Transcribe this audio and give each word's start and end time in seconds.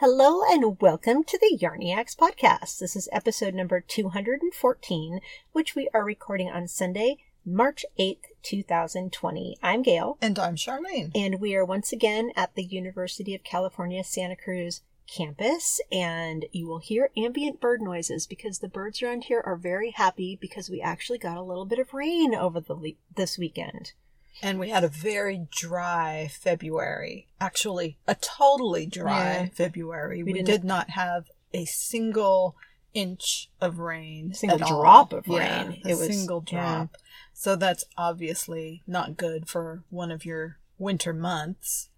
Hello 0.00 0.42
and 0.48 0.80
welcome 0.80 1.24
to 1.24 1.36
the 1.38 1.58
Yarniacs 1.60 2.14
podcast. 2.14 2.78
This 2.78 2.94
is 2.94 3.08
episode 3.10 3.52
number 3.52 3.80
214, 3.80 5.18
which 5.50 5.74
we 5.74 5.88
are 5.92 6.04
recording 6.04 6.48
on 6.48 6.68
Sunday, 6.68 7.16
March 7.44 7.84
8th, 7.98 8.26
2020. 8.44 9.58
I'm 9.60 9.82
Gail. 9.82 10.16
And 10.22 10.38
I'm 10.38 10.54
Sharlene. 10.54 11.10
And 11.16 11.40
we 11.40 11.56
are 11.56 11.64
once 11.64 11.90
again 11.90 12.30
at 12.36 12.54
the 12.54 12.62
University 12.62 13.34
of 13.34 13.42
California, 13.42 14.04
Santa 14.04 14.36
Cruz 14.36 14.82
campus. 15.08 15.80
And 15.90 16.44
you 16.52 16.68
will 16.68 16.78
hear 16.78 17.10
ambient 17.16 17.60
bird 17.60 17.82
noises 17.82 18.28
because 18.28 18.60
the 18.60 18.68
birds 18.68 19.02
around 19.02 19.24
here 19.24 19.42
are 19.44 19.56
very 19.56 19.90
happy 19.90 20.38
because 20.40 20.70
we 20.70 20.80
actually 20.80 21.18
got 21.18 21.36
a 21.36 21.42
little 21.42 21.66
bit 21.66 21.80
of 21.80 21.92
rain 21.92 22.36
over 22.36 22.60
the 22.60 22.74
le- 22.74 22.92
this 23.16 23.36
weekend. 23.36 23.94
And 24.42 24.58
we 24.60 24.70
had 24.70 24.84
a 24.84 24.88
very 24.88 25.46
dry 25.50 26.30
February. 26.32 27.26
Actually, 27.40 27.98
a 28.06 28.14
totally 28.14 28.86
dry 28.86 29.34
Yeah. 29.42 29.46
February. 29.52 30.22
We, 30.22 30.32
didn't- 30.32 30.46
did 30.46 30.64
not 30.64 30.90
have 30.90 31.30
a 31.52 31.64
single 31.64 32.56
inch 32.94 33.50
of 33.60 33.78
rain. 33.78 34.32
Single 34.34 34.62
at 34.62 34.70
all. 34.70 34.80
drop 34.82 35.12
of 35.12 35.26
Yeah, 35.26 35.64
rain. 35.68 35.82
a 35.84 35.88
It 35.90 35.98
was- 35.98 36.08
single 36.08 36.44
yeah. 36.50 36.60
drop. 36.78 36.96
So 37.34 37.54
that's 37.56 37.84
obviously 37.96 38.82
not 38.86 39.16
good 39.16 39.48
for 39.48 39.84
one 39.90 40.10
of 40.10 40.24
your 40.24 40.58
winter 40.78 41.12
months. 41.12 41.90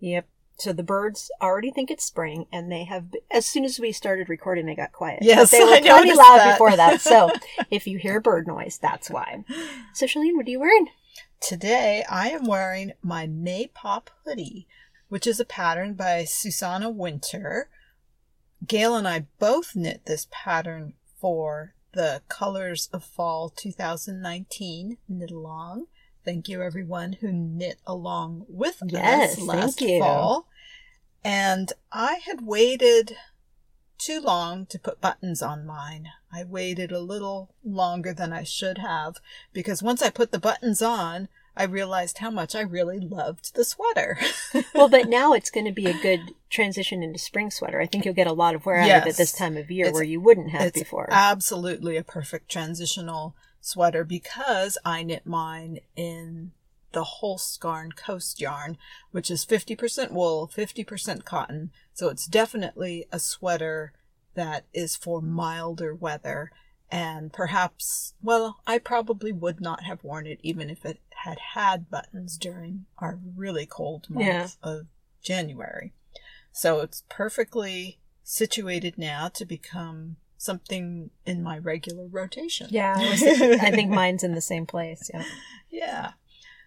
Yep. 0.00 0.26
So 0.58 0.72
the 0.72 0.82
birds 0.82 1.30
already 1.40 1.70
think 1.70 1.88
it's 1.88 2.04
spring, 2.04 2.46
and 2.52 2.70
they 2.70 2.82
have. 2.84 3.04
As 3.30 3.46
soon 3.46 3.64
as 3.64 3.78
we 3.78 3.92
started 3.92 4.28
recording, 4.28 4.66
they 4.66 4.74
got 4.74 4.90
quiet. 4.90 5.20
Yes, 5.22 5.52
but 5.52 5.58
they 5.58 5.64
were 5.64 5.74
I 5.96 6.00
pretty 6.00 6.16
loud 6.16 6.38
that. 6.38 6.54
before 6.54 6.74
that. 6.76 7.00
So 7.00 7.30
if 7.70 7.86
you 7.86 7.98
hear 7.98 8.20
bird 8.20 8.48
noise, 8.48 8.76
that's 8.82 9.08
why. 9.08 9.44
So 9.94 10.06
Sharlene, 10.06 10.34
what 10.36 10.46
are 10.46 10.50
you 10.50 10.58
wearing? 10.58 10.88
Today 11.40 12.04
I 12.10 12.28
am 12.30 12.46
wearing 12.46 12.92
my 13.00 13.26
May 13.26 13.68
Pop 13.68 14.10
hoodie, 14.24 14.66
which 15.08 15.26
is 15.26 15.38
a 15.38 15.44
pattern 15.44 15.94
by 15.94 16.24
Susanna 16.24 16.90
Winter. 16.90 17.70
Gail 18.66 18.96
and 18.96 19.06
I 19.06 19.26
both 19.38 19.76
knit 19.76 20.02
this 20.04 20.26
pattern 20.30 20.94
for 21.20 21.74
the 21.92 22.22
Colors 22.28 22.88
of 22.92 23.04
Fall 23.04 23.50
2019 23.50 24.98
knit 25.08 25.30
along. 25.30 25.86
Thank 26.24 26.48
you 26.48 26.60
everyone 26.60 27.14
who 27.14 27.32
knit 27.32 27.78
along 27.86 28.44
with 28.48 28.82
Yes, 28.86 29.38
us 29.38 29.40
last 29.40 29.80
fall. 29.80 30.48
And 31.24 31.72
I 31.92 32.14
had 32.26 32.46
waited 32.46 33.16
too 33.96 34.20
long 34.20 34.66
to 34.66 34.78
put 34.78 35.00
buttons 35.00 35.40
on 35.40 35.64
mine. 35.64 36.08
I 36.32 36.44
waited 36.44 36.92
a 36.92 37.00
little 37.00 37.54
longer 37.64 38.12
than 38.12 38.32
I 38.32 38.42
should 38.42 38.78
have 38.78 39.16
because 39.52 39.82
once 39.82 40.02
I 40.02 40.10
put 40.10 40.30
the 40.30 40.38
buttons 40.38 40.82
on, 40.82 41.28
I 41.56 41.64
realized 41.64 42.18
how 42.18 42.30
much 42.30 42.54
I 42.54 42.60
really 42.60 43.00
loved 43.00 43.54
the 43.54 43.64
sweater. 43.64 44.18
Well, 44.74 44.88
but 44.88 45.08
now 45.08 45.32
it's 45.32 45.50
going 45.50 45.66
to 45.66 45.72
be 45.72 45.86
a 45.86 46.02
good 46.02 46.34
transition 46.50 47.02
into 47.02 47.18
spring 47.18 47.50
sweater. 47.50 47.80
I 47.80 47.86
think 47.86 48.04
you'll 48.04 48.14
get 48.14 48.26
a 48.26 48.32
lot 48.32 48.54
of 48.54 48.64
wear 48.64 48.78
out 48.78 49.02
of 49.02 49.06
it 49.08 49.16
this 49.16 49.32
time 49.32 49.56
of 49.56 49.70
year 49.70 49.92
where 49.92 50.04
you 50.04 50.20
wouldn't 50.20 50.50
have 50.50 50.62
it's 50.62 50.78
before. 50.78 51.08
absolutely 51.10 51.96
a 51.96 52.04
perfect 52.04 52.48
transitional 52.48 53.34
sweater 53.60 54.04
because 54.04 54.78
I 54.84 55.02
knit 55.02 55.26
mine 55.26 55.80
in 55.96 56.52
the 56.92 57.04
Holst 57.04 57.60
Garn 57.60 57.92
Coast 57.92 58.40
yarn, 58.40 58.78
which 59.10 59.30
is 59.30 59.44
50% 59.44 60.12
wool, 60.12 60.50
50% 60.54 61.24
cotton. 61.24 61.70
So 61.92 62.08
it's 62.08 62.26
definitely 62.26 63.06
a 63.12 63.18
sweater 63.18 63.92
that 64.38 64.64
is 64.72 64.96
for 64.96 65.20
milder 65.20 65.94
weather. 65.94 66.50
And 66.90 67.32
perhaps, 67.32 68.14
well, 68.22 68.60
I 68.66 68.78
probably 68.78 69.30
would 69.32 69.60
not 69.60 69.84
have 69.84 70.02
worn 70.02 70.26
it 70.26 70.40
even 70.42 70.70
if 70.70 70.84
it 70.86 71.00
had 71.24 71.38
had 71.54 71.90
buttons 71.90 72.38
during 72.38 72.86
our 72.98 73.18
really 73.36 73.66
cold 73.66 74.08
month 74.08 74.26
Yeah. 74.26 74.48
of 74.62 74.86
January. 75.22 75.92
So 76.52 76.80
it's 76.80 77.02
perfectly 77.10 77.98
situated 78.22 78.96
now 78.96 79.28
to 79.28 79.44
become 79.44 80.16
something 80.38 81.10
in 81.26 81.42
my 81.42 81.58
regular 81.58 82.06
rotation. 82.06 82.68
yeah, 82.70 82.94
I, 82.98 83.16
think 83.70 83.90
mine's 83.90 84.22
in 84.24 84.34
the 84.34 84.40
same 84.40 84.64
place. 84.66 85.10
Yeah. 85.12 85.24
yeah. 85.70 86.10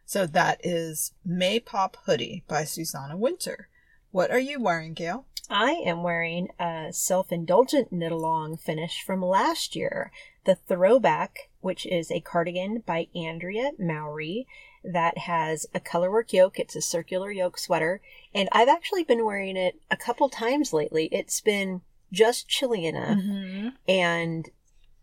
So 0.05 0.27
that 0.27 0.59
is 0.63 1.13
May 1.25 1.59
Pop 1.59 1.97
Hoodie 2.05 2.43
by 2.47 2.63
Susanna 2.65 3.15
Winter. 3.17 3.69
What 4.11 4.29
are 4.29 4.39
you 4.39 4.59
wearing, 4.61 4.93
Gail? 4.93 5.25
I 5.49 5.71
am 5.85 6.03
wearing 6.03 6.49
a 6.59 6.89
self 6.91 7.31
indulgent 7.31 7.91
knit 7.91 8.11
along 8.11 8.57
finish 8.57 9.01
from 9.03 9.21
last 9.23 9.75
year, 9.75 10.11
the 10.45 10.55
Throwback, 10.55 11.49
which 11.59 11.85
is 11.85 12.09
a 12.11 12.19
cardigan 12.21 12.83
by 12.85 13.07
Andrea 13.15 13.71
Mowry 13.77 14.47
that 14.83 15.17
has 15.19 15.65
a 15.73 15.79
colorwork 15.79 16.33
yoke. 16.33 16.57
It's 16.59 16.75
a 16.75 16.81
circular 16.81 17.31
yoke 17.31 17.57
sweater, 17.57 18.01
and 18.33 18.49
I've 18.51 18.69
actually 18.69 19.03
been 19.03 19.25
wearing 19.25 19.57
it 19.57 19.75
a 19.91 19.97
couple 19.97 20.29
times 20.29 20.73
lately. 20.73 21.07
It's 21.11 21.41
been 21.41 21.81
just 22.11 22.47
chilly 22.47 22.85
enough, 22.85 23.17
Mm-hmm. 23.19 23.69
and 23.87 24.49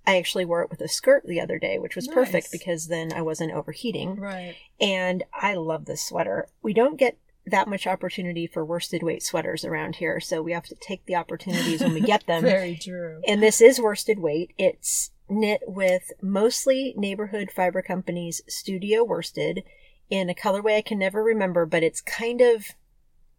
I 0.06 0.16
actually 0.16 0.46
wore 0.46 0.62
it 0.62 0.70
with 0.70 0.80
a 0.80 0.88
skirt 0.88 1.24
the 1.26 1.40
other 1.40 1.58
day, 1.58 1.78
which 1.78 1.94
was 1.94 2.06
Nice. 2.06 2.14
perfect 2.14 2.52
because 2.52 2.86
then 2.88 3.12
I 3.12 3.20
wasn't 3.22 3.52
overheating 3.52 4.16
Right. 4.16 4.56
and 4.80 5.22
I 5.34 5.54
love 5.54 5.84
this 5.84 6.06
sweater. 6.06 6.48
We 6.62 6.72
don't 6.72 6.96
get 6.96 7.18
that 7.48 7.68
much 7.68 7.86
opportunity 7.86 8.46
for 8.46 8.64
worsted 8.64 9.02
weight 9.02 9.22
sweaters 9.22 9.64
around 9.64 9.96
here, 9.96 10.20
so 10.20 10.42
we 10.42 10.52
have 10.52 10.66
to 10.66 10.74
take 10.76 11.04
the 11.06 11.16
opportunities 11.16 11.80
when 11.80 11.94
we 11.94 12.00
get 12.00 12.26
them. 12.26 12.42
Very 12.44 12.76
true. 12.76 13.20
and 13.26 13.42
this 13.42 13.60
is 13.60 13.80
worsted 13.80 14.18
weight. 14.18 14.52
It's 14.58 15.10
knit 15.28 15.62
with 15.66 16.12
mostly 16.22 16.94
neighborhood 16.96 17.50
fiber 17.54 17.82
companies 17.82 18.42
studio 18.48 19.04
worsted 19.04 19.62
in 20.10 20.30
a 20.30 20.34
colorway 20.34 20.78
I 20.78 20.82
can 20.82 20.98
never 20.98 21.22
remember, 21.22 21.66
but 21.66 21.82
it's 21.82 22.00
kind 22.00 22.40
of 22.40 22.68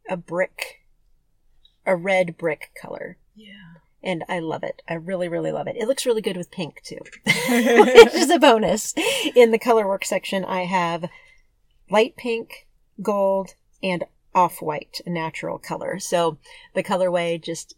a 0.10 0.18
brick, 0.18 0.86
a 1.86 1.96
red 1.96 2.38
brick 2.38 2.72
color. 2.80 3.18
Yeah. 3.36 3.54
And 4.02 4.24
I 4.30 4.40
love 4.40 4.64
it. 4.64 4.82
I 4.88 4.94
really, 4.94 5.28
really 5.28 5.52
love 5.52 5.68
it. 5.68 5.76
It 5.78 5.88
looks 5.88 6.06
really 6.06 6.22
good 6.22 6.38
with 6.38 6.52
pink 6.52 6.82
too, 6.84 7.00
which 7.26 8.14
is 8.14 8.30
a 8.30 8.40
bonus. 8.40 8.94
In 9.36 9.52
the 9.52 9.60
color 9.60 9.88
work 9.88 10.06
section, 10.06 10.46
I 10.46 10.62
have 10.66 11.10
light 11.90 12.16
pink, 12.16 12.68
gold, 13.02 13.56
and 13.82 14.04
off 14.34 14.62
white, 14.62 15.02
a 15.06 15.10
natural 15.10 15.58
color. 15.58 16.00
So 16.00 16.38
the 16.74 16.84
colorway 16.84 17.42
just, 17.42 17.76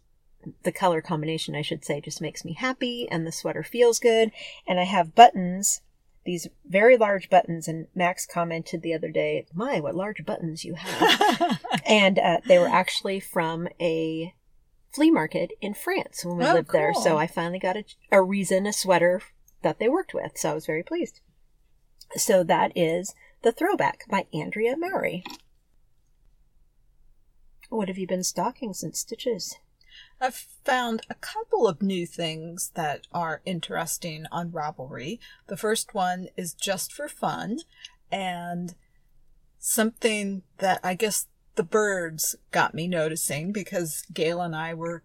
the 0.64 0.72
color 0.72 1.00
combination, 1.00 1.54
I 1.54 1.62
should 1.62 1.84
say, 1.84 2.00
just 2.00 2.20
makes 2.20 2.44
me 2.44 2.52
happy 2.54 3.08
and 3.10 3.26
the 3.26 3.32
sweater 3.32 3.62
feels 3.62 3.98
good. 3.98 4.32
And 4.66 4.78
I 4.78 4.84
have 4.84 5.14
buttons, 5.14 5.80
these 6.24 6.48
very 6.66 6.96
large 6.96 7.30
buttons. 7.30 7.68
And 7.68 7.86
Max 7.94 8.26
commented 8.26 8.82
the 8.82 8.94
other 8.94 9.10
day, 9.10 9.46
my, 9.54 9.80
what 9.80 9.94
large 9.94 10.24
buttons 10.24 10.64
you 10.64 10.74
have. 10.74 11.60
and 11.86 12.18
uh, 12.18 12.38
they 12.46 12.58
were 12.58 12.68
actually 12.68 13.18
from 13.20 13.68
a 13.80 14.34
flea 14.92 15.10
market 15.10 15.52
in 15.60 15.72
France 15.74 16.24
when 16.24 16.36
we 16.36 16.44
Oh, 16.44 16.54
lived 16.54 16.72
there. 16.72 16.92
So 16.92 17.16
I 17.16 17.26
finally 17.26 17.58
got 17.58 17.76
a, 17.76 17.84
a 18.10 18.20
reason, 18.22 18.66
a 18.66 18.72
sweater 18.72 19.22
that 19.62 19.78
they 19.78 19.88
worked 19.88 20.12
with. 20.12 20.32
So 20.36 20.50
I 20.50 20.54
was 20.54 20.66
very 20.66 20.82
pleased. 20.82 21.20
So 22.16 22.44
that 22.44 22.72
is 22.76 23.14
The 23.40 23.52
Throwback 23.52 24.04
by 24.10 24.26
Andrea 24.34 24.76
Mowry. 24.76 25.24
What 27.72 27.88
have 27.88 27.96
you 27.96 28.06
been 28.06 28.22
stocking 28.22 28.74
since 28.74 28.98
Stitches? 28.98 29.56
I've 30.20 30.34
found 30.34 31.06
a 31.08 31.14
couple 31.14 31.66
of 31.66 31.80
new 31.80 32.06
things 32.06 32.70
that 32.74 33.06
are 33.12 33.40
interesting 33.46 34.26
on 34.30 34.50
Ravelry. 34.50 35.18
The 35.46 35.56
first 35.56 35.94
one 35.94 36.28
is 36.36 36.52
just 36.52 36.92
for 36.92 37.08
fun 37.08 37.60
and 38.10 38.74
something 39.58 40.42
that 40.58 40.80
I 40.84 40.92
guess 40.92 41.28
the 41.54 41.62
birds 41.62 42.36
got 42.50 42.74
me 42.74 42.88
noticing 42.88 43.52
because 43.52 44.04
Gail 44.12 44.42
and 44.42 44.54
I 44.54 44.74
were 44.74 45.02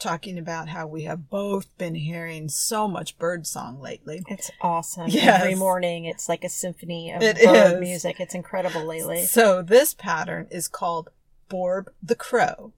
talking 0.00 0.38
about 0.38 0.68
how 0.68 0.88
we 0.88 1.04
have 1.04 1.30
both 1.30 1.76
been 1.78 1.94
hearing 1.94 2.48
so 2.48 2.88
much 2.88 3.16
bird 3.18 3.46
song 3.46 3.80
lately. 3.80 4.24
It's 4.28 4.50
awesome. 4.60 5.08
Yes. 5.08 5.40
Every 5.40 5.54
morning 5.54 6.04
it's 6.04 6.28
like 6.28 6.42
a 6.42 6.48
symphony 6.48 7.12
of 7.12 7.22
It 7.22 7.36
bird 7.44 7.74
is. 7.74 7.80
music. 7.80 8.18
It's 8.18 8.34
incredible 8.34 8.84
lately. 8.84 9.24
So 9.24 9.62
this 9.62 9.94
pattern 9.94 10.48
is 10.50 10.66
called 10.66 11.10
Borb 11.48 11.92
the 12.02 12.14
Crow 12.14 12.72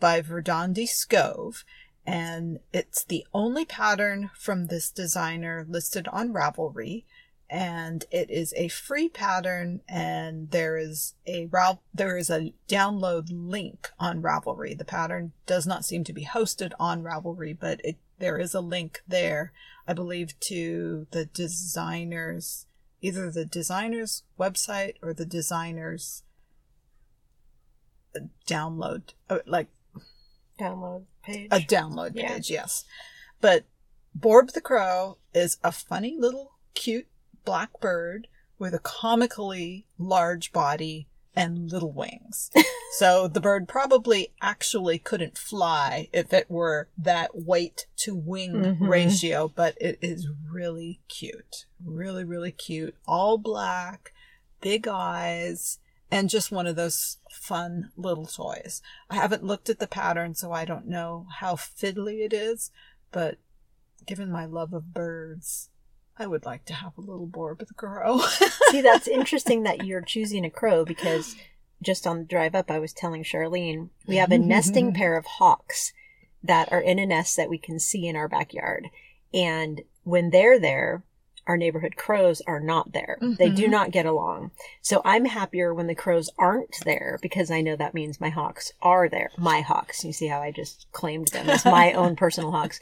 by 0.00 0.20
Verdandi 0.20 0.86
Scove. 0.86 1.64
And 2.06 2.60
it's 2.72 3.04
the 3.04 3.26
only 3.34 3.64
pattern 3.64 4.30
from 4.38 4.66
this 4.66 4.90
designer 4.90 5.66
listed 5.68 6.06
on 6.08 6.32
Ravelry. 6.32 7.04
And 7.48 8.04
it 8.10 8.30
is 8.30 8.52
a 8.56 8.68
free 8.68 9.08
pattern 9.08 9.80
and 9.88 10.50
there 10.50 10.76
is 10.76 11.14
a 11.26 11.48
there 11.94 12.16
is 12.16 12.28
a 12.28 12.52
download 12.68 13.28
link 13.30 13.90
on 14.00 14.22
Ravelry. 14.22 14.76
The 14.76 14.84
pattern 14.84 15.32
does 15.46 15.66
not 15.66 15.84
seem 15.84 16.02
to 16.04 16.12
be 16.12 16.24
hosted 16.24 16.72
on 16.80 17.02
Ravelry, 17.02 17.56
but 17.58 17.80
it, 17.84 17.96
there 18.18 18.38
is 18.38 18.54
a 18.54 18.60
link 18.60 19.02
there, 19.06 19.52
I 19.86 19.92
believe, 19.92 20.38
to 20.40 21.06
the 21.12 21.26
designer's 21.26 22.66
either 23.00 23.30
the 23.30 23.44
designer's 23.44 24.24
website 24.38 24.94
or 25.02 25.12
the 25.12 25.26
designer's 25.26 26.24
download 28.46 29.02
uh, 29.30 29.38
like 29.46 29.68
Download 30.60 31.04
page. 31.22 31.48
a 31.50 31.58
download 31.60 32.12
Yeah. 32.14 32.34
page 32.34 32.50
yes 32.50 32.84
but 33.40 33.64
borb 34.18 34.52
the 34.52 34.60
crow 34.60 35.18
is 35.34 35.58
a 35.62 35.70
funny 35.72 36.16
little 36.18 36.52
cute 36.74 37.06
black 37.44 37.78
bird 37.80 38.28
with 38.58 38.72
a 38.74 38.78
comically 38.78 39.86
large 39.98 40.50
body 40.52 41.08
and 41.38 41.70
little 41.70 41.92
wings. 41.92 42.50
so 42.98 43.28
the 43.28 43.42
bird 43.42 43.68
probably 43.68 44.32
actually 44.40 44.98
couldn't 44.98 45.36
fly 45.36 46.08
if 46.14 46.32
it 46.32 46.50
were 46.50 46.88
that 46.96 47.32
weight 47.36 47.86
to 47.98 48.14
wing 48.14 48.54
Mhm. 48.54 48.88
ratio, 48.88 49.46
but 49.54 49.76
it 49.78 49.98
is 50.00 50.26
really 50.50 51.00
cute. 51.08 51.66
Really, 51.84 52.24
really 52.24 52.52
cute. 52.52 52.96
All 53.06 53.36
black, 53.36 54.14
big 54.62 54.88
eyes, 54.88 55.78
and 56.10 56.30
just 56.30 56.52
one 56.52 56.66
of 56.66 56.76
those 56.76 57.18
fun 57.30 57.90
little 57.96 58.26
toys. 58.26 58.80
I 59.10 59.16
haven't 59.16 59.44
looked 59.44 59.68
at 59.68 59.78
the 59.78 59.86
pattern, 59.86 60.34
so 60.34 60.52
I 60.52 60.64
don't 60.64 60.86
know 60.86 61.26
how 61.38 61.54
fiddly 61.54 62.24
it 62.24 62.32
is, 62.32 62.70
but 63.10 63.38
given 64.04 64.30
my 64.30 64.44
love 64.44 64.72
of 64.72 64.94
birds, 64.94 65.70
I 66.18 66.26
would 66.26 66.46
like 66.46 66.64
to 66.66 66.74
have 66.74 66.96
a 66.96 67.02
little 67.02 67.26
Borb 67.26 67.58
the 67.58 67.74
crow. 67.74 68.20
See, 68.70 68.80
that's 68.80 69.08
interesting 69.08 69.64
that 69.64 69.84
you're 69.84 70.00
choosing 70.00 70.44
a 70.44 70.50
crow 70.50 70.84
because 70.84 71.36
just 71.82 72.06
on 72.06 72.18
the 72.18 72.24
drive 72.24 72.54
up, 72.54 72.70
I 72.70 72.78
was 72.78 72.92
telling 72.92 73.22
Sharlene 73.22 73.90
we 74.06 74.16
have 74.16 74.30
a 74.30 74.38
nesting 74.38 74.92
pair 74.94 75.16
of 75.16 75.26
hawks 75.26 75.92
that 76.42 76.72
are 76.72 76.80
in 76.80 76.98
a 76.98 77.06
nest 77.06 77.36
that 77.36 77.50
we 77.50 77.58
can 77.58 77.78
see 77.78 78.06
in 78.06 78.16
our 78.16 78.28
backyard. 78.28 78.88
And 79.34 79.82
when 80.04 80.30
they're 80.30 80.58
there, 80.58 81.02
our 81.46 81.56
neighborhood 81.56 81.96
crows 81.96 82.42
are 82.46 82.60
not 82.60 82.92
there. 82.92 83.18
They 83.20 83.50
do 83.50 83.66
Mhm. 83.66 83.70
not 83.70 83.90
get 83.92 84.06
along. 84.06 84.50
So 84.82 85.00
I'm 85.04 85.26
happier 85.26 85.72
when 85.72 85.86
the 85.86 85.94
crows 85.94 86.28
aren't 86.38 86.74
there 86.84 87.18
because 87.22 87.50
I 87.50 87.60
know 87.60 87.76
that 87.76 87.94
means 87.94 88.20
my 88.20 88.30
hawks 88.30 88.72
are 88.82 89.08
there. 89.08 89.30
My 89.38 89.60
hawks. 89.60 90.04
You 90.04 90.12
see 90.12 90.26
how 90.26 90.40
I 90.40 90.50
just 90.50 90.86
claimed 90.92 91.28
them 91.28 91.48
as 91.48 91.64
my 91.64 91.92
own 91.92 92.16
personal 92.24 92.50
hawks. 92.50 92.80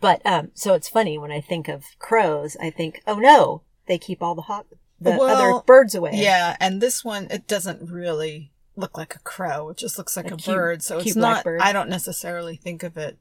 But 0.00 0.20
um, 0.26 0.50
so 0.54 0.74
it's 0.74 0.88
funny 0.88 1.16
when 1.18 1.32
I 1.32 1.40
think 1.40 1.68
of 1.68 1.84
crows, 1.98 2.56
I 2.60 2.70
think, 2.70 3.02
oh 3.06 3.18
no, 3.18 3.62
they 3.86 3.98
keep 3.98 4.22
all 4.22 4.34
the 4.34 4.42
hawk, 4.42 4.66
the 5.00 5.10
Well, 5.12 5.22
other 5.22 5.62
birds 5.64 5.94
away. 5.94 6.12
yeah, 6.14 6.56
and 6.60 6.80
this 6.80 7.04
one, 7.04 7.26
it 7.30 7.46
doesn't 7.46 7.90
really 7.90 8.50
look 8.76 8.96
like 8.96 9.14
a 9.14 9.18
crow. 9.20 9.68
It 9.70 9.76
just 9.76 9.98
looks 9.98 10.16
like 10.16 10.30
A 10.30 10.34
a, 10.34 10.36
cute- 10.36 10.56
bird. 10.56 10.82
So 10.82 10.98
it's 10.98 11.16
not, 11.16 11.44
bird. 11.44 11.60
I 11.60 11.72
don't 11.72 11.88
necessarily 11.90 12.56
think 12.56 12.82
of 12.82 12.96
it 12.96 13.18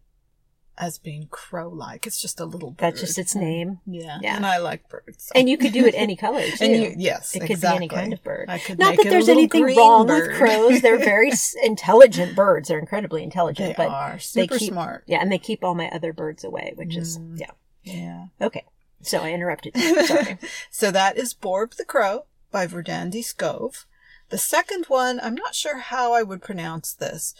as 0.81 0.97
being 0.97 1.27
crow 1.29 1.69
like. 1.69 2.05
It's 2.07 2.19
just 2.21 2.39
a 2.41 2.45
little 2.45 2.71
bird. 2.71 2.77
That's 2.79 2.99
just 3.01 3.17
its 3.19 3.35
name. 3.35 3.79
Yeah. 3.85 4.17
Yeah. 4.21 4.35
And 4.35 4.45
I 4.45 4.57
like 4.57 4.89
birds. 4.89 5.25
so- 5.25 5.31
And 5.35 5.47
you 5.47 5.57
could 5.57 5.71
do 5.71 5.85
it 5.85 5.93
any 5.95 6.15
color 6.25 6.41
too. 6.43 6.65
And 6.65 6.75
you, 6.75 6.93
yes, 6.97 7.35
it 7.35 7.41
could 7.41 7.51
exactly. 7.51 7.87
be 7.87 7.93
any 7.93 8.01
kind 8.01 8.13
of 8.13 8.23
bird. 8.23 8.49
I 8.49 8.57
could 8.57 8.79
Not 8.79 8.97
that 8.97 9.05
there's 9.07 9.29
anything 9.29 9.63
wrong 9.77 10.07
bird. 10.07 10.29
with 10.31 10.37
crows. 10.37 10.81
They're 10.81 10.97
very 10.97 11.31
intelligent 11.63 12.35
birds. 12.35 12.67
They're 12.67 12.79
incredibly 12.79 13.23
intelligent, 13.23 13.77
They 13.77 13.83
but 13.85 13.89
are 13.91 14.13
they 14.13 14.19
super 14.19 14.57
keep 14.57 14.71
smart. 14.73 15.03
yeah, 15.05 15.19
and 15.21 15.31
they 15.31 15.37
keep 15.37 15.63
all 15.63 15.75
my 15.75 15.87
other 15.89 16.11
birds 16.11 16.43
away, 16.43 16.73
which 16.75 16.97
is 16.97 17.17
Mm. 17.19 17.39
yeah. 17.39 17.51
Yeah. 17.83 18.25
Okay. 18.41 18.65
So 19.01 19.19
I 19.21 19.31
interrupted 19.31 19.73
you. 19.77 20.05
Sorry. 20.05 20.37
so 20.69 20.91
that 20.91 21.17
is 21.17 21.33
Borb 21.33 21.75
the 21.75 21.85
Crow 21.85 22.25
by 22.51 22.67
Verdandi 22.67 23.21
Scove. 23.23 23.85
The 24.29 24.37
second 24.37 24.85
one, 24.87 25.19
I'm 25.21 25.35
not 25.35 25.55
sure 25.55 25.77
how 25.79 26.13
I 26.13 26.23
would 26.23 26.41
pronounce 26.41 26.93
this. 26.93 27.33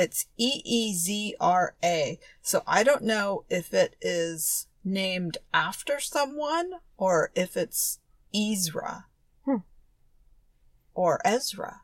It's 0.00 0.26
E 0.36 0.62
E 0.64 0.94
Z 0.94 1.34
R 1.40 1.74
A. 1.82 2.20
So 2.40 2.62
I 2.68 2.84
don't 2.84 3.02
know 3.02 3.44
if 3.50 3.74
it 3.74 3.96
is 4.00 4.68
named 4.84 5.38
after 5.52 5.98
someone 5.98 6.74
or 6.96 7.32
if 7.34 7.56
it's 7.56 7.98
Ezra. 8.32 9.06
Hmm. 9.44 9.64
Or 10.94 11.20
Ezra, 11.24 11.80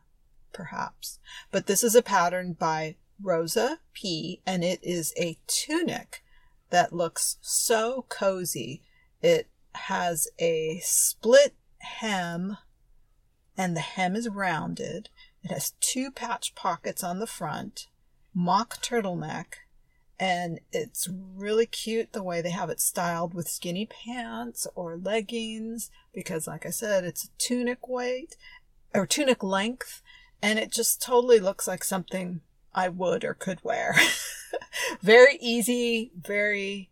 perhaps. 0.53 1.19
But 1.51 1.67
this 1.67 1.83
is 1.83 1.93
a 1.93 2.01
pattern 2.01 2.53
by 2.53 2.95
Rosa 3.21 3.79
P. 3.91 4.41
and 4.45 4.63
it 4.63 4.79
is 4.81 5.13
a 5.17 5.37
tunic 5.45 6.23
that 6.69 6.93
looks 6.93 7.37
so 7.41 8.05
cozy. 8.07 8.81
It 9.21 9.49
has 9.73 10.29
a 10.39 10.79
split 10.81 11.53
hem 11.79 12.59
and 13.57 13.75
the 13.75 13.81
hem 13.81 14.15
is 14.15 14.29
rounded. 14.29 15.09
It 15.43 15.51
has 15.51 15.71
two 15.81 16.11
patch 16.11 16.55
pockets 16.55 17.03
on 17.03 17.19
the 17.19 17.27
front, 17.27 17.87
mock 18.35 18.81
turtleneck, 18.83 19.45
and 20.19 20.59
it's 20.71 21.09
really 21.09 21.65
cute 21.65 22.13
the 22.13 22.23
way 22.23 22.41
they 22.41 22.51
have 22.51 22.69
it 22.69 22.79
styled 22.79 23.33
with 23.33 23.49
skinny 23.49 23.85
pants 23.85 24.67
or 24.75 24.97
leggings 24.97 25.89
because 26.13 26.47
like 26.47 26.65
I 26.65 26.69
said, 26.69 27.03
it's 27.03 27.25
a 27.25 27.29
tunic 27.37 27.87
weight 27.87 28.37
or 28.93 29.05
tunic 29.05 29.43
length 29.43 30.01
and 30.41 30.59
it 30.59 30.71
just 30.71 31.01
totally 31.01 31.39
looks 31.39 31.67
like 31.67 31.83
something 31.83 32.41
I 32.73 32.89
would 32.89 33.23
or 33.23 33.33
could 33.33 33.63
wear. 33.63 33.95
very 35.01 35.37
easy, 35.41 36.11
very 36.17 36.89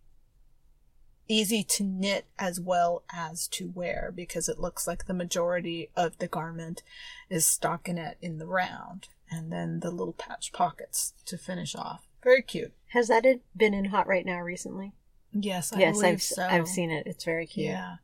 easy 1.29 1.63
to 1.63 1.83
knit 1.83 2.25
as 2.37 2.59
well 2.59 3.03
as 3.11 3.47
to 3.47 3.69
wear 3.69 4.11
because 4.13 4.49
it 4.49 4.59
looks 4.59 4.85
like 4.85 5.05
the 5.05 5.13
majority 5.13 5.89
of 5.95 6.17
the 6.17 6.27
garment 6.27 6.83
is 7.29 7.45
stockinette 7.45 8.15
in 8.21 8.37
the 8.37 8.45
round 8.47 9.07
and 9.33 9.51
then 9.51 9.79
the 9.79 9.91
little 9.91 10.13
patch 10.13 10.51
pockets 10.53 11.13
to 11.25 11.37
finish 11.37 11.75
off. 11.75 12.07
Very 12.23 12.41
cute. 12.41 12.73
Has 12.89 13.07
that 13.07 13.25
been 13.55 13.73
in 13.73 13.85
hot 13.85 14.07
right 14.07 14.25
now 14.25 14.39
recently? 14.39 14.93
Yes, 15.31 15.73
I 15.73 15.79
yes, 15.79 15.95
believe 15.97 16.13
I've 16.13 16.21
so. 16.21 16.43
I've 16.47 16.67
seen 16.67 16.91
it. 16.91 17.07
It's 17.07 17.23
very 17.23 17.47
cute. 17.47 17.67
Yeah. 17.71 17.95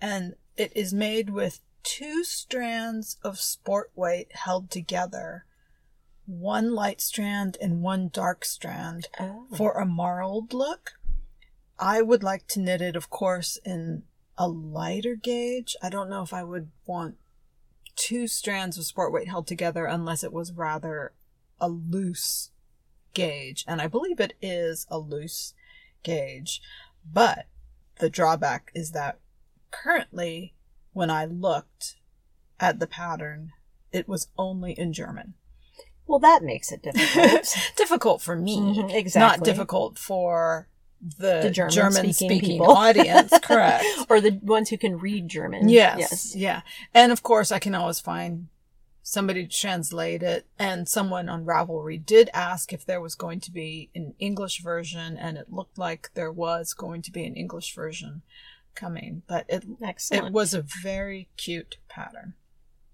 And 0.00 0.36
it 0.56 0.72
is 0.76 0.94
made 0.94 1.30
with 1.30 1.60
two 1.82 2.22
strands 2.24 3.16
of 3.22 3.38
sport 3.40 3.90
weight 3.94 4.28
held 4.34 4.70
together. 4.70 5.44
One 6.26 6.72
light 6.74 7.00
strand 7.00 7.56
and 7.60 7.82
one 7.82 8.08
dark 8.12 8.44
strand 8.44 9.08
Oh. 9.18 9.46
for 9.56 9.72
a 9.72 9.84
marled 9.86 10.52
look. 10.54 10.92
I 11.78 12.02
would 12.02 12.22
like 12.22 12.46
to 12.48 12.60
knit 12.60 12.80
it, 12.80 12.96
of 12.96 13.10
course, 13.10 13.58
in 13.64 14.04
a 14.38 14.48
lighter 14.48 15.14
gauge. 15.16 15.76
I 15.82 15.90
don't 15.90 16.08
know 16.10 16.22
if 16.22 16.32
I 16.32 16.42
would 16.44 16.70
want 16.86 17.16
two 17.96 18.28
strands 18.28 18.78
of 18.78 18.84
sport 18.84 19.12
weight 19.12 19.28
held 19.28 19.46
together 19.46 19.86
unless 19.86 20.22
it 20.22 20.32
was 20.32 20.52
rather 20.52 21.12
a 21.60 21.68
loose 21.68 22.50
gauge. 23.14 23.64
And 23.66 23.80
I 23.80 23.86
believe 23.88 24.20
it 24.20 24.34
is 24.40 24.86
a 24.90 24.98
loose 24.98 25.54
gauge. 26.02 26.60
But 27.10 27.46
the 27.98 28.10
drawback 28.10 28.70
is 28.74 28.92
that 28.92 29.18
currently, 29.70 30.54
when 30.92 31.10
I 31.10 31.24
looked 31.24 31.96
at 32.60 32.78
the 32.78 32.86
pattern, 32.86 33.52
it 33.92 34.08
was 34.08 34.28
only 34.38 34.72
in 34.72 34.92
German. 34.92 35.34
Well, 36.06 36.18
that 36.20 36.42
makes 36.42 36.70
it 36.70 36.82
difficult. 36.82 37.56
difficult 37.76 38.22
for 38.22 38.36
me, 38.36 38.56
Mhm, 38.58 39.16
not 39.16 39.38
difficult 39.44 39.98
for 39.98 40.68
the, 41.00 41.40
The 41.42 41.50
German, 41.50 41.72
German-speaking 41.72 42.38
speaking 42.40 42.60
audience. 42.62 43.32
Correct. 43.42 43.84
or 44.08 44.20
the 44.20 44.38
ones 44.42 44.70
who 44.70 44.78
can 44.78 44.98
read 44.98 45.28
German. 45.28 45.68
Yes, 45.68 45.98
Yes. 45.98 46.36
Yeah. 46.36 46.60
And 46.94 47.12
of 47.12 47.22
course, 47.22 47.52
I 47.52 47.58
can 47.58 47.74
always 47.74 48.00
find 48.00 48.48
somebody 49.02 49.46
to 49.46 49.58
translate 49.58 50.22
it. 50.22 50.46
And 50.58 50.88
someone 50.88 51.28
on 51.28 51.44
Ravelry 51.44 52.04
did 52.04 52.28
ask 52.34 52.72
if 52.72 52.84
there 52.84 53.00
was 53.00 53.14
going 53.14 53.40
to 53.40 53.52
be 53.52 53.90
an 53.94 54.14
English 54.18 54.60
version, 54.62 55.16
and 55.16 55.36
it 55.38 55.52
looked 55.52 55.78
like 55.78 56.10
there 56.14 56.32
was 56.32 56.74
going 56.74 57.02
to 57.02 57.12
be 57.12 57.24
an 57.24 57.36
English 57.36 57.74
version 57.74 58.22
coming. 58.74 59.22
But 59.28 59.46
it 59.48 59.64
Excellent. 59.82 60.26
it 60.26 60.32
was 60.32 60.54
a 60.54 60.64
very 60.82 61.28
cute 61.36 61.76
pattern. 61.88 62.34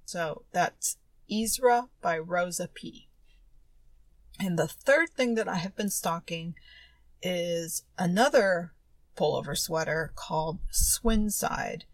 So 0.04 0.42
that's 0.52 0.98
Isra 1.30 1.88
by 2.02 2.18
Rosa 2.18 2.68
P. 2.68 3.08
And 4.38 4.58
the 4.58 4.68
third 4.68 5.10
thing 5.10 5.34
that 5.36 5.48
I 5.48 5.56
have 5.56 5.76
been 5.76 5.90
stocking 5.90 6.54
is 7.22 7.84
another 7.98 8.72
pullover 9.16 9.56
sweater 9.56 10.12
called 10.14 10.58
Swinside. 10.70 11.84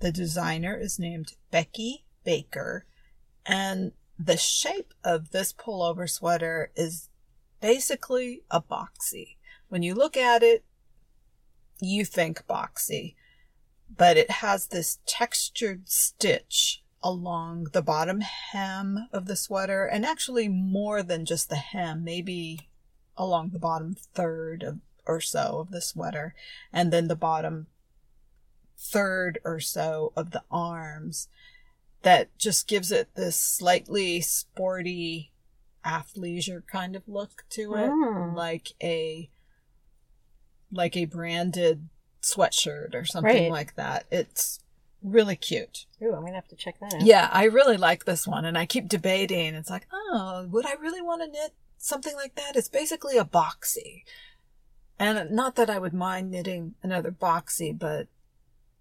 The 0.00 0.12
designer 0.12 0.76
is 0.76 0.98
named 0.98 1.34
Becky 1.50 2.04
Baker, 2.24 2.84
and 3.44 3.92
the 4.18 4.36
shape 4.36 4.92
of 5.04 5.30
this 5.30 5.52
pullover 5.52 6.08
sweater 6.08 6.70
is 6.74 7.08
basically 7.60 8.42
a 8.50 8.60
boxy. 8.60 9.36
When 9.68 9.82
you 9.82 9.94
look 9.94 10.16
at 10.16 10.42
it, 10.42 10.64
you 11.80 12.04
think 12.04 12.46
boxy, 12.46 13.14
but 13.94 14.16
it 14.16 14.30
has 14.30 14.68
this 14.68 14.98
textured 15.06 15.88
stitch 15.88 16.82
along 17.02 17.68
the 17.72 17.82
bottom 17.82 18.20
hem 18.20 19.08
of 19.12 19.26
the 19.26 19.36
sweater, 19.36 19.86
and 19.86 20.04
actually 20.04 20.48
more 20.48 21.02
than 21.02 21.24
just 21.24 21.48
the 21.48 21.56
hem, 21.56 22.02
maybe 22.02 22.68
along 23.16 23.50
the 23.50 23.58
bottom 23.58 23.94
third 24.14 24.62
of, 24.62 24.78
or 25.06 25.20
so 25.20 25.58
of 25.60 25.70
the 25.70 25.80
sweater, 25.80 26.34
and 26.72 26.92
then 26.92 27.08
the 27.08 27.16
bottom 27.16 27.66
third 28.78 29.38
or 29.44 29.58
so 29.60 30.12
of 30.16 30.30
the 30.32 30.42
arms 30.50 31.28
that 32.02 32.36
just 32.38 32.68
gives 32.68 32.92
it 32.92 33.08
this 33.14 33.40
slightly 33.40 34.20
sporty 34.20 35.32
athleisure 35.84 36.66
kind 36.66 36.94
of 36.96 37.02
look 37.08 37.44
to 37.48 37.74
it 37.74 37.90
Mm. 37.90 38.34
like 38.34 38.72
a 38.82 39.30
like 40.72 40.96
a 40.96 41.04
branded 41.04 41.88
sweatshirt 42.22 42.94
or 42.94 43.04
something 43.04 43.44
Right. 43.44 43.50
like 43.50 43.76
that 43.76 44.04
it's 44.10 44.58
really 45.02 45.36
cute 45.36 45.86
Ooh, 46.02 46.12
I'm 46.14 46.22
gonna 46.24 46.34
have 46.34 46.48
to 46.48 46.56
check 46.56 46.80
that 46.80 46.94
out. 46.94 47.02
yeah 47.02 47.30
i 47.32 47.44
really 47.44 47.76
like 47.76 48.04
this 48.04 48.26
one 48.26 48.44
and 48.44 48.58
i 48.58 48.66
keep 48.66 48.88
debating 48.88 49.54
it's 49.54 49.70
like 49.70 49.86
oh 49.92 50.46
would 50.50 50.66
i 50.66 50.74
really 50.74 51.00
want 51.00 51.22
to 51.22 51.28
knit 51.28 51.52
something 51.78 52.14
like 52.16 52.34
that 52.34 52.56
it's 52.56 52.68
basically 52.68 53.16
a 53.18 53.24
boxy 53.24 54.02
and 54.98 55.30
not 55.30 55.56
that 55.56 55.70
i 55.70 55.78
would 55.78 55.92
mind 55.94 56.30
knitting 56.30 56.74
another 56.82 57.10
boxy 57.10 57.76
but 57.76 58.06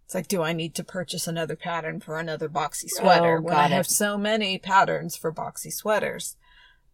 It's 0.06 0.14
like, 0.14 0.28
do 0.28 0.44
I 0.44 0.54
need 0.54 0.76
to 0.76 0.84
purchase 0.84 1.26
another 1.28 1.56
pattern 1.56 2.00
for 2.00 2.20
another 2.20 2.48
boxy 2.48 2.86
oh, 2.94 3.00
sweater 3.02 3.38
Oh, 3.38 3.42
when 3.42 3.56
I 3.58 3.66
it. 3.66 3.72
have 3.72 3.88
so 3.88 4.18
many 4.20 4.60
patterns 4.60 5.18
for 5.18 5.32
boxy 5.34 5.74
sweaters? 5.74 6.38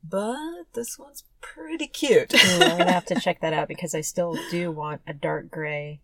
But 0.02 0.64
this 0.74 0.98
one's 0.98 1.26
pretty 1.42 1.88
cute. 1.88 2.34
Ooh, 2.34 2.64
I'm 2.64 2.78
gonna 2.78 2.92
have 3.00 3.06
to 3.08 3.20
check 3.20 3.42
that 3.42 3.52
out 3.54 3.68
because 3.68 3.94
I 3.94 4.00
still 4.02 4.38
do 4.50 4.72
want 4.72 5.02
a 5.06 5.14
dark 5.14 5.52
gray, 5.52 6.00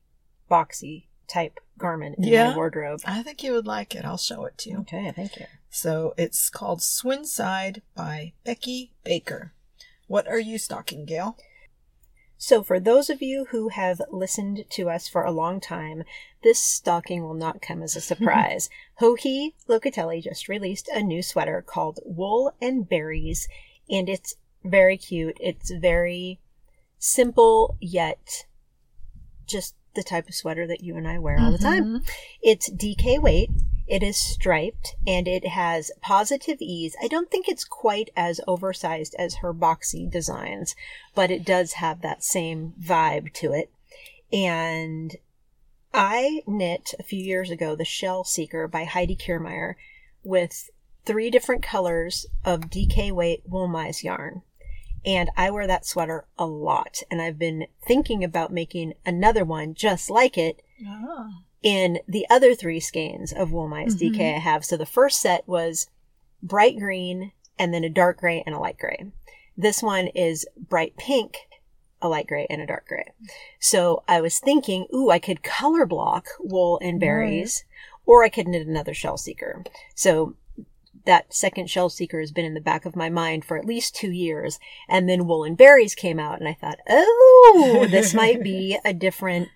boxy 0.51 1.05
type 1.29 1.59
garment 1.77 2.17
in 2.17 2.25
Yeah. 2.25 2.49
my 2.51 2.55
wardrobe. 2.57 2.99
I 3.05 3.23
think 3.23 3.41
you 3.41 3.53
would 3.53 3.67
like 3.67 3.95
it. 3.95 4.03
I'll 4.03 4.17
show 4.17 4.43
it 4.43 4.57
to 4.59 4.69
you. 4.69 4.77
Okay, 4.79 5.09
thank 5.15 5.37
you. 5.37 5.45
So 5.69 6.13
it's 6.17 6.49
called 6.49 6.81
Swinside 6.81 7.81
by 7.95 8.33
Becky 8.43 8.91
Baker. 9.05 9.53
What 10.07 10.27
are 10.27 10.39
you 10.39 10.57
stocking, 10.57 11.05
Gail? 11.05 11.37
So, 12.39 12.61
for 12.61 12.79
those 12.79 13.09
of 13.09 13.21
you 13.21 13.45
who 13.49 13.69
have 13.69 14.01
listened 14.11 14.65
to 14.69 14.89
us 14.89 15.07
for 15.07 15.23
a 15.23 15.31
long 15.31 15.59
time, 15.59 16.03
this 16.43 16.59
stocking 16.59 17.23
will 17.23 17.33
not 17.33 17.61
come 17.61 17.81
as 17.81 17.95
a 17.95 18.01
surprise. 18.11 18.69
Joji 18.99 19.55
Locatelli 19.67 20.23
just 20.23 20.47
released 20.47 20.87
a 20.93 21.01
new 21.01 21.21
sweater 21.21 21.63
called 21.65 21.99
Wool 22.05 22.53
and 22.61 22.87
Berries, 22.87 23.47
and 23.89 24.07
it's 24.07 24.35
very 24.63 24.97
cute. 24.97 25.37
It's 25.39 25.71
very 25.71 26.39
simple, 26.99 27.75
yet 27.81 28.45
just 29.47 29.75
the 29.95 30.03
type 30.03 30.27
of 30.27 30.35
sweater 30.35 30.67
that 30.67 30.81
you 30.81 30.95
and 30.95 31.07
I 31.07 31.17
wear 31.17 31.39
all 31.39 31.51
the 31.51 31.57
time. 31.57 31.83
Mm-hmm. 31.83 32.05
It's 32.43 32.69
DK 32.69 33.19
weight. 33.19 33.49
It 33.87 34.03
is 34.03 34.17
striped 34.17 34.95
and 35.05 35.27
it 35.27 35.47
has 35.47 35.91
positive 36.01 36.57
ease. 36.59 36.95
I 37.01 37.07
don't 37.07 37.31
think 37.31 37.47
it's 37.47 37.63
quite 37.63 38.09
as 38.15 38.41
oversized 38.47 39.15
as 39.17 39.35
her 39.35 39.53
boxy 39.53 40.09
designs, 40.09 40.75
but 41.15 41.31
it 41.31 41.45
does 41.45 41.73
have 41.73 42.01
that 42.01 42.23
same 42.23 42.73
vibe 42.81 43.33
to 43.35 43.53
it. 43.53 43.71
And 44.31 45.15
I 45.93 46.41
knit 46.45 46.93
a 46.99 47.03
few 47.03 47.23
years 47.23 47.49
ago 47.49 47.75
the 47.75 47.85
Shell 47.85 48.25
Seeker 48.25 48.67
by 48.67 48.83
Heidi 48.83 49.15
Kirrmaier 49.15 49.75
with 50.23 50.69
three 51.05 51.29
different 51.29 51.63
colors 51.63 52.25
of 52.43 52.69
DK 52.69 53.13
weight 53.13 53.49
woolmice 53.49 54.03
yarn. 54.03 54.41
And 55.05 55.29
I 55.37 55.49
wear 55.51 55.65
that 55.65 55.85
sweater 55.85 56.25
a 56.37 56.45
lot. 56.45 57.01
And 57.09 57.21
I've 57.21 57.39
been 57.39 57.67
thinking 57.87 58.25
about 58.25 58.51
making 58.51 58.95
another 59.05 59.45
one 59.45 59.73
just 59.73 60.09
like 60.09 60.37
it 60.37 60.61
Ah. 60.85 61.41
In 61.63 61.99
the 62.07 62.25
other 62.29 62.53
three 62.53 62.79
skeins 62.79 63.33
of 63.33 63.51
wool 63.51 63.67
mice 63.67 63.95
Mhm. 63.95 63.99
DK 63.99 64.35
I 64.35 64.39
have. 64.39 64.63
So 64.63 64.77
the 64.77 64.85
first 64.85 65.19
set 65.19 65.47
was 65.47 65.87
bright 66.41 66.77
green 66.77 67.31
and 67.57 67.73
then 67.73 67.83
a 67.83 67.89
dark 67.89 68.19
gray 68.19 68.43
and 68.45 68.55
a 68.55 68.59
light 68.59 68.77
gray. 68.77 69.05
This 69.57 69.81
one 69.81 70.07
is 70.07 70.45
bright 70.55 70.95
pink, 70.97 71.37
a 72.01 72.07
light 72.07 72.27
gray 72.27 72.45
and 72.49 72.61
a 72.61 72.67
dark 72.67 72.87
gray. 72.87 73.11
So 73.59 74.03
I 74.07 74.21
was 74.21 74.39
thinking, 74.39 74.85
ooh, 74.93 75.09
I 75.09 75.17
could 75.19 75.41
color 75.41 75.85
block 75.87 76.27
wool 76.39 76.77
and 76.81 76.99
berries, 76.99 77.65
or 78.05 78.23
I 78.23 78.29
could 78.29 78.47
knit 78.47 78.67
another 78.67 78.93
shell 78.93 79.17
seeker. 79.17 79.63
So 79.95 80.35
that 81.05 81.33
second 81.33 81.69
shell 81.69 81.89
seeker 81.89 82.19
has 82.19 82.31
been 82.31 82.45
in 82.45 82.53
the 82.53 82.61
back 82.61 82.85
of 82.85 82.95
my 82.95 83.09
mind 83.09 83.45
for 83.45 83.57
at 83.57 83.65
least 83.65 83.95
two 83.95 84.11
years. 84.11 84.59
And 84.87 85.09
then 85.09 85.25
wool 85.25 85.43
and 85.43 85.57
berries 85.57 85.95
came 85.95 86.19
out 86.19 86.39
and 86.39 86.47
I 86.47 86.53
thought, 86.53 86.79
oh, 86.87 87.87
this 87.89 88.13
might 88.13 88.43
be 88.43 88.77
a 88.85 88.93
different 88.93 89.47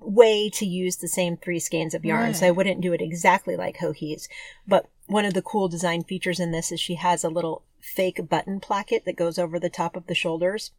way 0.00 0.48
to 0.50 0.66
use 0.66 0.96
the 0.96 1.08
same 1.08 1.36
three 1.36 1.58
skeins 1.58 1.94
of 1.94 2.04
yarn. 2.04 2.34
So 2.34 2.46
I 2.46 2.50
wouldn't 2.50 2.80
do 2.80 2.92
it 2.92 3.00
exactly 3.00 3.56
like 3.56 3.78
Joji's. 3.78 4.28
But 4.66 4.88
one 5.06 5.24
of 5.24 5.34
the 5.34 5.42
cool 5.42 5.68
design 5.68 6.04
features 6.04 6.40
in 6.40 6.52
this 6.52 6.70
is 6.70 6.80
she 6.80 6.96
has 6.96 7.24
a 7.24 7.28
little 7.28 7.64
fake 7.80 8.28
button 8.28 8.60
placket 8.60 9.04
that 9.04 9.16
goes 9.16 9.38
over 9.38 9.58
the 9.58 9.70
top 9.70 9.96
of 9.96 10.06
the 10.06 10.14
shoulders 10.14 10.72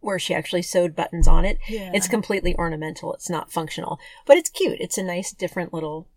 where 0.00 0.18
she 0.18 0.34
actually 0.34 0.62
sewed 0.62 0.96
buttons 0.96 1.28
on 1.28 1.44
it. 1.44 1.58
Yeah. 1.68 1.92
It's 1.94 2.08
completely 2.08 2.56
ornamental. 2.56 3.14
It's 3.14 3.30
not 3.30 3.52
functional, 3.52 4.00
but 4.26 4.36
it's 4.36 4.50
cute. 4.50 4.80
It's 4.80 4.98
a 4.98 5.02
nice 5.02 5.32
different 5.32 5.72
little 5.72 6.08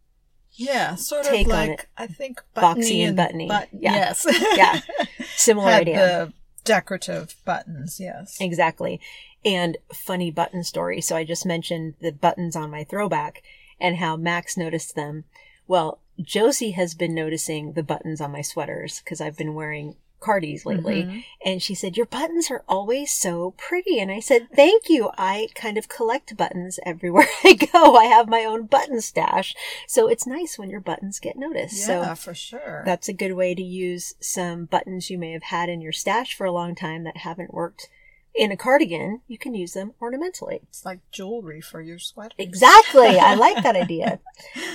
yeah, 0.53 0.95
sort 0.95 1.25
take 1.25 1.47
of 1.47 1.53
on 1.53 1.67
like 1.67 1.79
it. 1.79 1.85
I 1.97 2.07
think 2.07 2.41
Boxy 2.55 2.61
buttony 2.61 3.03
and 3.03 3.17
buttony. 3.17 3.47
But, 3.47 3.69
Yeah. 3.71 3.93
Yes. 3.93 4.25
Yeah. 4.55 4.79
similar 5.35 5.67
idea. 5.67 5.95
the 5.97 6.33
decorative 6.65 7.35
buttons. 7.45 7.99
Yes. 7.99 8.37
Exactly. 8.41 8.99
And 9.45 9.77
funny 9.93 10.31
button 10.31 10.63
story. 10.63 10.99
So 10.99 11.15
I 11.15 11.23
just 11.23 11.45
mentioned 11.45 11.93
the 12.01 12.11
buttons 12.11 12.55
on 12.55 12.69
my 12.69 12.83
throwback 12.83 13.41
and 13.79 13.97
how 13.97 14.17
Max 14.17 14.57
noticed 14.57 14.95
them. 14.95 15.23
Well, 15.67 15.99
Josie 16.21 16.71
has 16.71 16.93
been 16.93 17.13
noticing 17.13 17.73
the 17.73 17.83
buttons 17.83 18.19
on 18.19 18.31
my 18.31 18.41
sweaters 18.41 18.99
because 18.99 19.21
I've 19.21 19.37
been 19.37 19.53
wearing 19.53 19.95
cardies 20.19 20.65
lately. 20.65 21.03
Mhm. 21.03 21.23
And 21.45 21.61
she 21.61 21.75
said, 21.75 21.97
Your 21.97 22.05
buttons 22.05 22.49
are 22.49 22.63
always 22.67 23.11
so 23.11 23.51
pretty. 23.57 23.99
And 23.99 24.11
I 24.11 24.19
said, 24.19 24.47
Thank 24.55 24.89
you. 24.89 25.11
I 25.17 25.49
kind 25.55 25.77
of 25.77 25.87
collect 25.89 26.35
buttons 26.37 26.79
everywhere 26.85 27.27
I 27.43 27.53
go. 27.53 27.95
I 27.95 28.05
have 28.05 28.27
my 28.27 28.43
own 28.45 28.65
button 28.65 29.01
stash. 29.01 29.53
So 29.87 30.07
it's 30.07 30.25
nice 30.27 30.57
when 30.57 30.69
your 30.69 30.79
buttons 30.79 31.19
get 31.19 31.37
noticed. 31.37 31.87
Yeah, 31.87 32.13
So 32.13 32.15
for 32.15 32.33
sure. 32.33 32.83
that's 32.85 33.07
a 33.07 33.13
good 33.13 33.33
way 33.33 33.53
to 33.55 33.63
use 33.63 34.15
some 34.19 34.65
buttons 34.65 35.09
you 35.09 35.17
may 35.17 35.31
have 35.31 35.43
had 35.43 35.69
in 35.69 35.81
your 35.81 35.91
stash 35.91 36.33
for 36.35 36.45
a 36.45 36.51
long 36.51 36.75
time 36.75 37.03
that 37.03 37.17
haven't 37.17 37.53
worked 37.53 37.89
in 38.33 38.51
a 38.51 38.57
cardigan. 38.57 39.21
You 39.27 39.37
can 39.37 39.53
use 39.53 39.73
them 39.73 39.93
ornamentally. 40.01 40.59
it's 40.63 40.83
like 40.85 40.99
jewelry 41.11 41.61
for 41.61 41.81
your 41.81 41.99
sweater. 41.99 42.35
Exactly. 42.37 43.17
I 43.19 43.33
like 43.45 43.63
that 43.63 43.75
idea. 43.77 44.19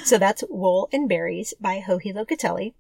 So 0.05 0.17
that's 0.17 0.45
Wool 0.49 0.89
and 0.93 1.09
Berries 1.09 1.53
by 1.61 1.83
Joji 1.87 2.13
Locatelli. 2.13 2.73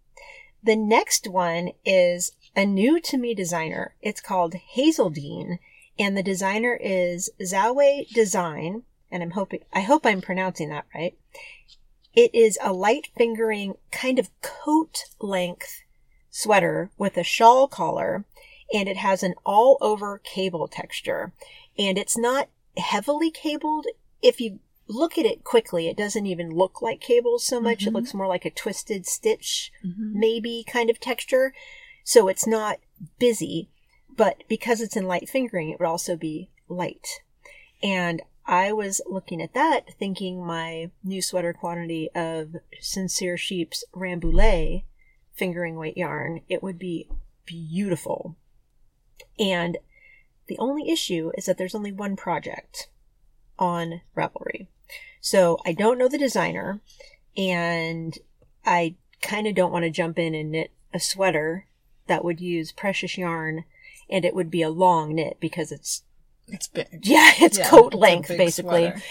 The 0.62 0.76
next 0.76 1.26
one 1.26 1.71
is 1.85 2.33
a 2.57 2.66
new 2.66 3.00
to 3.00 3.16
me 3.16 3.35
designer. 3.35 3.95
It's 4.02 4.21
called 4.21 4.54
Hazeldean, 4.76 5.59
and 5.99 6.16
the 6.16 6.23
designer 6.23 6.78
is 6.80 7.30
Zawe 7.40 8.09
Design, 8.12 8.83
and 9.11 9.23
I'm 9.23 9.33
hoping 9.33 9.61
I 9.73 9.80
hope 9.80 10.07
I'm 10.07 10.21
pronouncing 10.21 10.69
that 10.71 10.87
right. 10.95 11.16
It 12.14 12.35
is 12.35 12.59
a 12.62 12.73
light 12.73 13.09
fingering 13.16 13.75
kind 13.92 14.19
of 14.19 14.30
coat 14.40 15.04
length 15.21 15.83
sweater 16.30 16.90
with 16.99 17.16
a 17.16 17.23
shawl 17.23 17.69
collar, 17.69 18.25
and 18.73 18.88
it 18.88 18.97
has 18.97 19.23
an 19.23 19.35
all 19.45 19.78
over 19.80 20.19
cable 20.19 20.69
texture. 20.69 21.33
And 21.78 21.99
it's 21.99 22.16
not 22.16 22.49
heavily 22.76 23.30
cabled. 23.30 23.87
If 24.23 24.40
you 24.40 24.59
look 24.87 25.16
at 25.19 25.25
it 25.25 25.45
quickly, 25.45 25.88
it 25.88 25.97
doesn't 25.97 26.26
even 26.26 26.50
look 26.50 26.83
like 26.83 27.00
cables 27.00 27.45
so 27.45 27.61
much. 27.61 27.87
It 27.87 27.90
Mhm. 27.90 27.95
looks 27.95 28.14
more 28.14 28.26
like 28.26 28.45
a 28.45 28.50
twisted 28.50 29.07
stitch, 29.07 29.73
Mhm. 29.85 30.14
maybe 30.14 30.64
kind 30.66 30.90
of 30.90 30.99
texture. 30.99 31.54
So 32.11 32.26
it's 32.26 32.45
not 32.45 32.81
busy, 33.21 33.69
but 34.17 34.43
because 34.49 34.81
it's 34.81 34.97
in 34.97 35.07
light 35.07 35.29
fingering, 35.29 35.71
it 35.71 35.79
would 35.79 35.87
also 35.87 36.17
be 36.17 36.50
light. 36.69 37.21
And 37.85 38.21
I 38.45 38.73
was 38.73 39.00
looking 39.07 39.40
at 39.40 39.55
that 39.55 39.95
thinking 39.97 40.45
my 40.45 40.90
new 41.05 41.23
sweater 41.23 41.52
quantity 41.52 42.11
of 42.12 42.57
Sincere 42.81 43.37
Sheep's 43.37 43.85
Rambouillet 43.95 44.83
fingering 45.35 45.76
weight 45.76 45.97
yarn, 45.97 46.40
it 46.49 46.64
would 46.64 46.81
be 46.81 47.07
beautiful. 47.47 48.35
And 49.38 49.79
the 50.49 50.59
only 50.59 50.90
issue 50.90 51.31
is 51.38 51.47
that 51.47 51.59
there's 51.59 51.76
only 51.76 51.93
one 51.93 52.17
project 52.17 52.88
on 53.57 54.00
Ravelry. 54.17 54.67
So 55.21 55.59
I 55.64 55.75
don't 55.75 55.97
know 55.97 56.09
the 56.09 56.19
designer 56.19 56.81
and 57.37 58.19
I 58.67 58.97
kind 59.23 59.47
of 59.47 59.55
don't 59.55 59.71
want 59.71 59.85
to 59.85 59.90
jump 59.90 60.19
in 60.19 60.35
and 60.35 60.50
knit 60.50 60.73
a 60.93 60.99
sweater 60.99 61.67
that 62.11 62.23
would 62.25 62.40
use 62.40 62.71
precious 62.73 63.17
yarn 63.17 63.64
and 64.11 64.25
it 64.26 64.35
would 64.35 64.50
be 64.50 64.61
a 64.61 64.69
long 64.69 65.14
knit 65.14 65.38
because 65.40 65.73
it's 65.73 66.02
It's 66.49 66.69
big. 66.69 67.00
yeah, 67.02 67.33
it's 67.40 67.57
Yeah, 67.59 67.69
coat 67.71 67.95
it's 67.95 68.00
length 68.00 68.29
basically. 68.29 68.88
sweater. 68.90 69.02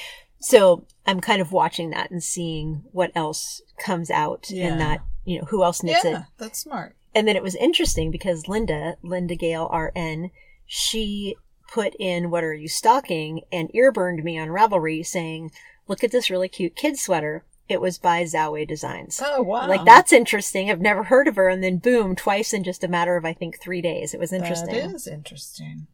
So 0.41 0.85
I'm 1.07 1.19
kind 1.19 1.41
of 1.41 1.51
watching 1.51 1.89
that 1.89 2.11
and 2.11 2.23
seeing 2.23 2.83
what 2.91 3.11
else 3.15 3.61
comes 3.79 4.11
out 4.11 4.49
Yeah. 4.51 4.67
in 4.73 4.77
that, 4.77 5.01
you 5.25 5.39
know, 5.39 5.45
who 5.45 5.63
else 5.63 5.81
knits 5.83 6.05
it. 6.05 6.11
Yeah, 6.11 6.23
that's 6.37 6.59
smart. 6.59 6.95
And 7.15 7.27
then 7.27 7.35
it 7.35 7.43
was 7.43 7.55
interesting 7.55 8.11
because 8.11 8.47
Linda, 8.47 8.95
Linda 9.01 9.35
Gale 9.35 9.67
RN, 9.67 10.29
she 10.65 11.35
put 11.73 11.93
in 11.99 12.29
what 12.29 12.43
are 12.43 12.53
you 12.53 12.67
stocking 12.67 13.41
and 13.51 13.73
ear 13.75 13.91
burned 13.91 14.23
me 14.23 14.37
on 14.39 14.47
Ravelry 14.49 15.05
saying, 15.05 15.51
look 15.87 16.03
at 16.03 16.11
this 16.11 16.29
really 16.29 16.47
cute 16.47 16.75
kid 16.75 16.97
sweater. 16.97 17.43
It 17.69 17.79
was 17.79 17.99
by 17.99 18.23
Zawe 18.23 18.67
Designs. 18.67 19.21
Oh 19.23 19.43
wow! 19.43 19.67
Like 19.67 19.85
that's 19.85 20.11
interesting. 20.11 20.69
I've 20.71 20.81
never 20.81 21.03
heard 21.03 21.27
of 21.27 21.35
her. 21.35 21.47
And 21.47 21.63
then 21.63 21.77
boom, 21.77 22.15
twice 22.15 22.51
in 22.51 22.63
just 22.63 22.83
a 22.83 22.87
matter 22.87 23.15
of, 23.15 23.25
I 23.25 23.33
think, 23.33 23.59
three 23.59 23.79
days. 23.81 24.13
It 24.13 24.19
was 24.19 24.33
interesting. 24.33 24.75
That 24.75 24.95
is 24.95 25.07
interesting. 25.07 25.85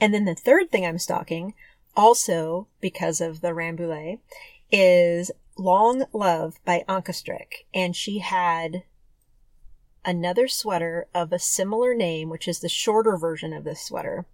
And 0.00 0.14
then 0.14 0.24
the 0.24 0.36
third 0.36 0.70
thing 0.70 0.86
I'm 0.86 0.98
stalking, 0.98 1.54
also 1.96 2.68
because 2.80 3.20
of 3.20 3.40
the 3.40 3.48
Rambouillet, 3.48 4.20
is 4.70 5.32
Long 5.56 6.04
Love 6.12 6.54
by 6.64 6.84
Ankestrick. 6.88 7.66
And 7.74 7.96
she 7.96 8.20
had 8.20 8.84
another 10.04 10.46
sweater 10.46 11.08
of 11.12 11.32
a 11.32 11.38
similar 11.40 11.94
name, 11.94 12.28
which 12.28 12.46
is 12.46 12.60
the 12.60 12.68
shorter 12.68 13.16
version 13.16 13.52
of 13.52 13.64
this 13.64 13.82
sweater. 13.82 14.26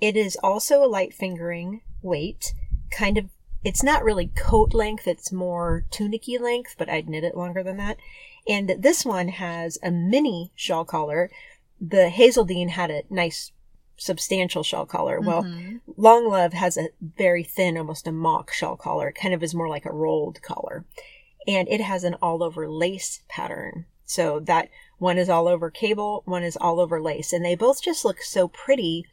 It 0.00 0.16
is 0.16 0.38
also 0.42 0.82
a 0.82 0.88
light 0.88 1.12
fingering 1.12 1.82
weight, 2.02 2.54
kind 2.90 3.18
of, 3.18 3.26
it's 3.64 3.82
not 3.82 4.04
really 4.04 4.28
coat 4.28 4.74
length, 4.74 5.08
it's 5.08 5.32
more 5.32 5.84
tunicky 5.90 6.38
length, 6.38 6.74
but 6.78 6.88
I'd 6.88 7.08
knit 7.08 7.24
it 7.24 7.36
longer 7.36 7.62
than 7.62 7.78
that. 7.78 7.96
And 8.46 8.76
this 8.78 9.04
one 9.04 9.28
has 9.28 9.78
a 9.82 9.90
mini 9.90 10.52
shawl 10.54 10.84
collar. 10.84 11.30
The 11.80 12.10
Hazeldean 12.14 12.70
had 12.70 12.90
a 12.90 13.02
nice 13.08 13.52
substantial 13.96 14.62
shawl 14.62 14.86
collar. 14.86 15.20
Well, 15.20 15.44
Mhm. 15.44 15.80
Long 15.96 16.28
Love 16.28 16.52
has 16.52 16.76
a 16.76 16.90
very 17.00 17.44
thin, 17.44 17.78
almost 17.78 18.06
a 18.06 18.12
mock 18.12 18.52
shawl 18.52 18.76
collar. 18.76 19.08
It 19.08 19.14
kind 19.14 19.32
of 19.32 19.42
is 19.42 19.54
more 19.54 19.68
like 19.68 19.86
a 19.86 19.92
rolled 19.92 20.42
collar. 20.42 20.84
And 21.46 21.68
it 21.68 21.80
has 21.80 22.04
an 22.04 22.14
all 22.20 22.42
over 22.42 22.68
lace 22.68 23.20
pattern. 23.28 23.86
So 24.04 24.40
that 24.40 24.68
one 24.98 25.16
is 25.16 25.28
all 25.30 25.48
over 25.48 25.70
cable, 25.70 26.22
one 26.26 26.42
is 26.42 26.56
all 26.56 26.80
over 26.80 27.00
lace. 27.00 27.32
And 27.32 27.44
they 27.44 27.54
both 27.54 27.82
just 27.82 28.04
look 28.04 28.20
so 28.20 28.48
pretty. 28.48 29.06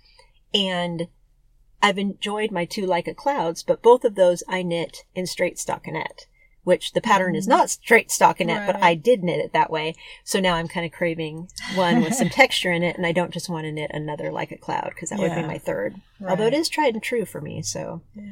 And 0.54 1.08
I've 1.82 1.98
enjoyed 1.98 2.52
my 2.52 2.66
two 2.66 2.86
Leica 2.86 3.16
clouds, 3.16 3.64
but 3.64 3.82
both 3.82 4.04
of 4.04 4.16
those 4.16 4.44
I 4.48 4.62
knit 4.62 5.06
in 5.16 5.26
straight 5.26 5.58
stockinette, 5.58 6.26
which 6.64 6.94
the 6.94 7.02
pattern 7.02 7.36
is 7.36 7.46
mm. 7.46 7.50
not 7.50 7.70
straight 7.70 8.10
stockinette, 8.10 8.68
but 8.68 8.82
I 8.82 8.94
did 8.96 9.24
knit 9.24 9.40
it 9.40 9.54
that 9.54 9.72
way. 9.72 9.96
So 10.24 10.40
now 10.40 10.56
I'm 10.56 10.68
kind 10.68 10.86
of 10.86 10.92
craving 10.92 11.50
one 11.76 12.02
with 12.02 12.14
some 12.14 12.30
texture 12.42 12.72
in 12.72 12.84
it, 12.84 12.98
and 12.98 13.06
I 13.06 13.12
don't 13.12 13.34
just 13.34 13.50
want 13.50 13.66
to 13.66 13.72
knit 13.72 13.92
another 13.94 14.32
Leica 14.32 14.60
cloud 14.60 14.92
because 14.94 15.10
that 15.10 15.20
would 15.20 15.36
be 15.36 15.42
my 15.42 15.58
third. 15.58 15.96
Although 16.28 16.48
it 16.48 16.54
is 16.54 16.70
tried 16.70 16.94
and 16.94 17.04
true 17.04 17.26
for 17.26 17.42
me, 17.42 17.62
so 17.62 18.02
Yeah. 18.16 18.24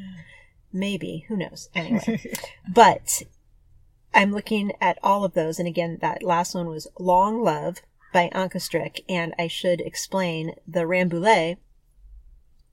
maybe 0.72 1.26
who 1.28 1.38
knows. 1.38 1.70
Anyway, 1.74 2.22
but 2.74 3.24
I'm 4.14 4.32
looking 4.32 4.74
at 4.82 5.00
all 5.04 5.24
of 5.24 5.34
those, 5.34 5.60
and 5.60 5.68
again, 5.68 5.98
that 6.02 6.24
last 6.24 6.56
one 6.56 6.68
was 6.68 6.88
Long 7.00 7.42
Love 7.42 7.82
by 8.14 8.30
Ankestrick, 8.34 9.04
and 9.08 9.34
I 9.38 9.48
should 9.48 9.82
explain 9.82 10.56
the 10.68 10.82
Rambouillet. 10.82 11.58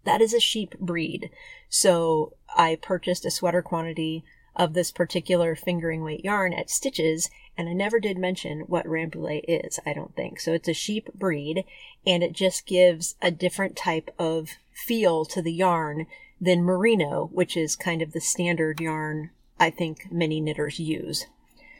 That 0.07 0.23
is 0.23 0.33
a 0.33 0.41
sheep 0.41 0.79
breed, 0.79 1.31
so 1.69 2.33
I 2.57 2.79
purchased 2.81 3.27
a 3.27 3.31
sweater 3.31 3.61
quantity 3.61 4.25
of 4.55 4.73
this 4.73 4.91
particular 4.91 5.55
fingering 5.55 6.03
weight 6.03 6.25
yarn 6.25 6.55
at 6.55 6.71
Stitches, 6.71 7.29
and 7.59 7.69
I 7.69 7.75
never 7.75 8.01
did 8.01 8.17
mention 8.17 8.61
what 8.61 8.87
Rambouillet 8.87 9.45
is. 9.47 9.79
I 9.85 9.93
don't 9.93 10.17
think 10.17 10.41
so. 10.41 10.55
It's 10.55 10.69
a 10.69 10.73
sheep 10.73 11.11
breed, 11.15 11.65
and 12.07 12.23
it 12.23 12.33
just 12.33 12.67
gives 12.67 13.17
a 13.21 13.31
different 13.31 13.77
type 13.77 14.11
of 14.19 14.53
feel 14.73 15.27
to 15.27 15.43
the 15.43 15.53
yarn 15.53 16.07
than 16.41 16.63
merino, 16.63 17.29
which 17.33 17.57
is 17.57 17.77
kind 17.77 18.01
of 18.01 18.13
the 18.13 18.21
standard 18.21 18.81
yarn 18.81 19.31
I 19.59 19.71
think 19.71 20.11
many 20.11 20.41
knitters 20.41 20.79
use. 20.79 21.27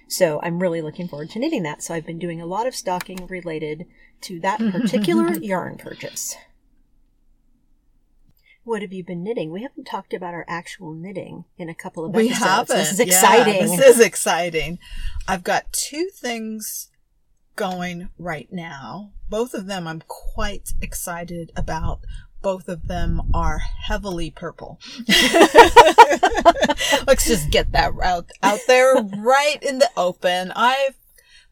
So 0.09 0.41
I'm 0.43 0.61
really 0.61 0.81
looking 0.81 1.09
forward 1.09 1.31
to 1.31 1.39
knitting 1.39 1.63
that. 1.65 1.83
So 1.83 1.95
I've 1.95 2.07
been 2.07 2.19
doing 2.19 2.41
a 2.41 2.47
lot 2.47 2.67
of 2.67 2.75
stocking 2.75 3.27
related 3.27 3.87
to 4.23 4.41
that 4.41 4.59
particular 4.73 5.33
yarn 5.35 5.77
purchase. 5.77 6.37
What 8.67 8.83
have 8.83 8.93
you 8.93 9.05
been 9.05 9.23
knitting? 9.23 9.53
We 9.53 9.63
haven't 9.63 9.85
talked 9.85 10.13
about 10.13 10.35
our 10.35 10.45
actual 10.49 10.93
knitting 10.93 11.45
in 11.57 11.69
a 11.69 11.75
couple 11.75 12.05
of 12.05 12.13
episodes. 12.17 12.41
We 12.41 12.45
haven't. 12.47 12.77
This 12.77 12.93
is 12.93 12.99
Yeah, 12.99 13.05
exciting. 13.07 13.67
this 13.77 13.81
is 13.87 14.01
exciting. 14.01 14.79
I've 15.29 15.45
got 15.45 15.73
two 15.73 16.09
things 16.13 16.89
going 17.55 18.09
right 18.19 18.49
now. 18.51 19.13
Both 19.31 19.55
of 19.55 19.67
them 19.67 19.87
I'm 19.87 20.03
quite 20.09 20.71
excited 20.83 21.53
about. 21.57 22.01
Both 22.43 22.69
of 22.69 22.89
them 22.89 23.23
are 23.33 23.59
heavily 23.85 24.33
purple. 24.33 24.81
Let's 27.07 27.27
just 27.27 27.51
get 27.51 27.71
that 27.71 27.93
out 28.03 28.31
out 28.43 28.61
there 28.67 28.95
right 28.97 29.59
in 29.63 29.79
the 29.79 29.91
open. 29.97 30.51
I've 30.57 30.97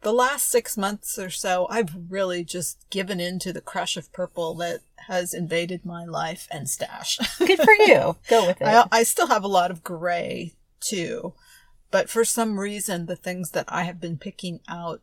the 0.04 0.12
last 0.12 0.48
six 0.48 0.76
months 0.76 1.18
or 1.18 1.30
so, 1.30 1.66
I've 1.68 1.94
really 2.08 2.44
just 2.44 2.88
given 2.90 3.18
in 3.18 3.38
to 3.40 3.52
the 3.52 3.60
crush 3.60 3.96
of 3.96 4.12
purple 4.12 4.54
that 4.56 4.80
has 5.08 5.34
invaded 5.34 5.84
my 5.84 6.04
life 6.04 6.46
and 6.50 6.70
stash. 6.70 7.18
Good 7.38 7.58
for 7.58 7.72
you. 7.74 8.16
Go 8.28 8.46
with 8.46 8.60
it. 8.60 8.66
I, 8.66 8.86
I 8.92 9.02
still 9.02 9.26
have 9.26 9.42
a 9.44 9.48
lot 9.48 9.70
of 9.70 9.82
gray 9.82 10.54
too, 10.80 11.34
but 11.90 12.08
for 12.08 12.24
some 12.24 12.60
reason, 12.60 13.06
the 13.06 13.16
things 13.16 13.50
that 13.50 13.66
I 13.68 13.82
have 13.84 14.00
been 14.00 14.16
picking 14.16 14.60
out 14.68 15.00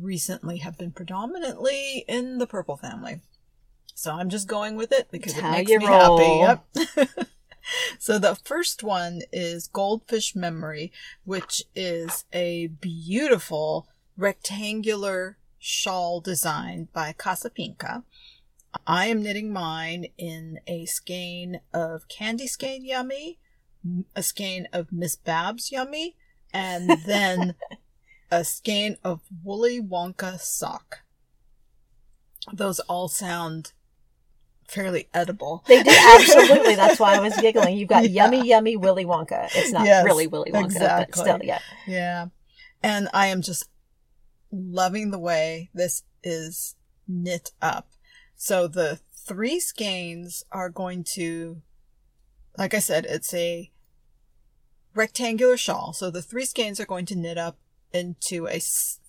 recently 0.00 0.58
have 0.58 0.76
been 0.78 0.90
predominantly 0.92 2.04
in 2.08 2.38
the 2.38 2.46
purple 2.46 2.76
family. 2.76 3.20
So 3.94 4.12
I'm 4.12 4.28
just 4.28 4.48
going 4.48 4.76
with 4.76 4.92
it 4.92 5.08
because 5.10 5.32
It's 5.32 5.42
it 5.42 5.50
makes 5.50 5.70
me 5.70 5.86
roll. 5.86 6.18
happy. 6.18 6.96
Yep. 6.96 7.18
so 7.98 8.18
the 8.18 8.34
first 8.34 8.82
one 8.82 9.22
is 9.32 9.68
Goldfish 9.68 10.34
Memory, 10.34 10.92
which 11.24 11.62
is 11.74 12.24
a 12.32 12.68
beautiful 12.68 13.88
rectangular 14.16 15.36
shawl 15.58 16.20
design 16.20 16.88
by 16.92 17.12
Casapinka. 17.12 18.04
I 18.86 19.06
am 19.06 19.22
knitting 19.22 19.52
mine 19.52 20.06
in 20.18 20.60
a 20.66 20.86
skein 20.86 21.60
of 21.72 22.08
Candy 22.08 22.46
Skein 22.46 22.84
Yummy, 22.84 23.38
a 24.14 24.22
skein 24.22 24.68
of 24.72 24.92
Miss 24.92 25.16
Babs 25.16 25.72
Yummy, 25.72 26.16
and 26.52 26.90
then 27.06 27.54
a 28.30 28.44
skein 28.44 28.96
of 29.04 29.20
Woolly 29.42 29.80
Wonka 29.80 30.38
Sock. 30.40 31.00
Those 32.52 32.80
all 32.80 33.08
sound 33.08 33.72
fairly 34.68 35.08
edible. 35.14 35.64
They 35.66 35.82
do 35.82 35.90
absolutely. 36.14 36.74
That's 36.74 36.98
why 37.00 37.16
I 37.16 37.20
was 37.20 37.36
giggling. 37.36 37.76
You've 37.76 37.88
got 37.88 38.04
Yeah. 38.08 38.24
yummy, 38.24 38.46
yummy 38.48 38.76
Willy 38.76 39.04
Wonka. 39.04 39.48
It's 39.54 39.72
not 39.72 39.84
Yes, 39.86 40.04
really 40.04 40.26
Willy 40.26 40.50
Wonka, 40.52 40.64
exactly. 40.66 41.06
but 41.12 41.20
still, 41.20 41.38
yeah. 41.42 41.58
Yeah. 41.86 42.26
And 42.82 43.08
I 43.14 43.26
am 43.28 43.42
just 43.42 43.68
loving 44.52 45.10
the 45.10 45.18
way 45.18 45.70
this 45.74 46.02
is 46.22 46.76
knit 47.08 47.52
up. 47.62 47.88
So 48.36 48.68
the 48.68 49.00
three 49.14 49.58
skeins 49.60 50.44
are 50.52 50.68
going 50.70 51.04
to, 51.14 51.62
like 52.58 52.74
I 52.74 52.78
said, 52.80 53.06
it's 53.08 53.32
a 53.34 53.70
rectangular 54.94 55.56
shawl. 55.56 55.92
So 55.92 56.10
the 56.10 56.22
three 56.22 56.44
skeins 56.44 56.80
are 56.80 56.86
going 56.86 57.06
to 57.06 57.16
knit 57.16 57.38
up 57.38 57.58
into 57.92 58.46
a 58.48 58.60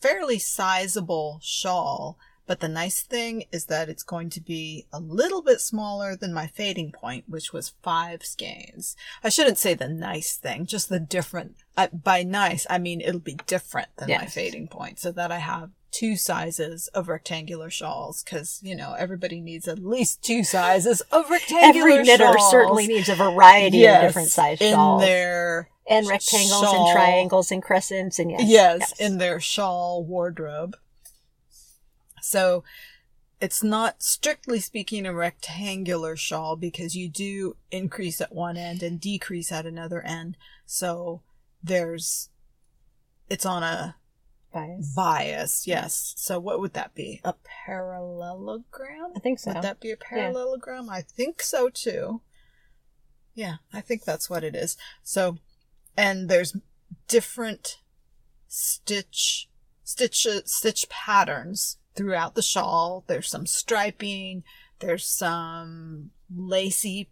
fairly 0.02 0.40
sizable 0.40 1.40
shawl. 1.42 2.18
But 2.48 2.62
the 2.62 2.70
nice 2.70 3.02
thing 3.02 3.44
is 3.52 3.66
that 3.66 3.90
it's 3.90 4.04
going 4.04 4.30
to 4.32 4.42
be 4.42 4.86
a 4.94 5.00
little 5.02 5.42
bit 5.42 5.60
smaller 5.60 6.16
than 6.16 6.34
my 6.34 6.48
fading 6.48 6.92
point, 6.94 7.26
which 7.28 7.52
was 7.52 7.74
five 7.84 8.24
skeins. 8.26 8.96
I 9.24 9.30
shouldn't 9.30 9.58
say 9.58 9.74
the 9.74 9.90
nice 9.90 10.38
thing, 10.38 10.66
just 10.66 10.88
the 10.90 11.00
different. 11.00 11.58
I, 11.76 11.88
by 11.88 12.24
nice, 12.24 12.66
I 12.70 12.78
mean 12.80 13.02
it'll 13.02 13.20
be 13.20 13.38
different 13.48 13.90
than 13.98 14.10
my 14.10 14.26
fading 14.26 14.68
point, 14.70 14.98
so 15.00 15.12
that 15.12 15.32
I 15.32 15.40
have 15.40 15.72
two 15.92 16.16
sizes 16.16 16.88
of 16.90 17.08
rectangular 17.10 17.70
shawls, 17.70 18.24
because 18.24 18.60
you 18.64 18.76
know 18.76 18.94
everybody 18.98 19.42
needs 19.42 19.68
at 19.68 19.80
least 19.80 20.24
two 20.24 20.44
sizes 20.44 21.02
of 21.12 21.30
rectangular. 21.30 21.90
Every 21.90 22.04
knitter 22.04 22.32
shawls. 22.38 22.52
certainly 22.52 22.88
needs 22.88 23.10
a 23.10 23.16
variety 23.16 23.80
Yes, 23.80 24.04
of 24.04 24.08
different 24.10 24.30
size 24.30 24.60
shawls 24.60 25.02
in 25.02 25.08
their 25.08 25.70
and 25.90 26.08
rectangles 26.08 26.62
shawl. 26.64 26.88
and 26.88 26.96
triangles 26.96 27.52
and 27.52 27.62
crescents 27.62 28.20
and 28.20 28.32
yes. 28.32 28.42
yes, 28.48 29.00
in 29.00 29.18
their 29.18 29.40
shawl 29.40 30.04
wardrobe. 30.04 30.76
So 32.28 32.64
it's 33.40 33.64
not 33.64 34.04
strictly 34.04 34.60
speaking 34.60 35.06
a 35.06 35.14
rectangular 35.14 36.16
shawl 36.16 36.56
because 36.56 36.96
you 36.96 37.08
do 37.08 37.56
increase 37.72 38.20
at 38.20 38.34
one 38.36 38.58
end 38.58 38.84
and 38.84 39.00
decrease 39.00 39.52
at 39.52 39.66
another 39.66 40.02
end. 40.02 40.36
So 40.66 41.22
there's 41.64 42.30
it's 43.30 43.46
on 43.46 43.64
a 43.64 43.96
Bias. 44.54 44.94
bias, 44.96 45.68
yes. 45.68 46.14
So 46.18 46.40
what 46.40 46.60
would 46.60 46.74
that 46.74 46.96
be? 46.96 47.22
A 47.24 47.36
parallelogram? 47.66 49.14
I 49.16 49.20
think 49.20 49.40
so. 49.40 49.54
Would 49.54 49.64
that 49.64 49.80
be 49.80 49.92
a 49.92 49.98
parallelogram? 49.98 50.90
I 50.90 51.02
think 51.02 51.42
so 51.42 51.70
too. 51.70 52.22
Yeah, 53.36 53.58
I 53.72 53.82
think 53.82 54.04
that's 54.04 54.30
what 54.30 54.44
it 54.44 54.56
is. 54.56 54.78
So, 55.04 55.38
and 55.96 56.28
there's 56.28 56.58
different 57.08 57.78
stitch, 58.48 59.48
stitch, 59.84 60.26
stitch 60.46 60.90
patterns 60.90 61.78
throughout 61.98 62.36
the 62.36 62.42
shawl. 62.42 63.04
There's 63.08 63.28
some 63.30 63.46
striping. 63.46 64.44
There's 64.80 65.06
some 65.06 66.12
lacy 66.34 67.10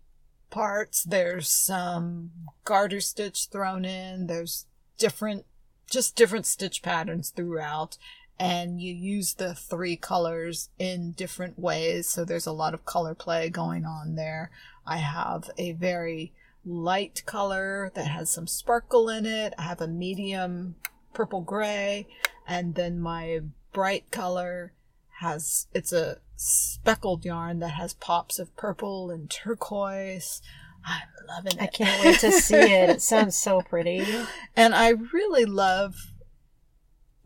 parts. 0.49 1.03
There's 1.03 1.49
some 1.49 2.31
garter 2.63 3.01
stitch 3.01 3.47
thrown 3.51 3.83
in. 3.83 4.27
There's 4.27 4.67
different, 4.97 5.45
just 5.91 6.15
different 6.15 6.45
stitch 6.45 6.81
patterns 6.81 7.31
throughout 7.31 7.97
and 8.39 8.81
you 8.81 8.93
use 8.93 9.35
the 9.35 9.53
three 9.53 9.95
colors 9.95 10.69
in 10.77 11.11
different 11.11 11.57
ways. 11.57 12.07
So 12.07 12.25
there's 12.25 12.47
a 12.47 12.51
lot 12.51 12.73
of 12.73 12.85
color 12.85 13.15
play 13.15 13.49
going 13.49 13.85
on 13.85 14.15
there. 14.15 14.51
I 14.85 14.97
have 14.97 15.49
a 15.57 15.71
very 15.71 16.33
light 16.65 17.23
color 17.25 17.91
that 17.95 18.07
has 18.07 18.29
some 18.29 18.47
sparkle 18.47 19.09
in 19.09 19.25
it. 19.25 19.53
I 19.57 19.63
have 19.63 19.81
a 19.81 19.87
medium 19.87 20.75
purple 21.13 21.41
gray, 21.41 22.07
and 22.47 22.75
then 22.75 22.99
my 22.99 23.41
bright 23.75 24.09
color 24.09 24.71
has 25.19 25.67
it's 25.73 25.91
a 25.91 26.19
speckled 26.37 27.25
yarn 27.25 27.59
that 27.59 27.71
has 27.71 27.93
pops 27.93 28.39
of 28.39 28.55
purple 28.55 29.11
and 29.11 29.29
turquoise. 29.29 30.41
I'm 30.85 31.01
loving 31.27 31.59
it. 31.59 31.61
I 31.61 31.67
can't 31.67 32.05
wait 32.05 32.19
to 32.21 32.31
see 32.31 32.55
it. 32.55 32.89
It 32.89 33.01
sounds 33.01 33.37
so 33.37 33.59
pretty. 33.59 34.07
And 34.55 34.73
I 34.73 34.93
really 35.11 35.43
love 35.43 36.13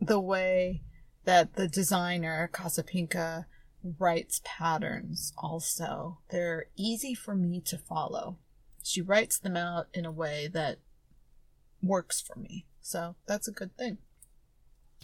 the 0.00 0.18
way 0.18 0.82
that 1.24 1.54
the 1.54 1.68
designer, 1.68 2.50
Casapinka, 2.52 3.44
writes 3.98 4.40
patterns 4.42 5.32
also. 5.38 6.18
They're 6.30 6.66
easy 6.76 7.14
for 7.14 7.36
me 7.36 7.60
to 7.66 7.78
follow. 7.78 8.38
She 8.82 9.00
writes 9.00 9.38
them 9.38 9.56
out 9.56 9.86
in 9.94 10.04
a 10.04 10.10
way 10.10 10.48
that 10.52 10.78
works 11.80 12.20
for 12.20 12.36
me. 12.36 12.66
So 12.80 13.14
that's 13.28 13.46
a 13.46 13.52
good 13.52 13.76
thing. 13.76 13.98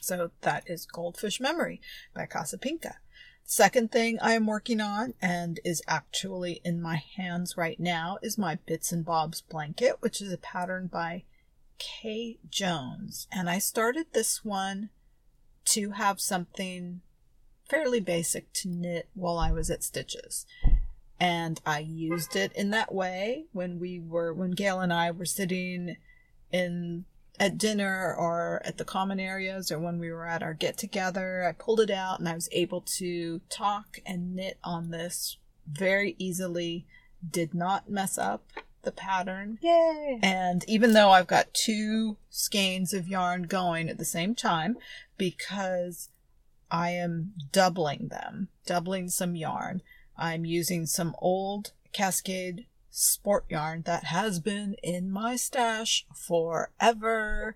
So 0.07 0.31
that 0.42 0.71
is 0.71 0.87
Goldfish 0.87 1.40
Memory 1.40 1.81
by 2.14 2.27
Casapinka. 2.27 2.95
Second 3.45 3.90
thing 3.90 4.21
I 4.23 4.35
am 4.35 4.47
working 4.47 4.81
on 4.81 5.14
and 5.21 5.59
is 5.64 5.83
actually 5.88 6.61
in 6.64 6.81
my 6.81 7.03
hands 7.16 7.57
right 7.57 7.81
now 7.81 8.19
is 8.23 8.38
my 8.38 8.55
Bits 8.66 8.92
and 8.92 9.05
Bobs 9.05 9.40
blanket, 9.40 9.97
which 9.99 10.21
is 10.21 10.33
a 10.33 10.38
pattern 10.38 10.87
by 10.87 11.25
Kay 11.79 12.38
Jones. 12.49 13.27
And 13.33 13.51
I 13.51 13.59
started 13.59 14.07
this 14.12 14.45
one 14.45 14.90
to 15.66 15.90
have 15.90 16.21
something 16.21 17.01
fairly 17.69 17.99
basic 17.99 18.53
to 18.53 18.69
knit 18.69 19.09
while 19.14 19.38
I 19.38 19.51
was 19.51 19.71
at 19.71 19.83
Stitches. 19.83 20.47
And 21.19 21.61
I 21.66 21.81
used 21.81 22.37
it 22.37 22.53
in 22.53 22.71
that 22.71 22.95
way 22.95 23.47
when 23.51 23.81
we 23.81 23.99
were, 23.99 24.33
when 24.33 24.53
Gail 24.53 24.79
and 24.79 24.92
I 24.92 25.11
were 25.11 25.27
sitting 25.27 25.97
in 26.53 27.07
at 27.38 27.59
dinner 27.59 28.14
or 28.14 28.62
at 28.64 28.79
the 28.79 28.85
common 28.85 29.20
areas 29.20 29.70
or 29.70 29.79
when 29.79 29.99
we 29.99 30.11
were 30.11 30.27
at 30.27 30.42
our 30.42 30.55
get 30.55 30.77
together. 30.77 31.44
I 31.44 31.53
pulled 31.53 31.81
it 31.81 31.90
out 31.90 32.18
and 32.18 32.29
I 32.29 32.35
was 32.35 32.49
able 32.53 32.81
to 32.96 33.40
talk 33.49 34.01
and 34.07 34.35
knit 34.35 34.59
on 34.64 34.90
this 34.90 35.37
very 35.66 36.14
easily. 36.18 36.87
Did 37.29 37.55
not 37.55 37.90
mess 37.90 38.18
up 38.18 38.44
the 38.83 38.92
pattern. 38.92 39.59
Yay! 39.61 40.20
And 40.22 40.64
even 40.68 40.92
though 40.92 41.11
I've 41.11 41.27
got 41.27 41.53
two 41.53 42.16
skeins 42.31 42.94
of 42.94 43.09
yarn 43.09 43.42
going 43.42 43.88
at 43.88 43.99
the 43.99 44.05
same 44.05 44.35
time, 44.35 44.77
because 45.18 46.09
I 46.70 46.90
am 46.90 47.35
doubling 47.53 48.09
them, 48.09 48.49
doubling 48.64 49.09
some 49.09 49.35
yarn, 49.35 49.83
I'm 50.16 50.44
using 50.44 50.87
some 50.87 51.14
old 51.18 51.72
Cascade 51.92 52.66
sport 52.96 53.44
yarn 53.50 53.82
that 53.82 54.04
has 54.04 54.40
been 54.40 54.74
in 54.82 55.11
my 55.11 55.37
stash 55.37 56.06
forever. 56.14 57.54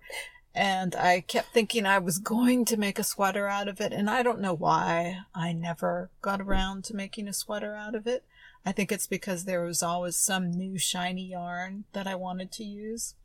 And 0.53 0.95
I 0.95 1.21
kept 1.21 1.53
thinking 1.53 1.85
I 1.85 1.97
was 1.97 2.19
going 2.19 2.65
to 2.65 2.77
make 2.77 2.99
a 2.99 3.03
sweater 3.03 3.47
out 3.47 3.67
of 3.67 3.79
it, 3.79 3.93
and 3.93 4.09
I 4.09 4.21
don't 4.21 4.41
know 4.41 4.53
why 4.53 5.19
I 5.33 5.53
never 5.53 6.09
got 6.21 6.41
around 6.41 6.83
to 6.85 6.95
making 6.95 7.27
a 7.27 7.33
sweater 7.33 7.73
out 7.73 7.95
of 7.95 8.05
it. 8.05 8.25
I 8.65 8.71
think 8.71 8.91
it's 8.91 9.07
because 9.07 9.45
there 9.45 9.63
was 9.63 9.81
always 9.81 10.15
some 10.15 10.51
new 10.51 10.77
shiny 10.77 11.25
yarn 11.25 11.85
that 11.93 12.05
I 12.05 12.15
wanted 12.15 12.51
to 12.53 12.63
use. 12.63 13.15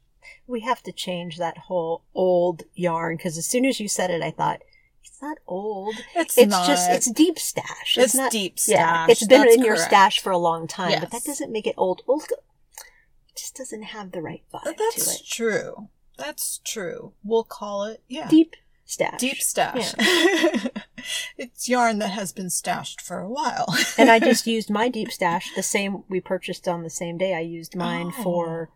We 0.46 0.60
have 0.60 0.82
to 0.84 0.92
change 0.92 1.36
that 1.36 1.58
whole 1.58 2.02
old 2.14 2.62
yarn 2.74 3.16
because 3.16 3.36
as 3.36 3.46
soon 3.46 3.64
as 3.64 3.80
you 3.80 3.88
said 3.88 4.10
it, 4.10 4.22
I 4.22 4.30
thought 4.30 4.62
it's 5.06 5.22
not 5.22 5.38
old. 5.46 5.94
It's, 6.14 6.36
It's 6.36 6.50
not. 6.50 6.66
just 6.66 6.90
it's 6.90 7.10
deep 7.10 7.38
stash. 7.38 7.96
It's 7.96 8.14
not 8.14 8.30
deep 8.32 8.56
Yeah, 8.66 9.04
stash, 9.06 9.10
it's 9.10 9.26
been 9.26 9.42
that's 9.42 9.54
in 9.56 9.64
your 9.64 9.76
stash 9.76 10.20
for 10.20 10.30
a 10.30 10.38
long 10.38 10.66
time, 10.66 11.00
but 11.00 11.10
that 11.10 11.24
doesn't 11.24 11.50
make 11.52 11.66
it 11.66 11.74
old. 11.78 12.02
Old 12.06 12.24
it 12.30 13.36
just 13.36 13.56
doesn't 13.56 13.82
have 13.84 14.12
the 14.12 14.22
right 14.22 14.42
vibe 14.52 14.76
that's 14.76 15.20
true. 15.28 15.88
That's 16.18 16.60
true. 16.64 17.12
We'll 17.22 17.44
call 17.44 17.84
it 17.84 18.02
yeah. 18.08 18.28
Deep 18.28 18.56
stash. 18.84 19.20
Deep 19.20 19.38
stash. 19.38 19.94
it's 21.36 21.68
yarn 21.68 21.98
that 21.98 22.10
has 22.10 22.32
been 22.32 22.50
stashed 22.50 23.00
for 23.00 23.18
a 23.20 23.28
while. 23.28 23.66
and 23.98 24.10
I 24.10 24.18
just 24.18 24.46
used 24.56 24.70
my 24.70 24.88
deep 24.88 25.10
stash, 25.12 25.50
the 25.54 25.62
same 25.62 26.04
we 26.08 26.20
purchased 26.20 26.66
on 26.68 26.82
the 26.82 26.90
same 26.90 27.18
day. 27.18 27.34
I 27.34 27.40
used 27.40 27.76
mine 27.76 28.12
Oh. 28.18 28.22
for 28.22 28.70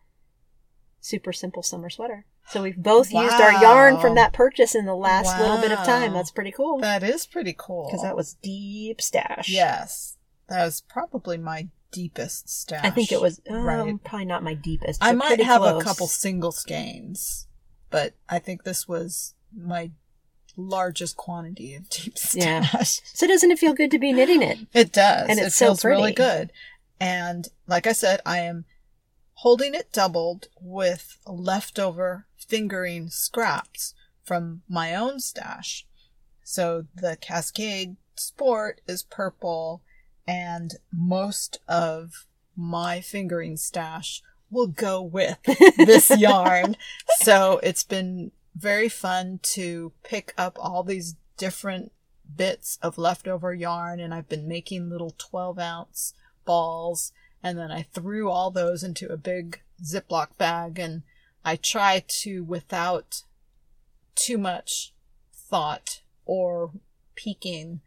super 1.00 1.32
simple 1.32 1.62
summer 1.62 1.90
sweater. 1.90 2.26
So 2.48 2.62
we've 2.62 2.76
both 2.76 3.12
used 3.12 3.34
our 3.40 3.52
yarn 3.62 4.00
from 4.00 4.16
that 4.16 4.32
purchase 4.32 4.74
in 4.74 4.84
the 4.86 4.94
last 4.94 5.38
little 5.40 5.58
bit 5.60 5.70
of 5.72 5.78
time. 5.84 6.12
That's 6.12 6.30
pretty 6.32 6.50
cool. 6.52 6.78
that 6.80 7.02
is 7.02 7.26
pretty 7.26 7.54
cool. 7.56 7.86
Because 7.86 8.02
that 8.02 8.16
was 8.16 8.34
deep 8.42 9.00
stash. 9.00 9.48
Yes. 9.48 10.16
That 10.48 10.64
was 10.64 10.80
probably 10.80 11.38
my 11.38 11.68
deepest 11.92 12.48
stash. 12.48 12.84
I 12.84 12.90
think 12.90 13.12
it 13.12 13.20
was 13.20 13.40
um, 13.48 13.62
Right. 13.64 14.02
probably 14.04 14.24
not 14.24 14.42
my 14.42 14.54
deepest. 14.54 15.02
I 15.02 15.12
might 15.12 15.40
have 15.40 15.60
close. 15.60 15.80
a 15.80 15.84
couple 15.84 16.06
single 16.08 16.50
skeins, 16.52 17.46
but 17.88 18.14
I 18.28 18.40
think 18.40 18.64
this 18.64 18.88
was 18.88 19.34
my 19.56 19.92
largest 20.56 21.16
quantity 21.16 21.74
of 21.76 21.88
deep 21.88 22.14
Yeah. 22.34 22.62
stash. 22.64 23.00
So 23.14 23.26
doesn't 23.28 23.50
it 23.52 23.58
feel 23.60 23.74
good 23.74 23.92
to 23.92 23.98
be 23.98 24.12
knitting 24.12 24.42
it? 24.42 24.58
It 24.74 24.92
does. 24.92 25.28
And 25.28 25.38
it 25.38 25.52
so 25.52 25.66
feels 25.66 25.84
really 25.84 26.12
good. 26.12 26.50
And 26.98 27.48
like 27.68 27.86
I 27.86 27.92
said, 27.92 28.20
I 28.26 28.40
am 28.40 28.64
holding 29.40 29.74
it 29.74 29.90
doubled 29.90 30.48
with 30.60 31.16
leftover 31.26 32.26
fingering 32.36 33.08
scraps 33.08 33.94
from 34.22 34.60
my 34.68 34.94
own 34.94 35.18
stash. 35.18 35.86
So 36.44 36.84
the 36.94 37.16
Cascade 37.16 37.96
Sport 38.16 38.82
is 38.86 39.02
purple 39.02 39.80
and 40.28 40.74
most 40.92 41.58
of 41.66 42.26
my 42.54 43.00
fingering 43.00 43.56
stash 43.56 44.22
will 44.50 44.66
go 44.66 45.00
with 45.00 45.38
this 45.78 46.10
yarn. 46.18 46.76
So 47.20 47.60
it's 47.62 47.84
been 47.84 48.32
very 48.54 48.90
fun 48.90 49.40
to 49.42 49.92
pick 50.02 50.34
up 50.36 50.58
all 50.60 50.82
these 50.82 51.16
different 51.38 51.92
bits 52.36 52.78
of 52.82 52.98
leftover 52.98 53.54
yarn 53.54 54.00
and 54.00 54.12
I've 54.12 54.28
been 54.28 54.46
making 54.46 54.90
little 54.90 55.14
12 55.16 55.58
ounce 55.58 56.12
balls 56.44 57.12
and 57.42 57.58
then 57.58 57.70
I 57.70 57.82
threw 57.82 58.30
all 58.30 58.50
those 58.50 58.82
into 58.82 59.10
a 59.10 59.16
big 59.16 59.60
Ziploc 59.82 60.36
bag 60.38 60.78
and 60.78 61.02
I 61.44 61.56
try 61.56 62.04
to 62.06 62.44
without 62.44 63.22
too 64.14 64.38
much 64.38 64.92
thought 65.32 66.02
or 66.26 66.72
peeking 67.14 67.80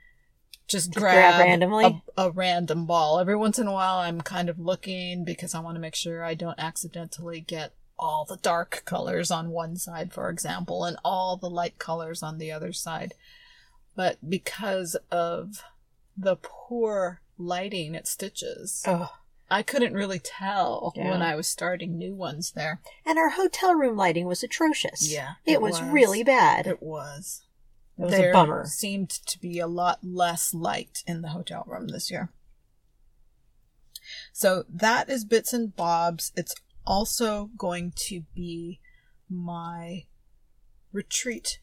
just, 0.68 0.92
Just 0.92 1.00
grab 1.00 1.36
grab, 1.36 1.46
randomly? 1.46 2.04
A, 2.18 2.24
a 2.24 2.32
random 2.32 2.86
ball. 2.86 3.20
Every 3.20 3.36
once 3.36 3.60
in 3.60 3.68
a 3.68 3.72
while 3.72 3.98
I'm 3.98 4.22
kind 4.22 4.50
of 4.50 4.60
looking 4.60 5.24
because 5.24 5.54
I 5.54 5.60
want 5.60 5.76
to 5.76 5.82
make 5.82 5.94
sure 5.96 6.24
I 6.24 6.34
don't 6.34 6.60
accidentally 6.60 7.42
get 7.42 7.74
all 8.00 8.26
the 8.26 8.38
dark 8.38 8.82
colors 8.86 9.30
on 9.30 9.50
one 9.50 9.76
side, 9.78 10.14
for 10.14 10.30
example, 10.30 10.84
and 10.84 10.98
all 11.04 11.38
the 11.38 11.50
light 11.50 11.78
colors 11.78 12.24
on 12.24 12.38
the 12.38 12.52
other 12.52 12.74
side. 12.74 13.14
But 13.96 14.18
because 14.28 14.96
of 15.12 15.64
the 16.18 16.38
poor 16.38 17.22
lighting 17.38 17.96
at 17.96 18.08
Stitches, 18.08 18.84
Oh. 18.88 19.12
I 19.54 19.62
couldn't 19.64 19.94
really 19.94 20.20
tell 20.20 20.94
Yeah. 20.96 21.12
when 21.12 21.22
I 21.22 21.36
was 21.36 21.48
starting 21.48 21.98
new 21.98 22.16
ones 22.16 22.52
there. 22.52 22.82
And 23.06 23.18
our 23.20 23.30
hotel 23.30 23.74
room 23.76 23.96
lighting 23.96 24.26
was 24.26 24.44
atrocious. 24.44 25.12
Yeah, 25.12 25.34
It, 25.46 25.54
it 25.54 25.62
was, 25.62 25.80
was. 25.80 25.90
really 25.92 26.24
bad. 26.24 26.68
It 26.68 26.82
was. 26.82 27.44
It 27.98 28.02
was 28.06 28.14
a 28.14 28.18
there 28.18 28.34
bummer. 28.34 28.66
seemed 28.66 29.10
to 29.12 29.40
be 29.40 29.60
a 29.60 29.68
lot 29.68 30.00
less 30.04 30.54
light 30.54 31.04
in 31.06 31.22
the 31.22 31.30
hotel 31.30 31.64
room 31.68 31.90
this 31.90 32.10
year. 32.10 32.32
So 34.32 34.66
that 34.70 35.10
is 35.10 35.24
bits 35.26 35.54
and 35.54 35.76
bobs. 35.76 36.32
It's 36.36 36.56
also 36.86 37.50
going 37.58 37.94
to 37.96 38.24
be 38.36 38.80
my 39.30 40.06
retreat 40.92 41.60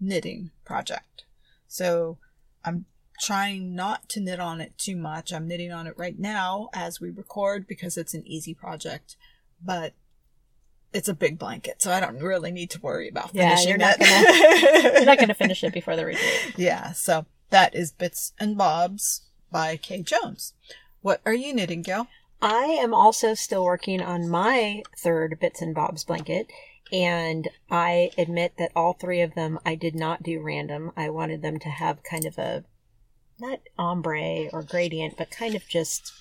knitting 0.00 0.50
project. 0.64 1.24
So 1.66 2.18
I'm 2.64 2.86
trying 3.22 3.74
not 3.74 4.08
to 4.08 4.20
knit 4.20 4.40
on 4.40 4.60
it 4.60 4.76
too 4.76 4.96
much. 4.96 5.32
I'm 5.32 5.46
knitting 5.46 5.72
on 5.72 5.86
it 5.86 5.94
right 5.96 6.18
now 6.18 6.68
as 6.74 7.00
we 7.00 7.08
record 7.08 7.68
because 7.68 7.96
it's 7.96 8.14
an 8.14 8.26
easy 8.26 8.52
project, 8.52 9.16
but 9.64 9.94
it's 10.92 11.08
a 11.08 11.14
big 11.14 11.38
blanket, 11.38 11.80
so 11.80 11.92
I 11.92 12.00
don't 12.00 12.18
really 12.18 12.50
need 12.50 12.70
to 12.70 12.80
worry 12.80 13.08
about 13.08 13.30
Yeah, 13.32 13.50
finishing 13.50 13.68
you're 13.70 13.78
not 13.78 13.96
it. 13.98 14.94
You're 14.94 15.04
not 15.06 15.18
going 15.18 15.28
to 15.28 15.34
finish 15.34 15.64
it 15.64 15.72
before 15.72 15.96
the 15.96 16.04
retreat. 16.04 16.54
Yeah, 16.56 16.92
so 16.92 17.24
that 17.50 17.74
is 17.74 17.92
Bits 17.92 18.32
and 18.38 18.58
Bobs 18.58 19.22
by 19.50 19.76
Kay 19.76 20.02
Jones. 20.02 20.52
What 21.00 21.20
are 21.24 21.32
you 21.32 21.54
knitting, 21.54 21.82
Gail? 21.82 22.08
I 22.42 22.64
am 22.64 22.92
also 22.92 23.34
still 23.34 23.64
working 23.64 24.02
on 24.02 24.28
my 24.28 24.82
third 24.98 25.38
Bits 25.40 25.62
and 25.62 25.74
Bobs 25.74 26.04
blanket, 26.04 26.50
and 26.92 27.48
I 27.70 28.10
admit 28.18 28.54
that 28.58 28.72
all 28.74 28.92
three 28.92 29.20
of 29.22 29.34
them 29.34 29.60
I 29.64 29.76
did 29.76 29.94
not 29.94 30.22
do 30.24 30.40
random. 30.40 30.90
I 30.96 31.08
wanted 31.08 31.40
them 31.40 31.58
to 31.60 31.68
have 31.68 32.02
kind 32.02 32.26
of 32.26 32.36
a 32.36 32.64
not 33.42 33.60
ombre 33.76 34.48
or 34.52 34.62
gradient, 34.62 35.16
but 35.18 35.30
kind 35.30 35.54
of 35.54 35.68
just 35.68 36.12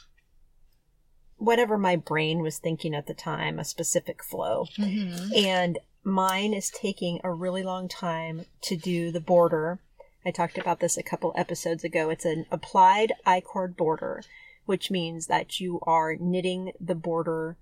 whatever 1.37 1.77
my 1.77 1.95
brain 1.95 2.41
was 2.41 2.57
thinking 2.57 2.93
at 2.93 3.07
the 3.07 3.13
time, 3.13 3.57
a 3.57 3.63
specific 3.63 4.23
flow. 4.23 4.65
Mm-hmm. 4.77 5.33
And 5.33 5.79
mine 6.03 6.53
is 6.53 6.69
taking 6.69 7.19
a 7.23 7.31
really 7.31 7.63
long 7.63 7.87
time 7.87 8.45
to 8.63 8.75
do 8.75 9.11
the 9.11 9.19
border. 9.19 9.79
I 10.25 10.31
talked 10.31 10.57
about 10.57 10.79
this 10.79 10.97
a 10.97 11.03
couple 11.03 11.33
episodes 11.35 11.83
ago. 11.83 12.09
It's 12.09 12.25
an 12.25 12.45
applied 12.51 13.13
I-cord 13.25 13.77
border, 13.77 14.23
which 14.65 14.91
means 14.91 15.27
that 15.27 15.59
you 15.59 15.79
are 15.83 16.15
knitting 16.19 16.73
the 16.79 16.95
border 16.95 17.57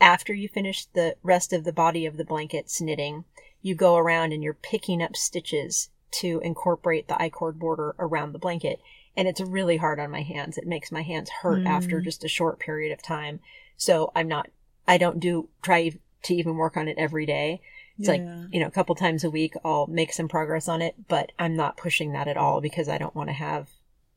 after 0.00 0.32
you 0.32 0.48
finish 0.48 0.86
the 0.86 1.16
rest 1.22 1.52
of 1.52 1.64
the 1.64 1.72
body 1.72 2.06
of 2.06 2.16
the 2.16 2.24
blanket's 2.24 2.80
knitting. 2.80 3.24
You 3.60 3.74
go 3.74 3.96
around 3.96 4.32
and 4.32 4.42
you're 4.42 4.54
picking 4.54 5.02
up 5.02 5.16
stitches 5.16 5.90
to 6.12 6.40
incorporate 6.44 7.08
the 7.08 7.20
I-cord 7.20 7.58
border 7.58 7.94
around 7.98 8.32
the 8.32 8.38
blanket. 8.38 8.80
And 9.16 9.28
it's 9.28 9.40
really 9.40 9.76
hard 9.76 10.00
on 10.00 10.10
my 10.10 10.22
hands. 10.22 10.56
It 10.58 10.66
makes 10.66 10.90
my 10.92 11.02
hands 11.02 11.28
hurt 11.42 11.60
Mm. 11.62 11.66
after 11.68 12.00
just 12.00 12.24
a 12.24 12.28
short 12.28 12.58
period 12.58 12.92
of 12.92 13.02
time. 13.02 13.40
So 13.76 14.10
I'm 14.14 14.28
not, 14.28 14.48
I 14.88 14.96
don't 14.98 15.20
do, 15.20 15.48
try 15.62 15.92
to 16.24 16.34
even 16.34 16.56
work 16.56 16.76
on 16.76 16.88
it 16.88 16.96
every 16.98 17.26
day. 17.26 17.60
It's 17.98 18.08
like, 18.08 18.22
you 18.50 18.58
know, 18.58 18.66
a 18.66 18.70
couple 18.70 18.94
times 18.94 19.22
a 19.22 19.30
week 19.30 19.54
I'll 19.64 19.86
make 19.86 20.12
some 20.12 20.26
progress 20.28 20.66
on 20.66 20.80
it, 20.82 20.94
but 21.08 21.30
I'm 21.38 21.54
not 21.54 21.76
pushing 21.76 22.12
that 22.12 22.26
at 22.26 22.36
all 22.38 22.60
because 22.60 22.88
I 22.88 22.96
don't 22.98 23.14
want 23.14 23.28
to 23.28 23.34
have 23.34 23.68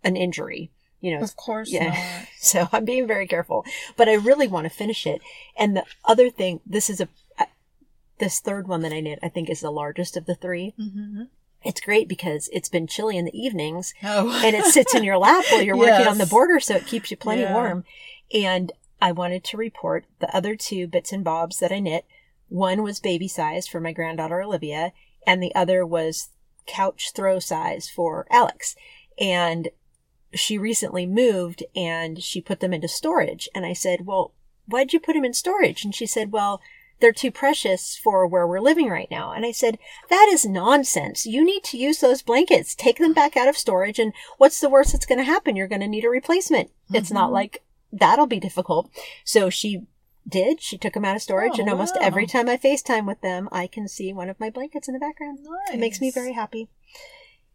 an 0.03 0.15
injury. 0.15 0.71
You 1.01 1.17
know, 1.17 1.21
Of 1.23 1.35
course 1.35 1.71
Yeah. 1.71 1.89
not. 1.89 2.27
so 2.39 2.67
I'm 2.71 2.85
being 2.85 3.05
very 3.05 3.27
careful, 3.27 3.65
but 3.97 4.07
I 4.09 4.13
really 4.13 4.47
want 4.47 4.65
to 4.65 4.69
finish 4.69 5.05
it. 5.05 5.21
And 5.57 5.75
the 5.75 5.85
other 6.05 6.29
thing, 6.29 6.61
this 6.65 6.89
is 6.89 7.01
a 7.01 7.09
this 8.17 8.39
third 8.39 8.65
one 8.67 8.81
that 8.81 8.93
I 8.93 9.01
knit, 9.01 9.19
I 9.21 9.27
think 9.27 9.49
is 9.49 9.59
the 9.59 9.69
largest 9.71 10.15
of 10.15 10.25
the 10.25 10.35
three. 10.35 10.73
Mm-hmm. 10.79 11.23
It's 11.65 11.81
great 11.81 12.07
because 12.07 12.47
it's 12.53 12.69
been 12.69 12.87
chilly 12.87 13.17
in 13.17 13.25
the 13.25 13.37
evenings 13.37 13.93
Oh. 14.03 14.41
and 14.45 14.55
it 14.55 14.65
sits 14.65 14.93
in 14.93 15.03
your 15.03 15.17
lap 15.17 15.43
while 15.49 15.61
you're 15.61 15.75
working 15.77 16.07
on 16.07 16.17
the 16.19 16.25
border, 16.25 16.59
so 16.59 16.75
it 16.75 16.85
keeps 16.87 17.09
you 17.11 17.17
plenty 17.17 17.41
Yeah. 17.41 17.53
warm. 17.53 17.83
And 18.33 18.71
I 19.01 19.11
wanted 19.11 19.43
to 19.45 19.57
report 19.57 20.05
the 20.19 20.33
other 20.35 20.55
two 20.55 20.87
bits 20.87 21.11
and 21.11 21.23
bobs 21.23 21.59
that 21.59 21.71
I 21.71 21.79
knit. 21.79 22.05
One 22.49 22.83
was 22.83 22.99
baby 22.99 23.27
size 23.27 23.67
for 23.67 23.79
my 23.81 23.91
granddaughter 23.91 24.41
Olivia, 24.41 24.93
and 25.27 25.41
the 25.41 25.53
other 25.55 25.85
was 25.85 26.29
couch 26.67 27.11
throw 27.13 27.39
size 27.39 27.89
for 27.89 28.25
Alex. 28.29 28.75
And 29.19 29.69
she 30.33 30.57
recently 30.57 31.05
moved 31.05 31.63
and 31.75 32.21
she 32.23 32.41
put 32.41 32.59
them 32.59 32.73
into 32.73 32.87
storage. 32.87 33.47
And 33.55 33.65
I 33.65 33.73
said, 33.73 34.05
Well, 34.05 34.33
why'd 34.67 34.93
you 34.93 34.99
put 34.99 35.13
them 35.13 35.25
in 35.25 35.33
storage? 35.33 35.83
And 35.83 35.95
she 35.95 36.05
said, 36.05 36.31
Well, 36.31 36.61
they're 36.99 37.11
too 37.11 37.31
precious 37.31 37.97
for 37.97 38.25
where 38.25 38.47
we're 38.47 38.59
living 38.59 38.89
right 38.89 39.09
now. 39.11 39.31
And 39.31 39.45
I 39.45 39.51
said, 39.51 39.77
that 40.09 40.29
is 40.31 40.45
nonsense. 40.45 41.25
You 41.25 41.43
need 41.43 41.63
to 41.65 41.77
use 41.77 41.99
those 41.99 42.21
blankets. 42.21 42.73
Take 42.75 42.97
them 42.99 43.13
back 43.13 43.35
out 43.35 43.47
of 43.47 43.57
storage. 43.57 43.99
And 43.99 44.13
what's 44.37 44.59
the 44.61 44.69
worst 44.69 44.93
that's 44.93 45.05
going 45.05 45.17
to 45.19 45.23
happen? 45.25 45.55
You're 45.55 45.67
going 45.67 45.81
to 45.81 45.87
need 45.87 46.05
a 46.05 46.09
replacement. 46.09 46.71
It's 46.93 47.11
not 47.11 47.29
Mhm. 47.29 47.33
like 47.33 47.63
that'll 47.91 48.27
be 48.27 48.39
difficult. 48.39 48.89
So 49.23 49.49
she 49.49 49.83
did. 50.27 50.61
She 50.61 50.77
took 50.77 50.93
them 50.93 51.05
out 51.05 51.15
of 51.15 51.21
storage. 51.21 51.53
Oh, 51.55 51.61
and 51.61 51.69
almost 51.69 51.95
wow. 51.95 52.01
every 52.01 52.25
time 52.25 52.49
I 52.49 52.57
FaceTime 52.57 53.05
with 53.05 53.21
them, 53.21 53.47
I 53.51 53.67
can 53.67 53.87
see 53.87 54.11
one 54.13 54.29
of 54.29 54.39
my 54.39 54.49
blankets 54.49 54.87
in 54.87 54.93
the 54.93 54.99
background. 54.99 55.39
It 55.71 55.79
makes 55.79 56.01
me 56.01 56.11
very 56.11 56.33
happy. 56.33 56.69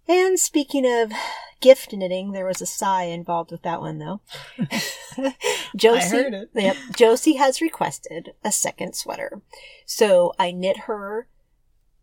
And 0.08 0.38
speaking 0.38 0.86
of 0.86 1.12
gift 1.60 1.92
knitting, 1.92 2.32
there 2.32 2.46
was 2.46 2.60
a 2.60 2.66
sigh 2.66 3.04
involved 3.04 3.50
with 3.50 3.62
that 3.62 3.80
one 3.80 3.98
though. 3.98 4.20
Josie, 5.76 6.00
I 6.00 6.08
heard 6.08 6.34
it. 6.34 6.50
Yep, 6.54 6.76
Josie 6.96 7.34
has 7.34 7.60
requested 7.60 8.32
a 8.44 8.50
second 8.50 8.94
sweater. 8.94 9.40
So 9.86 10.32
I 10.38 10.50
knit 10.50 10.80
her 10.80 11.28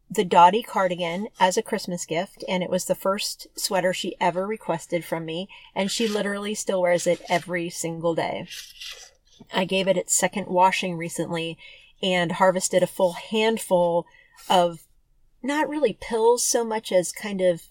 the 0.09 0.23
Dottie 0.23 0.63
cardigan 0.63 1.27
as 1.39 1.57
a 1.57 1.61
Christmas 1.61 2.05
gift, 2.05 2.43
and 2.47 2.63
it 2.63 2.69
was 2.69 2.85
the 2.85 2.95
first 2.95 3.47
sweater 3.55 3.93
she 3.93 4.15
ever 4.21 4.47
requested 4.47 5.03
from 5.03 5.25
me, 5.25 5.49
and 5.75 5.91
she 5.91 6.07
literally 6.07 6.55
still 6.55 6.81
wears 6.81 7.05
it 7.05 7.21
every 7.27 7.69
single 7.69 8.15
day. 8.15 8.47
I 9.53 9.65
gave 9.65 9.87
it 9.87 9.97
its 9.97 10.15
second 10.15 10.47
washing 10.47 10.95
recently 10.95 11.57
and 12.01 12.33
harvested 12.33 12.83
a 12.83 12.87
full 12.87 13.13
handful 13.13 14.05
of 14.49 14.83
not 15.43 15.69
really 15.69 15.97
pills 15.99 16.43
so 16.43 16.63
much 16.63 16.91
as 16.91 17.11
kind 17.11 17.41
of 17.41 17.63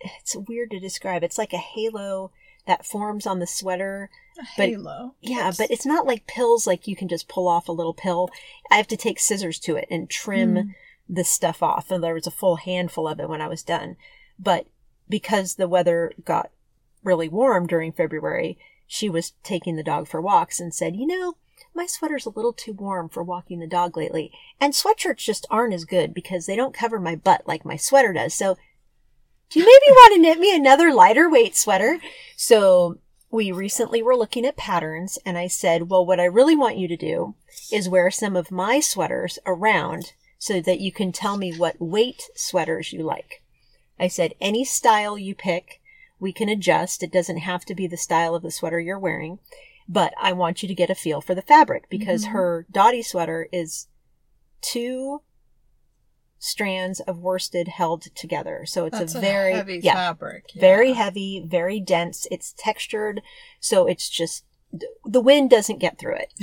it's 0.00 0.36
weird 0.36 0.70
to 0.72 0.80
describe. 0.80 1.22
It's 1.22 1.38
like 1.38 1.52
a 1.52 1.58
halo 1.58 2.30
that 2.66 2.84
forms 2.86 3.26
on 3.26 3.38
the 3.38 3.46
sweater. 3.46 4.10
A 4.38 4.42
But- 4.56 4.68
halo. 4.68 5.14
Yeah, 5.20 5.36
Yes. 5.46 5.56
but 5.56 5.70
it's 5.70 5.86
not 5.86 6.06
like 6.06 6.26
pills 6.26 6.66
like 6.66 6.86
you 6.86 6.94
can 6.96 7.08
just 7.08 7.28
pull 7.28 7.48
off 7.48 7.68
a 7.68 7.72
little 7.72 7.94
pill. 7.94 8.30
I 8.70 8.76
have 8.76 8.88
to 8.88 8.96
take 8.96 9.18
scissors 9.18 9.58
to 9.60 9.76
it 9.76 9.88
and 9.90 10.08
trim 10.10 10.54
Mm. 10.54 10.74
the 11.08 11.24
stuff 11.24 11.62
off. 11.62 11.90
And 11.90 12.04
there 12.04 12.14
was 12.14 12.26
a 12.26 12.30
full 12.30 12.56
handful 12.56 13.08
of 13.08 13.18
it 13.20 13.28
when 13.28 13.40
I 13.40 13.48
was 13.48 13.62
done. 13.62 13.96
But 14.38 14.66
because 15.08 15.54
the 15.54 15.68
weather 15.68 16.12
got 16.24 16.50
really 17.02 17.28
warm 17.28 17.66
during 17.66 17.92
February, 17.92 18.58
she 18.86 19.08
was 19.08 19.32
taking 19.42 19.76
the 19.76 19.82
dog 19.82 20.06
for 20.06 20.20
walks 20.20 20.60
and 20.60 20.74
said, 20.74 20.94
You 20.96 21.06
know, 21.06 21.36
my 21.74 21.86
sweater's 21.86 22.26
a 22.26 22.30
little 22.30 22.52
too 22.52 22.72
warm 22.72 23.08
for 23.08 23.22
walking 23.22 23.58
the 23.60 23.66
dog 23.66 23.96
lately. 23.96 24.30
And 24.60 24.72
sweatshirts 24.74 25.18
just 25.18 25.46
aren't 25.50 25.74
as 25.74 25.84
good 25.84 26.12
because 26.12 26.44
they 26.46 26.56
don't 26.56 26.74
cover 26.74 27.00
my 27.00 27.14
butt 27.16 27.46
like 27.48 27.64
my 27.64 27.76
sweater 27.76 28.12
does. 28.12 28.34
So, 28.34 28.56
do 29.50 29.60
you 29.60 29.64
maybe 29.64 29.92
want 29.94 30.14
to 30.14 30.20
knit 30.20 30.38
me 30.38 30.54
another 30.54 30.92
lighter 30.92 31.28
weight 31.28 31.56
sweater? 31.56 31.98
So, 32.36 32.98
we 33.30 33.52
recently 33.52 34.02
were 34.02 34.16
looking 34.16 34.46
at 34.46 34.56
patterns 34.56 35.18
and 35.26 35.36
I 35.36 35.48
said, 35.48 35.90
well, 35.90 36.04
what 36.04 36.20
I 36.20 36.24
really 36.24 36.56
want 36.56 36.78
you 36.78 36.88
to 36.88 36.96
do 36.96 37.34
is 37.70 37.88
wear 37.88 38.10
some 38.10 38.36
of 38.36 38.50
my 38.50 38.80
sweaters 38.80 39.38
around 39.44 40.12
so 40.38 40.60
that 40.62 40.80
you 40.80 40.90
can 40.92 41.12
tell 41.12 41.36
me 41.36 41.52
what 41.54 41.80
weight 41.80 42.30
sweaters 42.34 42.92
you 42.92 43.02
like. 43.02 43.42
I 44.00 44.08
said, 44.08 44.32
any 44.40 44.64
style 44.64 45.18
you 45.18 45.34
pick, 45.34 45.80
we 46.18 46.32
can 46.32 46.48
adjust. 46.48 47.02
It 47.02 47.12
doesn't 47.12 47.38
have 47.38 47.64
to 47.66 47.74
be 47.74 47.86
the 47.86 47.96
style 47.96 48.34
of 48.34 48.42
the 48.42 48.50
sweater 48.50 48.80
you're 48.80 48.98
wearing, 48.98 49.40
but 49.88 50.14
I 50.18 50.32
want 50.32 50.62
you 50.62 50.68
to 50.68 50.74
get 50.74 50.90
a 50.90 50.94
feel 50.94 51.20
for 51.20 51.34
the 51.34 51.42
fabric 51.42 51.88
because 51.90 52.26
Mhm. 52.26 52.28
her 52.30 52.66
Dottie 52.70 53.02
sweater 53.02 53.48
is 53.52 53.88
two 54.62 55.22
strands 56.38 57.00
of 57.00 57.18
worsted 57.18 57.68
held 57.68 58.02
together. 58.14 58.64
So 58.66 58.86
it's 58.86 58.98
That's 58.98 59.14
a 59.14 59.20
very, 59.20 59.52
heavy 59.52 59.80
yeah, 59.82 59.94
fabric. 59.94 60.50
yeah. 60.54 60.60
very 60.60 60.92
heavy, 60.92 61.42
very 61.44 61.80
dense. 61.80 62.26
It's 62.30 62.54
textured, 62.56 63.22
so 63.60 63.86
it's 63.86 64.08
just 64.08 64.44
the 65.04 65.20
wind 65.20 65.50
doesn't 65.50 65.78
get 65.78 65.98
through 65.98 66.16
it. 66.16 66.34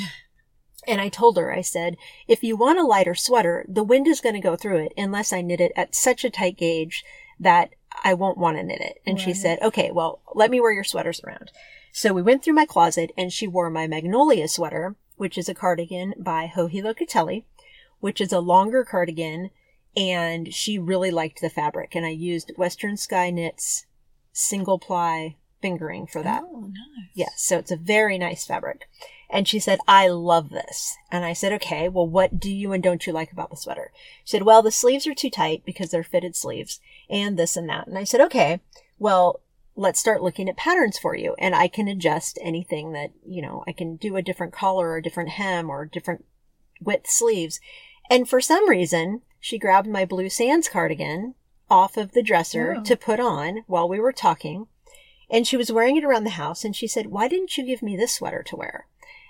And 0.88 1.02
I 1.02 1.10
told 1.10 1.38
her, 1.38 1.52
I 1.52 1.62
said, 1.62 1.98
if 2.28 2.44
you 2.44 2.56
want 2.56 2.78
a 2.78 2.84
lighter 2.86 3.16
sweater, 3.16 3.66
the 3.68 3.84
wind 3.84 4.08
is 4.08 4.22
going 4.22 4.36
to 4.36 4.40
go 4.40 4.56
through 4.56 4.86
it 4.86 4.94
unless 4.96 5.34
I 5.34 5.42
knit 5.42 5.60
it 5.60 5.72
at 5.76 5.96
such 5.96 6.24
a 6.24 6.30
tight 6.30 6.58
gauge 6.58 7.04
that 7.40 7.72
I 8.04 8.14
won't 8.14 8.38
want 8.38 8.58
to 8.58 8.64
knit 8.64 8.82
it. 8.82 9.02
And 9.06 9.20
she 9.20 9.34
said, 9.34 9.58
okay, 9.62 9.90
well, 9.92 10.22
let 10.36 10.52
me 10.52 10.62
wear 10.62 10.72
your 10.72 10.84
sweaters 10.84 11.22
around. 11.26 11.52
So 11.92 12.14
we 12.14 12.22
went 12.22 12.44
through 12.44 12.54
my 12.54 12.66
closet 12.66 13.12
and 13.18 13.32
she 13.32 13.48
wore 13.48 13.70
my 13.70 13.88
Magnolia 13.88 14.48
sweater, 14.48 14.96
which 15.16 15.38
is 15.38 15.50
a 15.50 15.56
cardigan 15.56 16.14
by 16.18 16.52
Joji 16.54 16.82
Locatelli, 16.82 17.46
which 18.00 18.20
is 18.22 18.32
a 18.32 18.40
longer 18.40 18.84
cardigan. 18.84 19.50
And 19.98 20.54
she 20.54 20.78
really 20.78 21.12
liked 21.12 21.42
the 21.42 21.50
fabric. 21.50 21.96
And 21.96 22.06
I 22.06 22.10
used 22.10 22.52
Western 22.58 22.98
Sky 22.98 23.30
Knits 23.30 23.86
single 24.34 24.78
ply 24.78 25.38
fingering 25.62 26.06
for 26.06 26.22
that. 26.22 26.44
Oh, 26.46 26.68
nice. 26.68 27.10
Yes, 27.14 27.42
so 27.42 27.58
it's 27.58 27.72
a 27.72 27.78
very 27.78 28.18
nice 28.18 28.46
fabric. 28.46 28.88
And 29.30 29.48
she 29.48 29.58
said, 29.58 29.80
I 29.88 30.10
love 30.10 30.50
this. 30.50 30.96
And 31.12 31.26
I 31.26 31.34
said, 31.34 31.54
okay, 31.54 31.90
well, 31.90 32.08
what 32.08 32.40
do 32.40 32.52
you 32.52 32.72
and 32.72 32.84
don't 32.84 33.08
you 33.08 33.14
like 33.14 33.32
about 33.32 33.50
the 33.50 33.58
sweater? 33.58 33.92
She 34.24 34.32
said, 34.32 34.44
well, 34.44 34.62
the 34.62 34.70
sleeves 34.70 35.08
are 35.08 35.16
too 35.16 35.32
tight 35.32 35.64
because 35.66 35.90
they're 35.90 36.04
fitted 36.04 36.36
sleeves 36.36 36.80
and 37.10 37.38
this 37.38 37.58
and 37.58 37.68
that. 37.70 37.88
And 37.88 37.98
I 37.98 38.04
said, 38.04 38.22
okay, 38.22 38.60
well, 39.00 39.40
let's 39.76 40.00
start 40.00 40.22
looking 40.22 40.48
at 40.48 40.58
patterns 40.58 41.00
for 41.00 41.16
you. 41.16 41.36
And 41.40 41.56
I 41.56 41.68
can 41.68 41.88
adjust 41.88 42.38
anything 42.42 42.92
that, 42.92 43.12
you 43.26 43.42
know, 43.42 43.64
I 43.68 43.72
can 43.72 43.96
do 43.96 44.16
a 44.16 44.22
different 44.22 44.54
collar 44.54 44.90
or 44.90 44.98
a 44.98 45.04
different 45.04 45.32
hem 45.32 45.70
or 45.70 45.86
different 45.86 46.26
width 46.80 47.10
sleeves. 47.10 47.60
And 48.10 48.28
for 48.30 48.42
some 48.42 48.70
reason, 48.70 49.22
she 49.40 49.58
grabbed 49.58 49.88
my 49.88 50.06
blue 50.06 50.30
sands 50.30 50.70
cardigan 50.70 51.36
off 51.70 51.98
of 51.98 52.12
the 52.14 52.24
dresser 52.24 52.76
Oh. 52.80 52.84
to 52.84 52.96
put 52.96 53.20
on 53.20 53.64
while 53.68 53.88
we 53.90 54.00
were 54.00 54.14
talking. 54.14 54.68
And 55.30 55.48
she 55.48 55.58
was 55.58 55.72
wearing 55.72 55.98
it 55.98 56.04
around 56.04 56.24
the 56.24 56.30
house 56.32 56.64
and 56.64 56.76
she 56.76 56.88
said, 56.88 57.08
why 57.08 57.28
didn't 57.28 57.58
you 57.58 57.66
give 57.66 57.82
me 57.82 57.98
this 57.98 58.14
sweater 58.14 58.44
to 58.44 58.56
wear? 58.56 58.86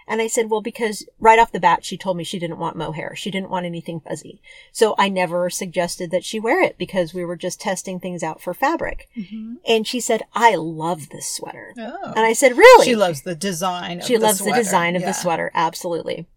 And 0.07 0.21
I 0.21 0.27
said, 0.27 0.51
well, 0.51 0.61
because 0.61 1.07
right 1.19 1.39
off 1.39 1.51
the 1.51 1.59
bat, 1.59 1.83
she 1.83 1.97
told 1.97 2.15
me 2.17 2.23
she 2.23 2.37
didn't 2.37 2.59
want 2.59 2.75
mohair. 2.75 3.15
She 3.15 3.31
didn't 3.31 3.49
want 3.49 3.65
anything 3.65 4.01
fuzzy. 4.01 4.39
So 4.71 4.93
I 4.99 5.09
never 5.09 5.49
suggested 5.49 6.11
that 6.11 6.23
she 6.23 6.39
wear 6.39 6.61
it 6.61 6.77
because 6.77 7.13
we 7.15 7.25
were 7.25 7.35
just 7.35 7.59
testing 7.59 7.99
things 7.99 8.21
out 8.21 8.39
for 8.39 8.53
fabric. 8.53 9.09
Mhm. 9.17 9.55
And 9.67 9.87
she 9.87 9.99
said, 9.99 10.21
I 10.33 10.55
love 10.55 11.09
this 11.09 11.25
sweater. 11.27 11.73
Oh. 11.79 12.13
And 12.15 12.19
I 12.19 12.33
said, 12.33 12.55
really? 12.55 12.85
She 12.85 12.95
loves 12.95 13.23
the 13.23 13.33
design. 13.33 14.01
Of 14.01 14.05
she 14.05 14.17
the 14.17 14.21
loves 14.21 14.39
sweater. 14.39 14.57
the 14.57 14.63
design 14.63 14.95
of 14.95 15.01
Yeah. 15.01 15.07
the 15.07 15.13
sweater. 15.13 15.49
Absolutely. 15.55 16.27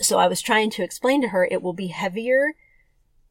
So 0.00 0.18
I 0.18 0.28
was 0.28 0.40
trying 0.40 0.70
to 0.70 0.82
explain 0.82 1.20
to 1.22 1.28
her 1.28 1.44
it 1.44 1.62
will 1.62 1.72
be 1.72 1.88
heavier 1.88 2.54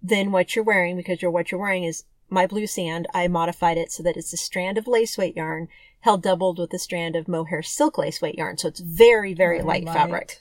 than 0.02 0.32
what 0.32 0.56
you're 0.56 0.64
wearing 0.64 0.96
because 0.96 1.22
your 1.22 1.32
what 1.32 1.52
you're 1.52 1.60
wearing 1.60 1.84
is 1.84 2.06
my 2.30 2.46
blue 2.46 2.68
sand. 2.68 3.08
I 3.14 3.28
modified 3.28 3.78
it 3.78 3.92
so 3.92 4.04
that 4.04 4.18
it's 4.18 4.34
a 4.34 4.38
strand 4.38 4.78
of 4.78 4.88
lace 4.88 5.18
weight 5.18 5.36
yarn 5.36 5.68
held 6.02 6.24
doubled 6.24 6.60
with 6.60 6.74
a 6.74 6.80
strand 6.80 7.16
of 7.16 7.28
mohair 7.28 7.62
silk 7.62 7.98
lace 7.98 8.22
weight 8.22 8.36
yarn. 8.36 8.58
So 8.58 8.68
it's 8.68 8.80
very, 8.80 9.34
very 9.34 9.62
light 9.62 9.84
light. 9.84 9.94
fabric. 9.94 10.40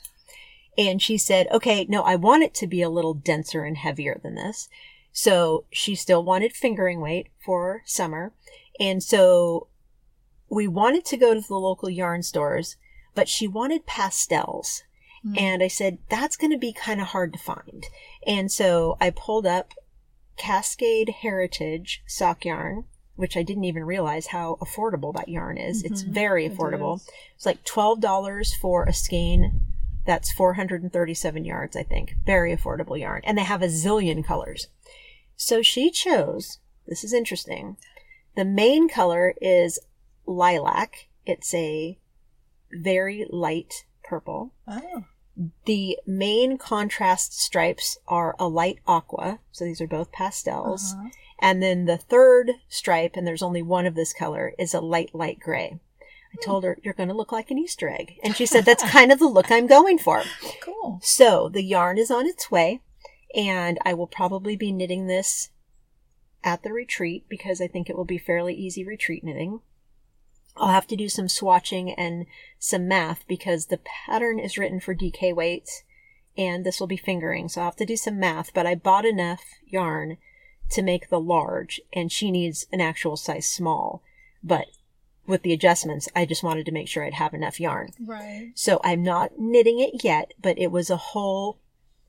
And 0.76 1.02
she 1.02 1.18
said, 1.18 1.48
okay, 1.50 1.86
no, 1.88 2.02
I 2.02 2.14
want 2.14 2.44
it 2.44 2.54
to 2.54 2.68
be 2.68 2.82
a 2.82 2.90
little 2.90 3.14
denser 3.14 3.64
and 3.64 3.76
heavier 3.76 4.20
than 4.22 4.36
this. 4.36 4.68
So 5.12 5.64
she 5.72 5.96
still 5.96 6.22
wanted 6.22 6.52
fingering 6.52 7.00
weight 7.00 7.28
for 7.44 7.82
summer. 7.84 8.32
And 8.78 9.02
so 9.02 9.66
we 10.48 10.68
wanted 10.68 11.04
to 11.06 11.16
go 11.16 11.34
to 11.34 11.40
the 11.40 11.56
local 11.56 11.90
yarn 11.90 12.22
stores, 12.22 12.76
but 13.16 13.28
she 13.28 13.48
wanted 13.48 13.86
pastels. 13.86 14.84
Mm. 15.26 15.40
And 15.40 15.62
I 15.62 15.68
said, 15.68 15.98
that's 16.08 16.36
going 16.36 16.52
to 16.52 16.58
be 16.58 16.72
kind 16.72 17.00
of 17.00 17.08
hard 17.08 17.32
to 17.32 17.38
find. 17.38 17.84
And 18.26 18.50
so 18.50 18.96
I 19.00 19.10
pulled 19.10 19.46
up 19.46 19.74
Cascade 20.36 21.08
Heritage 21.22 22.02
sock 22.06 22.44
yarn, 22.44 22.84
which 23.16 23.36
I 23.36 23.42
didn't 23.42 23.64
even 23.64 23.84
realize 23.84 24.28
how 24.28 24.56
affordable 24.60 25.12
that 25.14 25.28
yarn 25.28 25.58
is. 25.58 25.82
It's 25.82 26.04
Mhm, 26.04 26.08
very 26.12 26.48
affordable. 26.48 26.96
is. 26.96 27.08
It's 27.36 27.46
like 27.46 27.64
$12 27.64 28.54
for 28.54 28.84
a 28.84 28.92
skein. 28.92 29.66
That's 30.06 30.32
437 30.32 31.44
yards, 31.44 31.76
I 31.76 31.82
think. 31.82 32.14
Very 32.24 32.56
affordable 32.56 32.98
yarn. 32.98 33.22
And 33.24 33.36
they 33.36 33.42
have 33.42 33.60
a 33.62 33.66
zillion 33.66 34.24
colors. 34.24 34.68
So 35.36 35.60
she 35.62 35.90
chose, 35.90 36.58
this 36.86 37.04
is 37.04 37.12
interesting. 37.12 37.76
The 38.36 38.44
main 38.44 38.88
color 38.88 39.34
is 39.42 39.78
lilac. 40.26 41.08
It's 41.26 41.52
a 41.52 41.98
very 42.72 43.26
light 43.30 43.84
purple. 44.08 44.52
Oh. 44.66 45.04
The 45.66 45.98
main 46.06 46.58
contrast 46.58 47.40
stripes 47.40 47.98
are 48.08 48.34
a 48.38 48.48
light 48.48 48.78
aqua. 48.86 49.38
So 49.52 49.64
these 49.64 49.80
are 49.80 49.86
both 49.86 50.10
pastels. 50.10 50.94
Uh-huh. 50.94 51.08
And 51.38 51.62
then 51.62 51.84
the 51.84 51.98
third 51.98 52.52
stripe, 52.68 53.12
and 53.14 53.26
there's 53.26 53.42
only 53.42 53.62
one 53.62 53.86
of 53.86 53.94
this 53.94 54.12
color, 54.12 54.52
is 54.58 54.74
a 54.74 54.80
light, 54.80 55.14
light 55.14 55.38
gray. 55.38 55.78
I 56.32 56.44
told 56.44 56.64
her, 56.64 56.78
you're 56.82 56.94
going 56.94 57.08
to 57.08 57.14
look 57.14 57.32
like 57.32 57.50
an 57.50 57.58
Easter 57.58 57.88
egg. 57.88 58.18
And 58.24 58.34
she 58.34 58.44
said, 58.46 58.64
that's 58.64 58.82
kind 58.90 59.12
of 59.12 59.18
the 59.18 59.28
look 59.28 59.50
I'm 59.50 59.66
going 59.66 59.98
for. 59.98 60.24
Cool. 60.60 61.00
So 61.02 61.48
the 61.48 61.62
yarn 61.62 61.98
is 61.98 62.10
on 62.10 62.26
its 62.26 62.50
way 62.50 62.82
And 63.34 63.78
I 63.84 63.94
will 63.94 64.06
probably 64.06 64.54
be 64.54 64.70
knitting 64.70 65.06
this 65.06 65.50
at 66.44 66.62
the 66.62 66.72
retreat 66.72 67.24
because 67.28 67.60
I 67.60 67.68
think 67.68 67.88
it 67.88 67.96
will 67.96 68.04
be 68.04 68.18
fairly 68.18 68.54
easy 68.54 68.84
retreat 68.84 69.24
knitting. 69.24 69.60
I'll 70.58 70.72
have 70.72 70.86
to 70.88 70.96
do 70.96 71.08
some 71.08 71.26
swatching 71.26 71.94
and 71.96 72.26
some 72.58 72.88
math 72.88 73.26
because 73.26 73.66
the 73.66 73.80
pattern 74.06 74.38
is 74.38 74.58
written 74.58 74.80
for 74.80 74.94
DK 74.94 75.34
weights 75.34 75.82
and 76.36 76.64
this 76.64 76.80
will 76.80 76.86
be 76.86 76.96
fingering. 76.96 77.48
So 77.48 77.60
I'll 77.60 77.68
have 77.68 77.76
to 77.76 77.86
do 77.86 77.96
some 77.96 78.18
math, 78.18 78.54
but 78.54 78.66
I 78.66 78.74
bought 78.74 79.04
enough 79.04 79.42
yarn 79.66 80.18
to 80.70 80.82
make 80.82 81.08
the 81.08 81.20
large 81.20 81.80
and 81.92 82.12
she 82.12 82.30
needs 82.30 82.66
an 82.72 82.80
actual 82.80 83.16
size 83.16 83.48
small. 83.48 84.02
But 84.42 84.66
with 85.26 85.42
the 85.42 85.52
adjustments, 85.52 86.08
I 86.16 86.24
just 86.24 86.42
wanted 86.42 86.66
to 86.66 86.72
make 86.72 86.88
sure 86.88 87.04
I'd 87.04 87.14
have 87.14 87.34
enough 87.34 87.60
yarn. 87.60 87.90
Right. 88.00 88.52
So 88.54 88.80
I'm 88.82 89.02
not 89.02 89.38
knitting 89.38 89.78
it 89.78 90.02
yet, 90.02 90.32
but 90.40 90.58
it 90.58 90.72
was 90.72 90.90
a 90.90 90.96
whole 90.96 91.58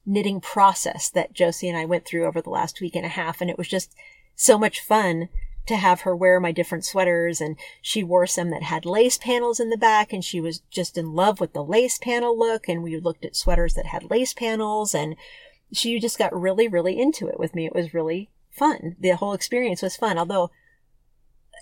knitting 0.05 0.39
process 0.39 1.09
that 1.09 1.33
Josie 1.33 1.67
and 1.67 1.77
I 1.77 1.85
went 1.85 2.05
through 2.05 2.25
over 2.25 2.41
the 2.41 2.49
last 2.49 2.81
week 2.81 2.95
and 2.95 3.05
a 3.05 3.09
half. 3.09 3.41
And 3.41 3.49
it 3.49 3.57
was 3.57 3.67
just 3.67 3.93
so 4.35 4.57
much 4.57 4.79
fun 4.79 5.27
to 5.69 5.77
have 5.77 6.01
her 6.01 6.15
wear 6.15 6.39
my 6.39 6.51
different 6.51 6.83
sweaters. 6.83 7.39
And 7.39 7.57
she 7.81 8.03
wore 8.03 8.27
some 8.27 8.49
that 8.49 8.63
had 8.63 8.85
lace 8.85 9.17
panels 9.17 9.59
in 9.59 9.69
the 9.69 9.77
back 9.77 10.11
and 10.11 10.23
she 10.23 10.41
was 10.41 10.59
just 10.69 10.97
in 10.97 11.13
love 11.13 11.39
with 11.39 11.53
the 11.53 11.63
lace 11.63 11.97
panel 11.97 12.37
look. 12.37 12.67
And 12.67 12.83
we 12.83 12.99
looked 12.99 13.23
at 13.23 13.35
sweaters 13.35 13.75
that 13.75 13.87
had 13.87 14.09
lace 14.09 14.33
panels 14.33 14.93
and 14.93 15.15
she 15.71 15.99
just 15.99 16.17
got 16.17 16.39
really, 16.39 16.67
really 16.67 16.99
into 16.99 17.27
it 17.27 17.39
with 17.39 17.55
me. 17.55 17.65
It 17.65 17.75
was 17.75 17.93
really 17.93 18.29
fun. 18.51 18.95
The 18.99 19.11
whole 19.11 19.33
experience 19.33 19.81
was 19.81 19.95
fun, 19.95 20.17
although 20.17 20.51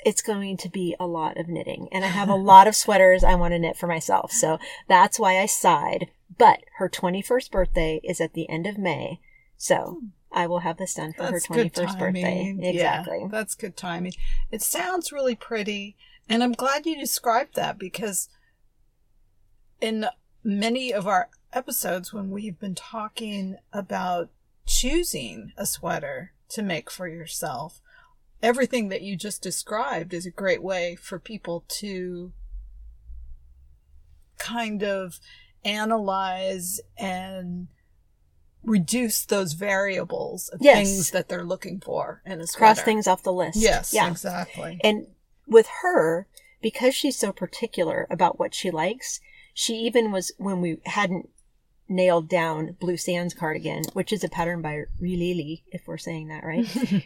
it's 0.06 0.22
going 0.22 0.58
to 0.58 0.70
be 0.70 0.96
a 1.00 1.08
lot 1.08 1.38
of 1.38 1.48
knitting 1.48 1.89
and 1.91 2.06
I 2.06 2.10
have 2.10 2.30
a 2.30 2.36
lot 2.52 2.67
of 2.67 2.76
sweaters 2.76 3.24
I 3.24 3.36
want 3.36 3.54
to 3.54 3.60
knit 3.60 3.78
for 3.78 3.88
myself. 3.88 4.32
So 4.32 4.58
that's 4.88 5.20
why 5.20 5.39
I 5.39 5.46
sighed. 5.46 6.08
But 6.38 6.62
her 6.78 6.89
21st 6.89 7.52
birthday 7.52 8.02
is 8.04 8.22
at 8.22 8.34
the 8.34 8.50
end 8.50 8.67
of 8.67 8.78
May. 8.78 9.20
So 9.58 10.00
hmm. 10.00 10.08
I 10.31 10.47
will 10.47 10.59
have 10.59 10.77
this 10.77 10.93
done 10.93 11.13
for 11.13 11.31
That's 11.31 11.47
her 11.47 11.55
good 11.55 11.73
21st 11.73 11.99
birthday. 11.99 12.55
Exactly. 12.59 13.19
Yeah, 13.21 13.27
that's 13.29 13.55
good 13.55 13.77
timing. 13.77 14.13
It 14.51 14.61
sounds 14.61 15.11
really 15.11 15.35
pretty, 15.35 15.95
and 16.27 16.43
I'm 16.43 16.51
glad 16.51 16.85
you 16.85 16.97
described 16.99 17.55
that 17.55 17.77
because 17.77 18.29
in 19.79 20.05
many 20.43 20.93
of 20.93 21.07
our 21.07 21.29
episodes 21.53 22.13
when 22.13 22.29
we've 22.29 22.59
been 22.59 22.75
talking 22.75 23.57
about 23.71 24.29
choosing 24.65 25.53
a 25.57 25.65
sweater 25.65 26.33
to 26.49 26.61
make 26.61 26.91
for 26.91 27.07
yourself, 27.07 27.81
everything 28.41 28.89
that 28.89 29.01
you 29.01 29.15
just 29.15 29.41
described 29.41 30.13
is 30.13 30.25
a 30.25 30.31
great 30.31 30.61
way 30.61 30.95
for 30.95 31.19
people 31.19 31.63
to 31.67 32.33
kind 34.37 34.83
of 34.83 35.19
analyze 35.65 36.79
and 36.97 37.67
reduce 38.67 39.25
those 39.25 39.53
variables 39.53 40.49
of 40.49 40.62
Yes. 40.62 40.77
things 40.77 41.12
that 41.12 41.30
they're 41.30 41.45
looking 41.45 41.80
for 41.80 42.21
in 42.25 42.41
a 42.41 42.45
sweater. 42.47 42.60
Cross 42.75 42.82
things 42.84 43.08
off 43.08 43.23
the 43.23 43.32
list. 43.34 43.58
Yes, 43.58 43.93
Yeah. 43.93 44.12
exactly. 44.12 44.80
And 44.84 45.08
with 45.47 45.67
her, 45.82 46.27
because 46.62 46.93
she's 46.93 47.17
so 47.17 47.32
particular 47.32 48.06
about 48.10 48.38
what 48.38 48.53
she 48.53 48.69
likes, 48.69 49.21
she 49.53 49.75
even 49.77 50.12
was, 50.12 50.34
when 50.38 50.60
we 50.62 50.77
hadn't 50.86 51.30
nailed 51.88 52.27
down 52.27 52.75
Blue 52.80 52.97
Sands 52.97 53.34
cardigan, 53.34 53.86
which 53.93 54.12
is 54.12 54.23
a 54.23 54.30
pattern 54.30 54.62
by 54.62 54.84
Rilili, 55.01 55.62
if 55.71 55.88
we're 55.88 55.97
saying 55.97 56.27
that 56.27 56.43
right, 56.43 56.67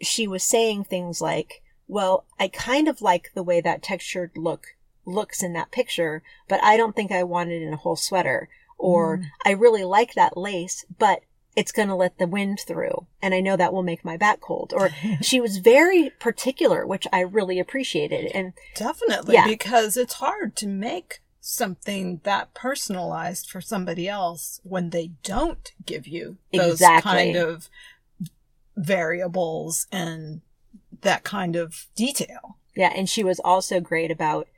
she 0.00 0.26
was 0.26 0.42
saying 0.42 0.84
things 0.84 1.20
like, 1.20 1.62
well, 1.86 2.24
I 2.40 2.48
kind 2.48 2.88
of 2.88 3.00
like 3.00 3.30
the 3.34 3.42
way 3.42 3.60
that 3.60 3.82
textured 3.82 4.32
look 4.36 4.76
looks 5.06 5.42
in 5.42 5.52
that 5.52 5.70
picture, 5.70 6.22
but 6.48 6.62
I 6.64 6.76
don't 6.76 6.96
think 6.96 7.12
I 7.12 7.22
want 7.22 7.50
it 7.50 7.62
in 7.62 7.72
a 7.72 7.76
whole 7.76 7.94
sweater. 7.96 8.48
Or 8.78 9.18
mm. 9.18 9.24
I 9.44 9.50
really 9.52 9.84
like 9.84 10.14
that 10.14 10.36
lace, 10.36 10.84
but 10.98 11.20
it's 11.56 11.72
going 11.72 11.88
to 11.88 11.94
let 11.94 12.18
the 12.18 12.26
wind 12.26 12.58
through. 12.66 13.06
And 13.22 13.32
I 13.32 13.40
know 13.40 13.56
that 13.56 13.72
will 13.72 13.82
make 13.84 14.04
my 14.04 14.16
back 14.16 14.40
cold. 14.40 14.72
Or 14.74 14.90
she 15.22 15.40
was 15.40 15.58
very 15.58 16.10
particular, 16.18 16.86
which 16.86 17.06
I 17.12 17.20
really 17.20 17.60
appreciated. 17.60 18.26
And 18.34 18.52
Definitely, 18.74 19.34
Yeah. 19.34 19.46
because 19.46 19.96
it's 19.96 20.14
hard 20.14 20.56
to 20.56 20.66
make 20.66 21.20
something 21.40 22.20
that 22.24 22.54
personalized 22.54 23.50
for 23.50 23.60
somebody 23.60 24.08
else 24.08 24.60
when 24.64 24.90
they 24.90 25.12
don't 25.22 25.72
give 25.84 26.06
you 26.06 26.38
those 26.52 26.72
Exactly. 26.72 27.10
kind 27.12 27.36
of 27.36 27.68
variables 28.76 29.86
and 29.92 30.40
that 31.02 31.22
kind 31.22 31.54
of 31.56 31.86
detail. 31.94 32.58
yeah, 32.74 32.92
and 32.96 33.08
she 33.08 33.22
was 33.22 33.38
also 33.40 33.78
great 33.78 34.10
about 34.10 34.48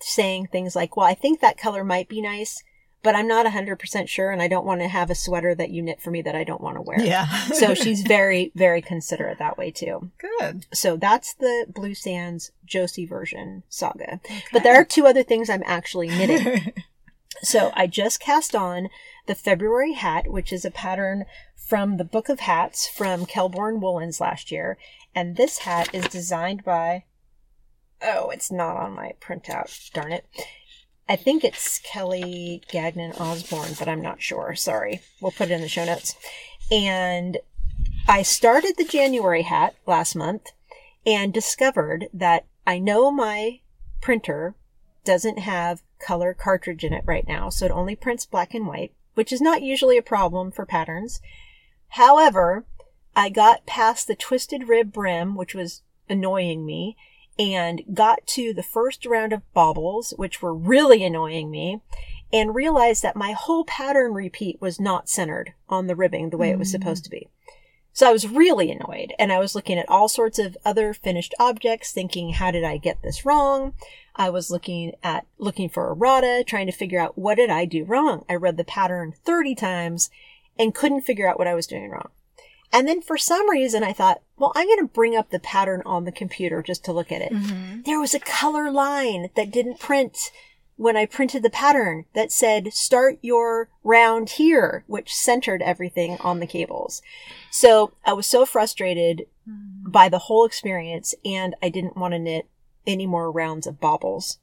saying 0.00 0.46
things 0.48 0.74
like, 0.76 0.96
well, 0.96 1.06
I 1.06 1.14
think 1.14 1.40
that 1.40 1.56
color 1.56 1.84
might 1.84 2.08
be 2.08 2.20
nice, 2.20 2.62
but 3.02 3.14
I'm 3.14 3.26
not 3.26 3.46
100% 3.46 4.08
sure. 4.08 4.30
And 4.30 4.42
I 4.42 4.48
don't 4.48 4.66
want 4.66 4.80
to 4.80 4.88
have 4.88 5.10
a 5.10 5.14
sweater 5.14 5.54
that 5.54 5.70
you 5.70 5.82
knit 5.82 6.00
for 6.00 6.10
me 6.10 6.22
that 6.22 6.34
I 6.34 6.44
don't 6.44 6.60
want 6.60 6.76
to 6.76 6.82
wear. 6.82 7.00
Yeah. 7.00 7.26
so 7.46 7.74
she's 7.74 8.02
very, 8.02 8.52
very 8.54 8.82
considerate 8.82 9.38
that 9.38 9.56
way 9.56 9.70
too. 9.70 10.10
good. 10.18 10.66
So 10.72 10.96
that's 10.96 11.34
the 11.34 11.66
Blue 11.68 11.94
Sands 11.94 12.52
Josie 12.64 13.06
version 13.06 13.62
saga. 13.68 14.20
But 14.52 14.62
there 14.62 14.74
are 14.74 14.84
two 14.84 15.06
other 15.06 15.22
things 15.22 15.48
I'm 15.48 15.62
actually 15.64 16.08
knitting. 16.08 16.72
so 17.42 17.72
I 17.74 17.86
just 17.86 18.20
cast 18.20 18.54
on 18.54 18.88
the 19.26 19.34
February 19.34 19.92
hat, 19.92 20.28
which 20.28 20.52
is 20.52 20.64
a 20.64 20.70
pattern 20.70 21.24
from 21.56 21.96
the 21.96 22.04
Book 22.04 22.28
of 22.28 22.40
Hats 22.40 22.88
from 22.88 23.24
Kelbourne 23.24 23.80
Woolens 23.80 24.20
last 24.20 24.50
year. 24.50 24.76
And 25.14 25.36
this 25.36 25.58
hat 25.58 25.94
is 25.94 26.06
designed 26.06 26.64
by, 26.64 27.04
oh, 28.02 28.30
it's 28.30 28.50
not 28.50 28.76
on 28.76 28.92
my 28.92 29.12
printout. 29.20 29.90
Darn 29.92 30.12
it. 30.12 30.26
I 31.10 31.16
think 31.16 31.42
it's 31.42 31.80
Kelly 31.80 32.62
Gagnon 32.70 33.10
Osborne, 33.14 33.72
but 33.76 33.88
I'm 33.88 34.00
not 34.00 34.22
sure. 34.22 34.54
Sorry. 34.54 35.00
We'll 35.20 35.32
put 35.32 35.50
it 35.50 35.54
in 35.54 35.60
the 35.60 35.66
show 35.68 35.84
notes. 35.84 36.14
And 36.70 37.38
I 38.06 38.22
started 38.22 38.76
the 38.76 38.84
January 38.84 39.42
hat 39.42 39.74
last 39.88 40.14
month 40.14 40.52
and 41.04 41.34
discovered 41.34 42.06
that 42.14 42.46
I 42.64 42.78
know 42.78 43.10
my 43.10 43.58
printer 44.00 44.54
doesn't 45.04 45.40
have 45.40 45.82
color 45.98 46.32
cartridge 46.32 46.84
in 46.84 46.92
it 46.92 47.02
right 47.04 47.26
now, 47.26 47.48
so 47.48 47.66
it 47.66 47.72
only 47.72 47.96
prints 47.96 48.24
black 48.24 48.54
and 48.54 48.68
white, 48.68 48.92
which 49.14 49.32
is 49.32 49.40
not 49.40 49.62
usually 49.62 49.98
a 49.98 50.02
problem 50.02 50.52
for 50.52 50.64
patterns. 50.64 51.20
However, 51.88 52.66
I 53.16 53.30
got 53.30 53.66
past 53.66 54.06
the 54.06 54.14
twisted 54.14 54.68
rib 54.68 54.92
brim, 54.92 55.34
which 55.34 55.56
was 55.56 55.82
annoying 56.08 56.64
me, 56.64 56.96
and 57.40 57.82
got 57.94 58.26
to 58.26 58.52
the 58.52 58.62
first 58.62 59.06
round 59.06 59.32
of 59.32 59.50
baubles, 59.54 60.12
which 60.18 60.42
were 60.42 60.54
really 60.54 61.02
annoying 61.02 61.50
me, 61.50 61.80
and 62.30 62.54
realized 62.54 63.02
that 63.02 63.16
my 63.16 63.32
whole 63.32 63.64
pattern 63.64 64.12
repeat 64.12 64.60
was 64.60 64.78
not 64.78 65.08
centered 65.08 65.54
on 65.66 65.86
the 65.86 65.96
ribbing 65.96 66.28
the 66.28 66.36
way 66.36 66.50
it 66.50 66.58
was 66.58 66.68
mm. 66.68 66.72
supposed 66.72 67.02
to 67.04 67.10
be. 67.10 67.28
So 67.94 68.08
I 68.08 68.12
was 68.12 68.28
really 68.28 68.70
annoyed 68.70 69.14
and 69.18 69.32
I 69.32 69.38
was 69.38 69.54
looking 69.54 69.78
at 69.78 69.88
all 69.88 70.06
sorts 70.06 70.38
of 70.38 70.56
other 70.66 70.92
finished 70.92 71.34
objects 71.40 71.92
thinking, 71.92 72.34
how 72.34 72.50
did 72.50 72.62
I 72.62 72.76
get 72.76 73.02
this 73.02 73.24
wrong? 73.24 73.72
I 74.14 74.28
was 74.28 74.50
looking 74.50 74.92
at, 75.02 75.26
looking 75.38 75.70
for 75.70 75.90
errata, 75.90 76.44
trying 76.46 76.66
to 76.66 76.72
figure 76.72 77.00
out 77.00 77.18
what 77.18 77.36
did 77.36 77.48
I 77.50 77.64
do 77.64 77.84
wrong? 77.84 78.24
I 78.28 78.34
read 78.34 78.58
the 78.58 78.64
pattern 78.64 79.14
30 79.24 79.54
times 79.54 80.10
and 80.58 80.74
couldn't 80.74 81.02
figure 81.02 81.28
out 81.28 81.38
what 81.38 81.48
I 81.48 81.54
was 81.54 81.66
doing 81.66 81.90
wrong. 81.90 82.10
And 82.72 82.86
then 82.86 83.02
for 83.02 83.16
some 83.18 83.48
reason 83.50 83.82
I 83.82 83.92
thought, 83.92 84.22
well, 84.36 84.52
I'm 84.54 84.66
going 84.66 84.78
to 84.78 84.92
bring 84.92 85.16
up 85.16 85.30
the 85.30 85.38
pattern 85.40 85.82
on 85.84 86.04
the 86.04 86.12
computer 86.12 86.62
just 86.62 86.84
to 86.84 86.92
look 86.92 87.10
at 87.12 87.22
it. 87.22 87.32
Mm-hmm. 87.32 87.82
There 87.82 88.00
was 88.00 88.14
a 88.14 88.20
color 88.20 88.70
line 88.70 89.30
that 89.34 89.50
didn't 89.50 89.80
print 89.80 90.30
when 90.76 90.96
I 90.96 91.04
printed 91.04 91.42
the 91.42 91.50
pattern 91.50 92.06
that 92.14 92.32
said 92.32 92.72
start 92.72 93.18
your 93.20 93.68
round 93.84 94.30
here, 94.30 94.84
which 94.86 95.14
centered 95.14 95.60
everything 95.60 96.16
on 96.20 96.40
the 96.40 96.46
cables. 96.46 97.02
So 97.50 97.92
I 98.06 98.14
was 98.14 98.26
so 98.26 98.46
frustrated 98.46 99.26
mm-hmm. 99.48 99.90
by 99.90 100.08
the 100.08 100.20
whole 100.20 100.46
experience 100.46 101.14
and 101.24 101.54
I 101.62 101.68
didn't 101.68 101.98
want 101.98 102.12
to 102.14 102.18
knit 102.18 102.46
any 102.86 103.06
more 103.06 103.30
rounds 103.30 103.66
of 103.66 103.78
baubles 103.78 104.38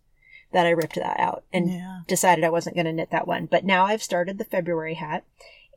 that 0.51 0.65
I 0.65 0.69
ripped 0.69 0.95
that 0.95 1.19
out 1.19 1.43
and 1.51 1.71
Yeah. 1.71 1.99
decided 2.07 2.43
I 2.43 2.49
wasn't 2.49 2.75
going 2.75 2.85
to 2.85 2.93
knit 2.93 3.09
that 3.09 3.27
one. 3.27 3.47
But 3.47 3.65
now 3.65 3.85
I've 3.85 4.03
started 4.03 4.37
the 4.37 4.45
February 4.45 4.93
hat 4.93 5.23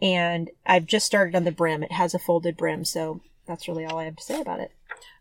and 0.00 0.50
I've 0.66 0.86
just 0.86 1.06
started 1.06 1.34
on 1.34 1.44
the 1.44 1.52
brim. 1.52 1.82
It 1.82 1.92
has 1.92 2.14
a 2.14 2.18
folded 2.18 2.56
brim. 2.56 2.84
So 2.84 3.20
that's 3.46 3.68
really 3.68 3.84
all 3.84 3.98
I 3.98 4.04
have 4.04 4.16
to 4.16 4.22
say 4.22 4.40
about 4.40 4.60
it. 4.60 4.72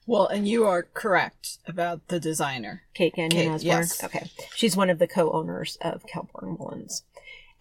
Well, 0.05 0.27
and 0.27 0.47
you 0.47 0.65
are 0.65 0.83
correct 0.93 1.59
about 1.67 2.07
the 2.07 2.19
designer. 2.19 2.81
Kate 2.95 3.13
Gagnon 3.13 3.29
Kate, 3.29 3.47
Osborne. 3.49 3.77
yes. 3.77 4.03
Okay. 4.03 4.31
She's 4.55 4.75
one 4.75 4.89
of 4.89 4.97
the 4.97 5.07
co-owners 5.07 5.77
of 5.81 6.05
Kelbourne 6.07 6.57
Woolens. 6.57 7.03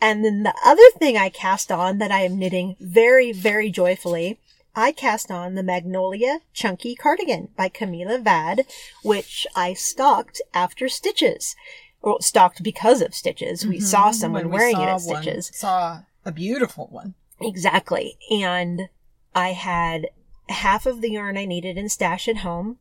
And 0.00 0.24
then 0.24 0.44
the 0.44 0.54
other 0.64 0.88
thing 0.98 1.16
I 1.18 1.28
cast 1.28 1.70
on 1.70 1.98
that 1.98 2.10
I 2.10 2.20
am 2.20 2.38
knitting 2.38 2.76
very, 2.80 3.32
very 3.32 3.70
joyfully, 3.70 4.38
I 4.74 4.92
cast 4.92 5.30
on 5.30 5.56
the 5.56 5.62
Magnolia 5.62 6.38
Chunky 6.54 6.94
Cardigan 6.94 7.48
by 7.56 7.68
Camilla 7.68 8.18
Vad, 8.18 8.62
which 9.02 9.46
I 9.54 9.74
stocked 9.74 10.40
after 10.54 10.88
stitches. 10.88 11.56
Or 12.00 12.22
stocked 12.22 12.62
because 12.62 13.02
of 13.02 13.12
stitches. 13.12 13.66
We 13.66 13.78
mm-hmm. 13.78 13.84
saw 13.84 14.10
someone 14.12 14.44
we 14.44 14.52
wearing 14.52 14.80
it 14.80 14.84
at 14.84 15.02
one- 15.02 15.22
stitches. 15.22 15.50
Saw 15.52 16.02
a 16.28 16.32
beautiful 16.32 16.88
one. 16.90 17.14
Exactly. 17.40 18.18
And 18.30 18.90
I 19.34 19.52
had 19.52 20.08
half 20.50 20.84
of 20.84 21.00
the 21.00 21.12
yarn 21.12 21.38
I 21.38 21.46
needed 21.46 21.78
in 21.78 21.88
stash 21.88 22.28
at 22.28 22.38
home 22.38 22.76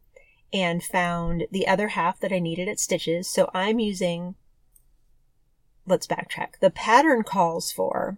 and 0.52 0.84
found 0.84 1.46
the 1.50 1.66
other 1.66 1.90
half 1.90 2.20
that 2.20 2.34
I 2.34 2.40
needed 2.40 2.68
at 2.68 2.80
Stitches. 2.80 3.28
So 3.28 3.50
I'm 3.54 3.80
using, 3.80 4.36
let's 5.86 6.08
backtrack. 6.08 6.60
The 6.60 6.70
pattern 6.70 7.24
calls 7.24 7.72
for 7.72 8.18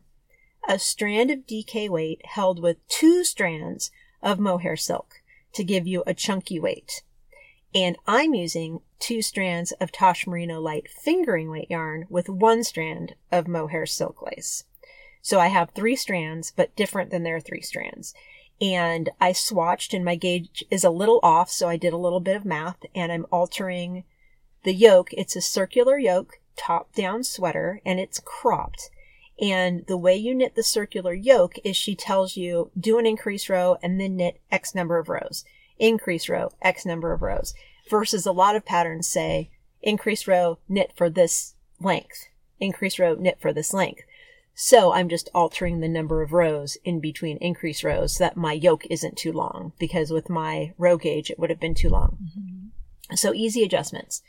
a 0.67 0.79
strand 0.79 1.29
of 1.29 1.45
DK 1.45 1.89
weight 1.89 2.21
held 2.25 2.59
with 2.59 2.85
two 2.87 3.23
strands 3.23 3.91
of 4.23 4.39
mohair 4.39 4.75
silk 4.75 5.21
to 5.53 5.63
give 5.63 5.85
you 5.85 6.03
a 6.07 6.15
chunky 6.15 6.59
weight. 6.59 7.03
And 7.75 7.97
I'm 8.07 8.33
using 8.33 8.81
two 8.97 9.21
strands 9.21 9.73
of 9.73 9.91
Tosh 9.91 10.25
Merino 10.25 10.59
light 10.59 10.89
fingering 10.89 11.51
weight 11.51 11.69
yarn 11.69 12.05
with 12.09 12.29
one 12.29 12.63
strand 12.63 13.13
of 13.31 13.47
mohair 13.47 13.85
silk 13.85 14.23
lace. 14.23 14.63
So 15.21 15.39
I 15.39 15.47
have 15.47 15.71
three 15.71 15.95
strands, 15.95 16.51
but 16.55 16.75
different 16.75 17.11
than 17.11 17.23
their 17.23 17.39
three 17.39 17.61
strands. 17.61 18.13
And 18.61 19.09
I 19.21 19.31
swatched 19.31 19.93
and 19.93 20.03
my 20.03 20.15
gauge 20.15 20.63
is 20.69 20.83
a 20.83 20.89
little 20.89 21.19
off, 21.23 21.49
so 21.49 21.69
I 21.69 21.77
did 21.77 21.93
a 21.93 21.97
little 21.97 22.19
bit 22.19 22.35
of 22.35 22.45
math 22.45 22.85
and 22.93 23.11
I'm 23.11 23.25
altering 23.31 24.03
the 24.63 24.73
yoke. 24.73 25.09
It's 25.13 25.35
a 25.35 25.41
circular 25.41 25.97
yoke, 25.97 26.39
top 26.57 26.93
down 26.93 27.23
sweater, 27.23 27.81
and 27.85 27.99
it's 27.99 28.19
cropped. 28.19 28.89
And 29.41 29.85
the 29.87 29.97
way 29.97 30.15
you 30.15 30.35
knit 30.35 30.55
the 30.55 30.63
circular 30.63 31.13
yoke 31.13 31.55
is 31.63 31.77
she 31.77 31.95
tells 31.95 32.35
you 32.35 32.71
do 32.77 32.99
an 32.99 33.05
increase 33.05 33.49
row 33.49 33.77
and 33.81 33.99
then 33.99 34.17
knit 34.17 34.41
X 34.51 34.75
number 34.75 34.97
of 34.97 35.07
rows. 35.07 35.45
Increase 35.77 36.27
row, 36.27 36.51
X 36.61 36.85
number 36.85 37.13
of 37.13 37.21
rows. 37.21 37.53
Versus 37.89 38.25
a 38.25 38.33
lot 38.33 38.57
of 38.57 38.65
patterns 38.65 39.07
say 39.07 39.49
increase 39.81 40.27
row, 40.27 40.59
knit 40.67 40.91
for 40.93 41.09
this 41.09 41.55
length. 41.79 42.27
Increase 42.59 42.99
row, 42.99 43.15
knit 43.15 43.39
for 43.39 43.53
this 43.53 43.73
length. 43.73 44.03
So 44.53 44.91
I'm 44.91 45.07
just 45.07 45.29
altering 45.33 45.79
the 45.79 45.87
number 45.87 46.21
of 46.21 46.33
rows 46.33 46.77
in 46.83 46.99
between 46.99 47.37
increase 47.37 47.83
rows 47.83 48.17
so 48.17 48.25
that 48.25 48.35
my 48.35 48.53
yoke 48.53 48.85
isn't 48.89 49.17
too 49.17 49.31
long 49.31 49.71
because 49.79 50.11
with 50.11 50.29
my 50.29 50.73
row 50.77 50.97
gauge 50.97 51.29
it 51.31 51.39
would 51.39 51.49
have 51.49 51.59
been 51.59 51.75
too 51.75 51.89
long. 51.89 52.17
Mm-hmm. 52.21 53.15
So 53.15 53.33
easy 53.33 53.63
adjustments. 53.63 54.21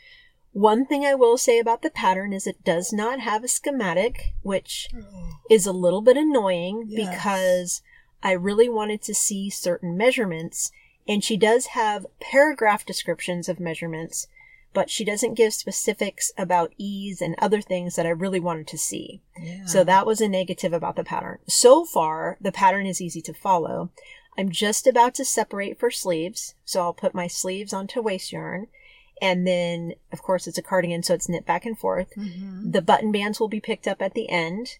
One 0.52 0.84
thing 0.84 1.04
I 1.04 1.14
will 1.14 1.38
say 1.38 1.58
about 1.58 1.82
the 1.82 1.90
pattern 1.90 2.32
is 2.32 2.46
it 2.46 2.64
does 2.64 2.92
not 2.92 3.20
have 3.20 3.44
a 3.44 3.48
schematic, 3.48 4.32
which 4.42 4.88
oh. 4.96 5.30
is 5.48 5.66
a 5.66 5.72
little 5.72 6.00
bit 6.00 6.16
annoying 6.16 6.84
yes. 6.88 7.10
because 7.10 7.82
I 8.22 8.32
really 8.32 8.68
wanted 8.68 9.02
to 9.02 9.14
see 9.14 9.50
certain 9.50 9.96
measurements 9.96 10.72
and 11.08 11.24
she 11.24 11.36
does 11.36 11.66
have 11.66 12.06
paragraph 12.20 12.84
descriptions 12.84 13.48
of 13.48 13.58
measurements 13.58 14.26
but 14.72 14.88
she 14.88 15.04
doesn't 15.04 15.34
give 15.34 15.52
specifics 15.52 16.32
about 16.38 16.72
ease 16.78 17.20
and 17.20 17.34
other 17.38 17.60
things 17.60 17.96
that 17.96 18.06
I 18.06 18.10
really 18.10 18.40
wanted 18.40 18.66
to 18.68 18.78
see. 18.78 19.20
Yeah. 19.40 19.66
So 19.66 19.84
that 19.84 20.06
was 20.06 20.20
a 20.20 20.28
negative 20.28 20.72
about 20.72 20.96
the 20.96 21.04
pattern. 21.04 21.38
So 21.48 21.84
far, 21.84 22.38
the 22.40 22.52
pattern 22.52 22.86
is 22.86 23.00
easy 23.00 23.20
to 23.22 23.34
follow. 23.34 23.90
I'm 24.38 24.50
just 24.50 24.86
about 24.86 25.14
to 25.16 25.24
separate 25.24 25.78
for 25.78 25.90
sleeves. 25.90 26.54
So 26.64 26.80
I'll 26.80 26.94
put 26.94 27.14
my 27.14 27.26
sleeves 27.26 27.72
onto 27.72 28.00
waste 28.00 28.32
yarn. 28.32 28.68
And 29.20 29.46
then, 29.46 29.94
of 30.12 30.22
course, 30.22 30.46
it's 30.46 30.56
a 30.56 30.62
cardigan, 30.62 31.02
so 31.02 31.12
it's 31.12 31.28
knit 31.28 31.44
back 31.44 31.66
and 31.66 31.78
forth. 31.78 32.08
Mm-hmm. 32.16 32.70
The 32.70 32.80
button 32.80 33.12
bands 33.12 33.38
will 33.38 33.48
be 33.48 33.60
picked 33.60 33.86
up 33.86 34.00
at 34.00 34.14
the 34.14 34.30
end. 34.30 34.78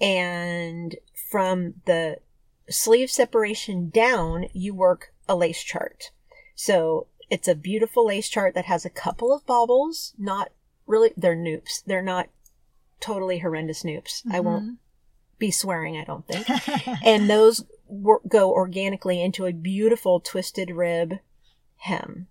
And 0.00 0.96
from 1.30 1.74
the 1.84 2.18
sleeve 2.70 3.10
separation 3.10 3.90
down, 3.90 4.46
you 4.52 4.74
work 4.74 5.12
a 5.28 5.36
lace 5.36 5.62
chart. 5.62 6.10
So 6.54 7.08
it's 7.30 7.48
a 7.48 7.54
beautiful 7.54 8.06
lace 8.06 8.28
chart 8.28 8.54
that 8.54 8.66
has 8.66 8.84
a 8.84 8.90
couple 8.90 9.32
of 9.32 9.46
baubles, 9.46 10.14
not 10.18 10.50
really, 10.86 11.12
they're 11.16 11.36
nupps. 11.36 11.82
They're 11.86 12.02
not 12.02 12.28
totally 13.00 13.38
horrendous 13.38 13.82
nupps. 13.82 14.22
Mm-hmm. 14.22 14.34
I 14.34 14.40
won't 14.40 14.78
be 15.38 15.50
swearing, 15.50 15.96
I 15.96 16.04
don't 16.04 16.26
think. 16.26 16.46
and 17.04 17.28
those 17.28 17.64
go 18.28 18.52
organically 18.52 19.22
into 19.22 19.46
a 19.46 19.52
beautiful 19.52 20.20
twisted 20.20 20.70
rib 20.70 21.18
hem. 21.78 22.28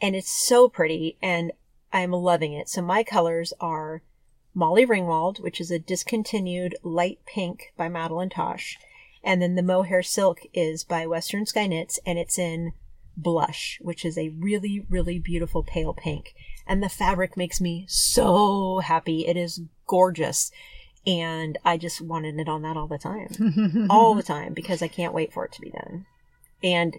And 0.00 0.16
it's 0.16 0.30
so 0.30 0.68
pretty 0.68 1.16
and 1.22 1.52
I'm 1.92 2.12
loving 2.12 2.52
it. 2.52 2.68
So 2.68 2.82
my 2.82 3.04
colors 3.04 3.52
are 3.60 4.02
Molly 4.54 4.86
Ringwald, 4.86 5.40
which 5.40 5.60
is 5.60 5.70
a 5.70 5.78
discontinued 5.78 6.76
light 6.82 7.20
pink 7.26 7.72
by 7.76 7.88
Madelinetosh. 7.88 8.76
And 9.22 9.40
then 9.40 9.54
the 9.54 9.62
mohair 9.62 10.02
silk 10.02 10.40
is 10.52 10.84
by 10.84 11.06
Western 11.06 11.46
Sky 11.46 11.66
Knits 11.66 11.98
and 12.04 12.18
it's 12.18 12.38
in 12.38 12.72
blush, 13.16 13.78
which 13.80 14.04
is 14.04 14.18
a 14.18 14.30
really, 14.30 14.84
really 14.88 15.18
beautiful 15.18 15.62
pale 15.62 15.94
pink. 15.94 16.34
And 16.66 16.82
the 16.82 16.88
fabric 16.88 17.36
makes 17.36 17.60
me 17.60 17.84
so 17.88 18.80
happy. 18.80 19.26
It 19.26 19.36
is 19.36 19.60
gorgeous. 19.86 20.50
And 21.06 21.58
I 21.64 21.76
just 21.76 22.00
want 22.00 22.24
to 22.24 22.32
knit 22.32 22.48
on 22.48 22.62
that 22.62 22.76
all 22.76 22.86
the 22.86 22.98
time. 22.98 23.86
all 23.90 24.14
the 24.14 24.22
time 24.22 24.54
because 24.54 24.82
I 24.82 24.88
can't 24.88 25.14
wait 25.14 25.32
for 25.32 25.44
it 25.44 25.52
to 25.52 25.60
be 25.60 25.70
done. 25.70 26.06
And 26.62 26.98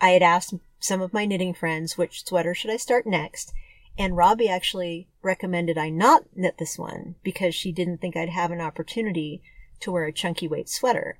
I 0.00 0.10
had 0.10 0.22
asked 0.22 0.54
some 0.78 1.00
of 1.00 1.12
my 1.12 1.24
knitting 1.24 1.54
friends 1.54 1.98
which 1.98 2.24
sweater 2.24 2.54
should 2.54 2.70
I 2.70 2.76
start 2.76 3.06
next. 3.06 3.52
And 3.98 4.16
Robbie 4.16 4.48
actually 4.48 5.08
recommended 5.22 5.76
I 5.76 5.90
not 5.90 6.24
knit 6.34 6.58
this 6.58 6.78
one 6.78 7.16
because 7.22 7.54
she 7.54 7.72
didn't 7.72 7.98
think 7.98 8.16
I'd 8.16 8.30
have 8.30 8.50
an 8.50 8.60
opportunity 8.60 9.42
to 9.80 9.92
wear 9.92 10.04
a 10.04 10.12
chunky 10.12 10.48
weight 10.48 10.68
sweater. 10.68 11.18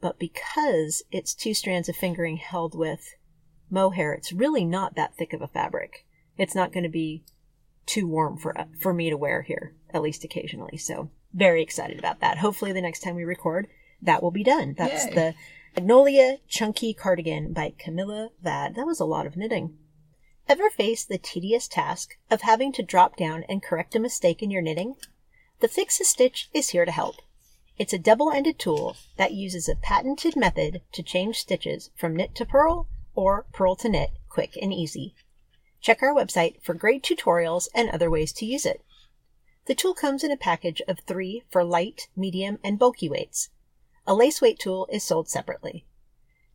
But 0.00 0.18
because 0.18 1.02
it's 1.10 1.34
two 1.34 1.54
strands 1.54 1.88
of 1.88 1.96
fingering 1.96 2.36
held 2.38 2.74
with 2.74 3.14
mohair, 3.70 4.12
it's 4.12 4.32
really 4.32 4.64
not 4.64 4.94
that 4.94 5.14
thick 5.16 5.32
of 5.32 5.42
a 5.42 5.48
fabric. 5.48 6.06
It's 6.36 6.54
not 6.54 6.72
going 6.72 6.84
to 6.84 6.88
be 6.88 7.22
too 7.86 8.06
warm 8.06 8.36
for 8.36 8.54
for 8.78 8.92
me 8.92 9.10
to 9.10 9.16
wear 9.16 9.42
here, 9.42 9.74
at 9.90 10.02
least 10.02 10.24
occasionally. 10.24 10.76
So 10.76 11.10
very 11.32 11.62
excited 11.62 11.98
about 11.98 12.20
that. 12.20 12.38
Hopefully, 12.38 12.72
the 12.72 12.82
next 12.82 13.00
time 13.00 13.16
we 13.16 13.24
record, 13.24 13.66
that 14.02 14.22
will 14.22 14.30
be 14.30 14.44
done. 14.44 14.74
That's 14.76 15.06
Yay. 15.06 15.14
the 15.14 15.34
Magnolia 15.74 16.38
Chunky 16.48 16.94
Cardigan 16.94 17.52
by 17.52 17.72
Camilla 17.78 18.30
Vad. 18.42 18.74
That 18.74 18.86
was 18.86 19.00
a 19.00 19.04
lot 19.04 19.26
of 19.26 19.36
knitting. 19.36 19.76
Ever 20.48 20.70
face 20.70 21.04
the 21.04 21.18
tedious 21.18 21.68
task 21.68 22.16
of 22.30 22.40
having 22.40 22.72
to 22.72 22.82
drop 22.82 23.16
down 23.16 23.44
and 23.48 23.62
correct 23.62 23.94
a 23.94 24.00
mistake 24.00 24.42
in 24.42 24.50
your 24.50 24.62
knitting? 24.62 24.96
The 25.60 25.68
Fix 25.68 26.00
a 26.00 26.04
Stitch 26.04 26.48
is 26.54 26.70
here 26.70 26.84
to 26.84 26.90
help. 26.90 27.16
It's 27.78 27.92
a 27.92 27.98
double-ended 27.98 28.58
tool 28.58 28.96
that 29.18 29.34
uses 29.34 29.68
a 29.68 29.76
patented 29.76 30.36
method 30.36 30.80
to 30.92 31.02
change 31.02 31.36
stitches 31.36 31.90
from 31.96 32.16
knit 32.16 32.34
to 32.36 32.46
purl 32.46 32.88
or 33.18 33.44
purl 33.52 33.74
to 33.74 33.88
knit 33.88 34.12
quick 34.28 34.56
and 34.62 34.72
easy. 34.72 35.12
Check 35.80 36.04
our 36.04 36.14
website 36.14 36.62
for 36.62 36.72
great 36.72 37.02
tutorials 37.02 37.66
and 37.74 37.90
other 37.90 38.08
ways 38.08 38.32
to 38.34 38.46
use 38.46 38.64
it. 38.64 38.84
The 39.66 39.74
tool 39.74 39.92
comes 39.92 40.22
in 40.22 40.30
a 40.30 40.36
package 40.36 40.80
of 40.86 41.00
three 41.00 41.42
for 41.50 41.64
light, 41.64 42.06
medium, 42.14 42.60
and 42.62 42.78
bulky 42.78 43.08
weights. 43.08 43.48
A 44.06 44.14
lace 44.14 44.40
weight 44.40 44.60
tool 44.60 44.86
is 44.92 45.02
sold 45.02 45.28
separately. 45.28 45.84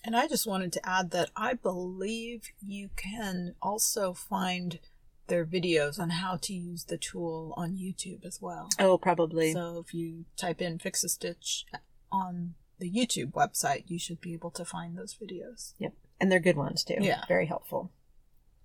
And 0.03 0.15
I 0.15 0.27
just 0.27 0.45
wanted 0.45 0.73
to 0.73 0.87
add 0.87 1.11
that 1.11 1.29
I 1.35 1.53
believe 1.53 2.49
you 2.61 2.89
can 2.95 3.55
also 3.61 4.13
find 4.13 4.79
their 5.27 5.45
videos 5.45 5.97
on 5.97 6.09
how 6.09 6.37
to 6.41 6.53
use 6.53 6.83
the 6.83 6.97
tool 6.97 7.53
on 7.55 7.77
YouTube 7.77 8.25
as 8.25 8.41
well. 8.41 8.69
Oh, 8.77 8.97
probably. 8.97 9.53
So 9.53 9.83
if 9.85 9.93
you 9.93 10.25
type 10.35 10.61
in 10.61 10.79
Fix 10.79 11.03
a 11.03 11.09
Stitch 11.09 11.65
on 12.11 12.55
the 12.79 12.91
YouTube 12.91 13.31
website, 13.31 13.85
you 13.87 13.97
should 13.97 14.19
be 14.19 14.33
able 14.33 14.51
to 14.51 14.65
find 14.65 14.97
those 14.97 15.15
videos. 15.15 15.73
Yep. 15.79 15.93
And 16.19 16.31
they're 16.31 16.39
good 16.39 16.57
ones 16.57 16.83
too. 16.83 16.97
Yeah. 16.99 17.23
Very 17.27 17.45
helpful. 17.45 17.91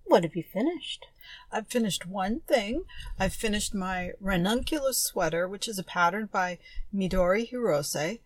What 0.03 0.23
have 0.23 0.35
you 0.35 0.43
finished? 0.43 1.05
I've 1.51 1.67
finished 1.67 2.05
one 2.05 2.41
thing. 2.41 2.83
I've 3.19 3.33
finished 3.33 3.73
my 3.75 4.11
ranunculus 4.19 4.97
sweater, 4.97 5.47
which 5.47 5.67
is 5.67 5.77
a 5.77 5.83
pattern 5.83 6.27
by 6.31 6.57
Midori 6.93 7.51
Hirose. 7.51 8.19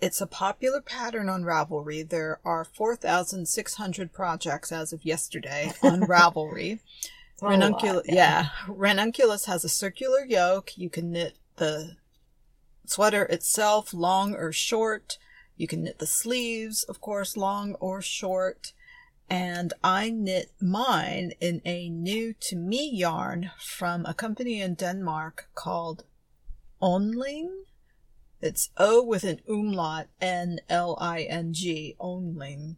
It's 0.00 0.20
a 0.20 0.26
popular 0.26 0.82
pattern 0.82 1.28
on 1.28 1.42
Ravelry. 1.42 2.06
There 2.06 2.38
are 2.44 2.64
4,600 2.64 4.12
projects 4.12 4.70
as 4.70 4.92
of 4.92 5.04
yesterday 5.04 5.72
on 5.82 6.00
Ravelry. 6.08 6.80
Ranunculus, 7.40 8.04
yeah. 8.06 8.14
yeah. 8.14 8.48
Ranunculus 8.68 9.46
has 9.46 9.64
a 9.64 9.68
circular 9.68 10.24
yoke. 10.24 10.76
You 10.76 10.90
can 10.90 11.12
knit 11.12 11.36
the 11.56 11.96
sweater 12.86 13.24
itself 13.24 13.94
long 13.94 14.34
or 14.34 14.52
short. 14.52 15.18
You 15.56 15.66
can 15.66 15.84
knit 15.84 15.98
the 15.98 16.06
sleeves, 16.06 16.82
of 16.84 17.00
course, 17.00 17.36
long 17.36 17.74
or 17.74 18.02
short. 18.02 18.72
And 19.28 19.72
I 19.82 20.10
knit 20.10 20.52
mine 20.60 21.32
in 21.40 21.60
a 21.64 21.88
new 21.88 22.34
to 22.40 22.56
me 22.56 22.90
yarn 22.92 23.50
from 23.58 24.04
a 24.06 24.14
company 24.14 24.60
in 24.60 24.74
Denmark 24.74 25.48
called 25.54 26.04
Önling. 26.82 27.48
It's 28.40 28.70
O 28.76 29.02
with 29.02 29.24
an 29.24 29.40
umlaut, 29.48 30.06
N 30.20 30.60
L 30.68 30.96
I 31.00 31.22
N 31.22 31.52
G, 31.52 31.96
Önling. 32.00 32.76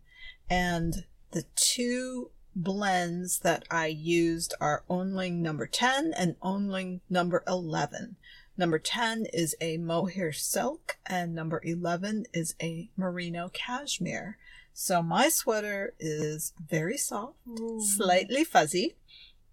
And 0.49 1.05
the 1.33 1.45
two 1.57 2.31
blends 2.55 3.41
that 3.41 3.65
I 3.71 3.87
used 3.87 4.55
are 4.61 4.85
Önling 4.91 5.37
number 5.37 5.67
10 5.67 6.13
and 6.17 6.39
Önling 6.41 7.01
number 7.09 7.45
11. 7.47 8.17
Number 8.57 8.79
10 8.79 9.27
is 9.33 9.55
a 9.61 9.77
mohair 9.79 10.33
silk 10.33 10.99
and 11.07 11.35
number 11.35 11.61
11 11.63 12.27
is 12.35 12.55
a 12.61 12.91
merino 12.97 13.51
cashmere. 13.53 14.37
So 14.73 15.03
my 15.03 15.29
sweater 15.29 15.95
is 15.99 16.53
very 16.69 16.97
soft, 16.97 17.37
Ooh. 17.49 17.81
slightly 17.81 18.45
fuzzy, 18.45 18.97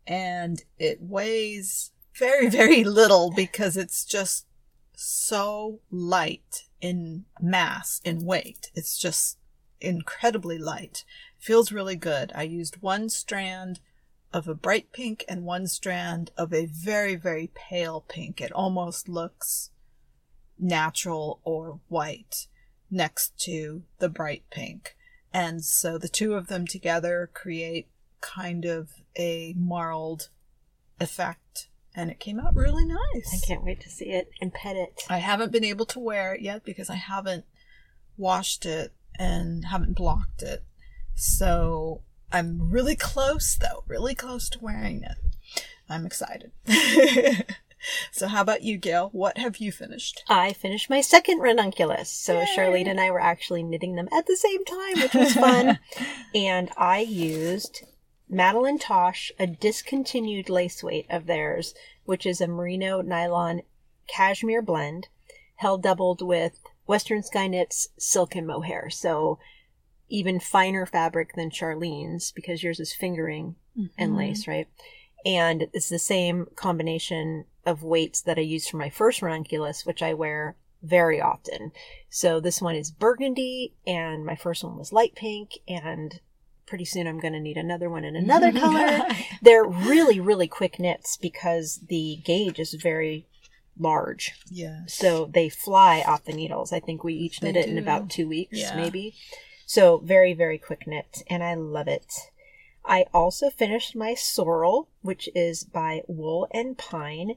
and 0.08 0.64
it 0.78 1.02
weighs 1.02 1.92
very, 2.16 2.48
very 2.50 2.84
little 2.84 3.32
because 3.32 3.78
it's 3.78 4.06
just 4.06 4.46
so 4.98 5.80
light 5.92 6.66
in 6.82 7.26
mass, 7.42 8.02
in 8.04 8.26
weight. 8.26 8.72
It's 8.74 8.98
just 8.98 9.38
incredibly 9.82 10.58
light. 10.58 11.04
Feels 11.40 11.72
really 11.72 11.96
good. 11.96 12.32
I 12.36 12.44
used 12.44 12.82
one 12.82 13.10
strand 13.10 13.80
of 14.34 14.48
a 14.48 14.56
bright 14.56 14.92
pink 14.92 15.24
and 15.30 15.46
one 15.46 15.68
strand 15.68 16.32
of 16.38 16.54
a 16.54 16.66
very, 16.66 17.16
very 17.16 17.52
pale 17.54 18.02
pink. 18.08 18.42
It 18.42 18.52
almost 18.52 19.08
looks 19.08 19.70
natural 20.60 21.40
or 21.44 21.80
white 21.88 22.48
next 22.92 23.38
to 23.40 23.84
the 24.00 24.10
bright 24.10 24.44
pink. 24.50 24.96
And 25.34 25.64
so 25.64 25.98
the 25.98 26.08
two 26.08 26.34
of 26.34 26.48
them 26.48 26.66
together 26.66 27.30
create 27.34 27.88
kind 28.22 28.66
of 28.66 28.90
a 29.18 29.54
marled 29.58 30.30
effect. 31.00 31.40
And 31.96 32.12
it 32.12 32.20
came 32.20 32.40
out 32.40 32.56
really 32.56 32.86
nice. 32.86 33.34
I 33.34 33.46
can't 33.46 33.64
wait 33.64 33.80
to 33.82 33.90
see 33.90 34.10
it 34.10 34.30
and 34.42 34.54
pet 34.54 34.76
it. 34.76 35.04
I 35.10 35.20
haven't 35.20 35.52
been 35.52 35.64
able 35.64 35.86
to 35.88 36.00
wear 36.00 36.34
it 36.34 36.42
yet 36.42 36.66
because 36.66 36.90
I 36.90 36.96
haven't 36.96 37.46
washed 38.18 38.66
it 38.66 38.94
and 39.18 39.66
haven't 39.66 39.96
blocked 39.96 40.42
it. 40.42 40.64
So 41.16 42.02
I'm 42.32 42.70
really 42.70 42.96
close 42.96 43.56
though, 43.56 43.84
really 43.88 44.16
close 44.16 44.50
to 44.50 44.60
wearing 44.60 45.04
it. 45.04 45.18
I'm 45.90 46.06
excited. 46.06 46.52
so 48.12 48.28
how 48.28 48.42
about 48.42 48.64
you, 48.64 48.78
Gail? 48.78 49.10
What 49.14 49.38
have 49.38 49.58
you 49.58 49.72
finished? 49.72 50.24
I 50.28 50.54
finished 50.54 50.90
my 50.90 51.02
second 51.02 51.40
ranunculus. 51.40 52.10
So 52.10 52.40
Yay. 52.40 52.48
Sharlene 52.56 52.90
and 52.90 53.00
I 53.00 53.12
were 53.12 53.22
actually 53.22 53.64
knitting 53.64 53.96
them 53.96 54.10
at 54.12 54.26
the 54.26 54.36
same 54.36 54.66
time, 54.66 55.02
which 55.02 55.14
was 55.14 55.34
fun. 55.34 55.80
and 56.36 56.72
I 56.78 57.00
used 57.00 57.84
Madelinetosh, 58.32 59.32
a 59.40 59.48
discontinued 59.48 60.50
lace 60.50 60.84
weight 60.84 61.06
of 61.10 61.26
theirs, 61.26 61.74
which 62.06 62.26
is 62.26 62.42
a 62.42 62.48
merino 62.48 63.02
nylon 63.02 63.62
cashmere 64.08 64.62
blend, 64.62 65.08
held 65.56 65.84
doubled 65.84 66.22
with 66.22 66.60
Western 66.86 67.24
Sky 67.24 67.48
Knits 67.48 67.90
silk 67.98 68.36
and 68.36 68.48
mohair. 68.48 68.90
So 68.90 69.40
even 70.10 70.40
finer 70.40 70.86
fabric 70.86 71.34
than 71.36 71.50
Sharlene's 71.50 72.32
because 72.32 72.64
yours 72.64 72.80
is 72.80 72.94
fingering 72.94 73.56
and 73.98 74.12
mm-hmm. 74.12 74.18
lace, 74.18 74.48
right? 74.48 74.68
And 75.26 75.68
it's 75.74 75.90
the 75.90 76.00
same 76.00 76.48
combination 76.56 77.46
of 77.66 77.84
weights 77.84 78.22
that 78.22 78.38
I 78.38 78.42
used 78.42 78.70
for 78.70 78.78
my 78.78 78.90
first 78.90 79.22
ranunculus, 79.22 79.86
which 79.86 80.04
I 80.04 80.14
wear 80.14 80.56
very 80.84 81.20
often. 81.20 81.72
So 82.10 82.40
this 82.40 82.62
one 82.62 82.76
is 82.76 82.92
burgundy, 82.92 83.74
and 83.88 84.24
my 84.24 84.36
first 84.36 84.64
one 84.64 84.78
was 84.78 84.94
light 84.94 85.16
pink, 85.16 85.60
and 85.68 86.20
pretty 86.66 86.86
soon 86.86 87.08
I'm 87.08 87.20
going 87.20 87.34
to 87.34 87.40
need 87.40 87.58
another 87.58 87.90
one 87.90 88.04
in 88.04 88.16
another 88.16 88.52
color. 88.60 89.08
They're 89.42 89.66
really, 89.66 90.20
really 90.20 90.48
quick 90.48 90.80
knits 90.80 91.18
because 91.18 91.82
the 91.90 92.20
gauge 92.24 92.60
is 92.60 92.74
very 92.74 93.28
large. 93.78 94.34
Yes. 94.50 94.94
So 94.94 95.26
they 95.34 95.50
fly 95.50 96.04
off 96.06 96.26
the 96.26 96.34
needles. 96.34 96.72
I 96.72 96.80
think 96.80 97.04
we 97.04 97.14
each 97.14 97.40
They 97.40 97.52
knit 97.52 97.66
it 97.66 97.70
in 97.70 97.78
about 97.78 98.10
two 98.10 98.28
weeks, 98.28 98.58
Yeah. 98.58 98.76
maybe. 98.76 99.16
So 99.66 99.98
very, 99.98 100.34
very 100.34 100.58
quick 100.58 100.86
knit, 100.88 101.24
and 101.28 101.44
I 101.44 101.56
love 101.56 101.88
it. 101.88 102.06
I 102.86 103.06
also 103.14 103.50
finished 103.50 103.96
my 103.96 104.14
sorrel, 104.14 104.90
which 105.02 105.28
is 105.34 105.64
by 105.64 106.02
Wool 106.08 106.48
and 106.52 106.78
Pine, 106.78 107.32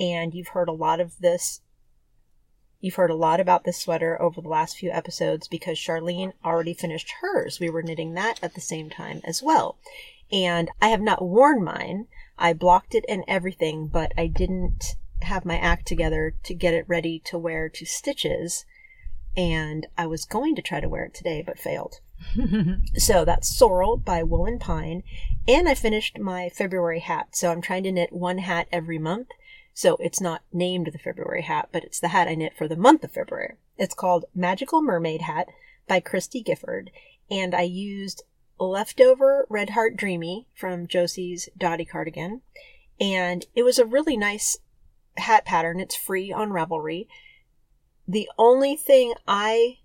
and 0.00 0.32
you've 0.34 0.48
heard 0.48 0.68
a 0.68 0.72
lot 0.72 0.98
of 0.98 1.18
this. 1.20 1.60
You've 2.84 2.96
heard 2.96 3.10
a 3.10 3.14
lot 3.14 3.40
about 3.40 3.64
this 3.64 3.80
sweater 3.80 4.20
over 4.20 4.42
the 4.42 4.48
last 4.50 4.76
few 4.76 4.90
episodes 4.90 5.48
because 5.48 5.78
Sharlene 5.78 6.34
already 6.44 6.74
finished 6.74 7.14
hers. 7.22 7.58
We 7.58 7.70
were 7.70 7.82
knitting 7.82 8.12
that 8.12 8.38
at 8.42 8.52
the 8.52 8.60
same 8.60 8.90
time 8.90 9.22
as 9.24 9.42
well. 9.42 9.78
And 10.30 10.70
I 10.82 10.88
have 10.88 11.00
not 11.00 11.24
worn 11.24 11.64
mine. 11.64 12.08
I 12.38 12.52
blocked 12.52 12.94
it 12.94 13.06
and 13.08 13.24
everything, 13.26 13.86
but 13.86 14.12
I 14.18 14.26
didn't 14.26 14.96
have 15.22 15.46
my 15.46 15.56
act 15.56 15.86
together 15.86 16.34
to 16.42 16.52
get 16.52 16.74
it 16.74 16.84
ready 16.86 17.20
to 17.20 17.38
wear 17.38 17.70
to 17.70 17.86
stitches. 17.86 18.66
And 19.34 19.86
I 19.96 20.06
was 20.06 20.26
going 20.26 20.54
to 20.54 20.60
try 20.60 20.80
to 20.80 20.88
wear 20.90 21.06
it 21.06 21.14
today, 21.14 21.40
but 21.40 21.58
failed. 21.58 22.00
So 22.98 23.24
that's 23.24 23.48
Sorrel 23.48 23.96
by 23.96 24.22
Wool 24.22 24.44
and 24.44 24.60
Pine. 24.60 25.04
And 25.48 25.70
I 25.70 25.74
finished 25.74 26.18
my 26.18 26.50
February 26.50 27.00
hat. 27.00 27.28
So 27.34 27.50
I'm 27.50 27.62
trying 27.62 27.84
to 27.84 27.92
knit 27.92 28.12
one 28.12 28.38
hat 28.38 28.68
every 28.70 28.98
month. 28.98 29.28
So 29.74 29.96
it's 29.96 30.20
not 30.20 30.42
named 30.52 30.90
the 30.92 30.98
February 30.98 31.42
hat, 31.42 31.68
but 31.72 31.82
it's 31.82 31.98
the 31.98 32.08
hat 32.08 32.28
I 32.28 32.36
knit 32.36 32.56
for 32.56 32.68
the 32.68 32.76
month 32.76 33.02
of 33.02 33.12
February. 33.12 33.56
It's 33.76 33.94
called 33.94 34.24
Magical 34.34 34.80
Mermaid 34.80 35.22
Hat 35.22 35.48
by 35.88 35.98
Christy 35.98 36.42
Gifford. 36.42 36.92
And 37.28 37.54
I 37.54 37.62
used 37.62 38.22
leftover 38.58 39.46
Red 39.50 39.70
Heart 39.70 39.96
Dreamy 39.96 40.46
from 40.54 40.86
Josie's 40.86 41.48
Dotty 41.58 41.84
cardigan. 41.84 42.42
And 43.00 43.46
it 43.56 43.64
was 43.64 43.80
a 43.80 43.84
really 43.84 44.16
nice 44.16 44.56
hat 45.16 45.44
pattern. 45.44 45.80
It's 45.80 45.96
free 45.96 46.32
on 46.32 46.50
Ravelry. 46.50 47.08
The 48.06 48.30
only 48.38 48.76
thing 48.76 49.14
I 49.26 49.78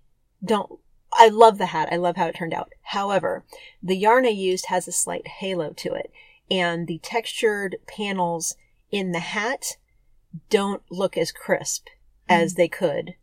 don't 0.44 0.78
I 1.12 1.28
love 1.28 1.58
the 1.58 1.66
hat. 1.66 1.88
I 1.90 1.96
love 1.96 2.16
how 2.16 2.26
it 2.26 2.36
turned 2.36 2.54
out. 2.54 2.72
However, 2.82 3.44
the 3.82 3.96
yarn 3.96 4.24
I 4.24 4.30
used 4.30 4.66
has 4.66 4.86
a 4.86 4.92
slight 4.92 5.26
halo 5.26 5.72
to 5.72 5.94
it, 5.94 6.12
and 6.48 6.86
the 6.86 6.98
textured 6.98 7.76
panels 7.88 8.54
in 8.92 9.10
the 9.12 9.18
hat 9.20 9.76
don't 10.48 10.82
look 10.90 11.16
as 11.16 11.32
crisp 11.32 11.86
as 12.28 12.52
mm-hmm. 12.52 12.60
they 12.60 12.68
could 12.68 13.14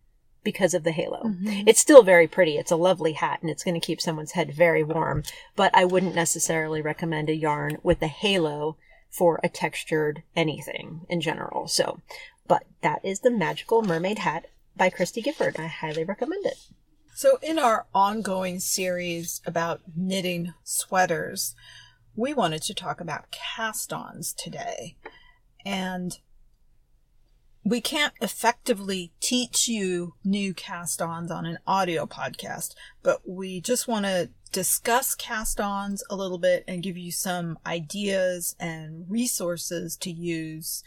because 0.43 0.74
of 0.74 0.84
the 0.84 0.91
halo. 0.91 1.24
Mm-hmm. 1.24 1.68
It's 1.68 1.80
still 1.80 2.03
very 2.03 2.28
pretty. 2.28 2.58
It's 2.58 2.72
a 2.72 2.78
lovely 2.78 3.14
hat 3.14 3.39
and 3.41 3.49
it's 3.49 3.64
going 3.64 3.80
to 3.80 3.86
keep 3.86 3.99
someone's 3.99 4.32
head 4.32 4.53
very 4.53 4.84
warm, 4.84 5.24
but 5.55 5.72
I 5.74 5.84
wouldn't 5.84 6.16
necessarily 6.16 6.82
recommend 6.82 7.30
a 7.30 7.36
yarn 7.36 7.80
with 7.84 8.01
a 8.01 8.08
halo 8.08 8.78
for 9.10 9.39
a 9.43 9.49
textured 9.49 10.24
anything 10.36 11.05
in 11.10 11.22
general. 11.22 11.68
So, 11.68 11.99
but 12.47 12.64
that 12.82 13.03
is 13.03 13.20
the 13.22 13.32
Magical 13.32 13.82
Mermaid 13.82 14.20
Hat 14.20 14.45
by 14.76 14.89
Christy 14.89 15.22
Gifford. 15.22 15.60
I 15.60 15.68
highly 15.68 16.03
recommend 16.03 16.45
it. 16.45 16.58
So, 17.14 17.39
in 17.41 17.58
our 17.58 17.88
ongoing 17.95 18.60
series 18.60 19.41
about 19.45 19.82
knitting 19.95 20.53
sweaters, 20.64 21.55
we 22.16 22.34
wanted 22.34 22.62
to 22.64 22.74
talk 22.74 23.01
about 23.01 23.32
cast 23.32 23.91
ons 23.91 24.34
today. 24.34 24.95
And 25.66 26.20
we 27.68 27.82
can't 27.82 28.13
effectively 28.22 29.11
teach 29.20 29.68
you 29.68 30.13
new 30.24 30.53
cast 30.53 31.01
ons 31.01 31.30
on 31.30 31.45
an 31.45 31.57
audio 31.68 32.05
podcast, 32.05 32.76
but 33.03 33.20
we 33.28 33.59
just 33.59 33.89
want 33.89 34.05
to 34.05 34.30
discuss 34.53 35.13
cast 35.13 35.59
ons 35.59 36.01
a 36.09 36.15
little 36.15 36.38
bit 36.38 36.63
and 36.65 36.82
give 36.82 36.95
you 36.95 37.11
some 37.11 37.59
ideas 37.65 38.55
and 38.57 39.05
resources 39.09 39.97
to 39.97 40.09
use 40.09 40.82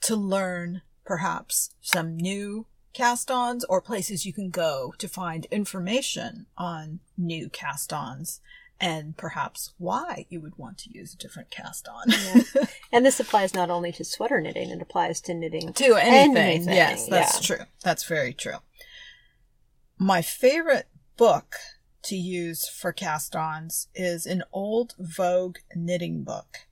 to 0.00 0.16
learn 0.16 0.80
perhaps 1.04 1.74
some 1.82 2.16
new 2.16 2.64
cast 2.94 3.30
ons 3.30 3.62
or 3.64 3.82
places 3.82 4.24
you 4.24 4.32
can 4.32 4.48
go 4.48 4.94
to 4.96 5.08
find 5.08 5.44
information 5.50 6.46
on 6.56 6.98
new 7.18 7.50
cast 7.50 7.92
ons 7.92 8.40
and 8.80 9.16
perhaps 9.16 9.72
why 9.78 10.26
you 10.28 10.40
would 10.40 10.58
want 10.58 10.78
to 10.78 10.90
use 10.92 11.14
a 11.14 11.16
different 11.16 11.50
cast 11.50 11.88
on. 11.88 12.04
And 12.92 13.04
this 13.04 13.20
applies 13.20 13.52
not 13.52 13.68
only 13.70 13.92
to 13.92 14.04
sweater 14.04 14.40
knitting, 14.40 14.70
it 14.70 14.80
applies 14.80 15.20
to 15.22 15.34
knitting 15.34 15.72
to 15.74 15.96
anything. 15.96 16.36
Anything, 16.36 16.74
Yes, 16.74 17.06
that's 17.08 17.48
yeah. 17.50 17.56
true. 17.56 17.64
That's 17.82 18.04
very 18.04 18.32
true. 18.32 18.58
My 19.98 20.22
favorite 20.22 20.86
book 21.16 21.56
to 22.04 22.16
use 22.16 22.68
for 22.68 22.92
cast 22.92 23.34
ons 23.34 23.88
is 23.94 24.26
an 24.26 24.44
old 24.52 24.94
Vogue 24.98 25.56
knitting 25.74 26.22
book. 26.22 26.66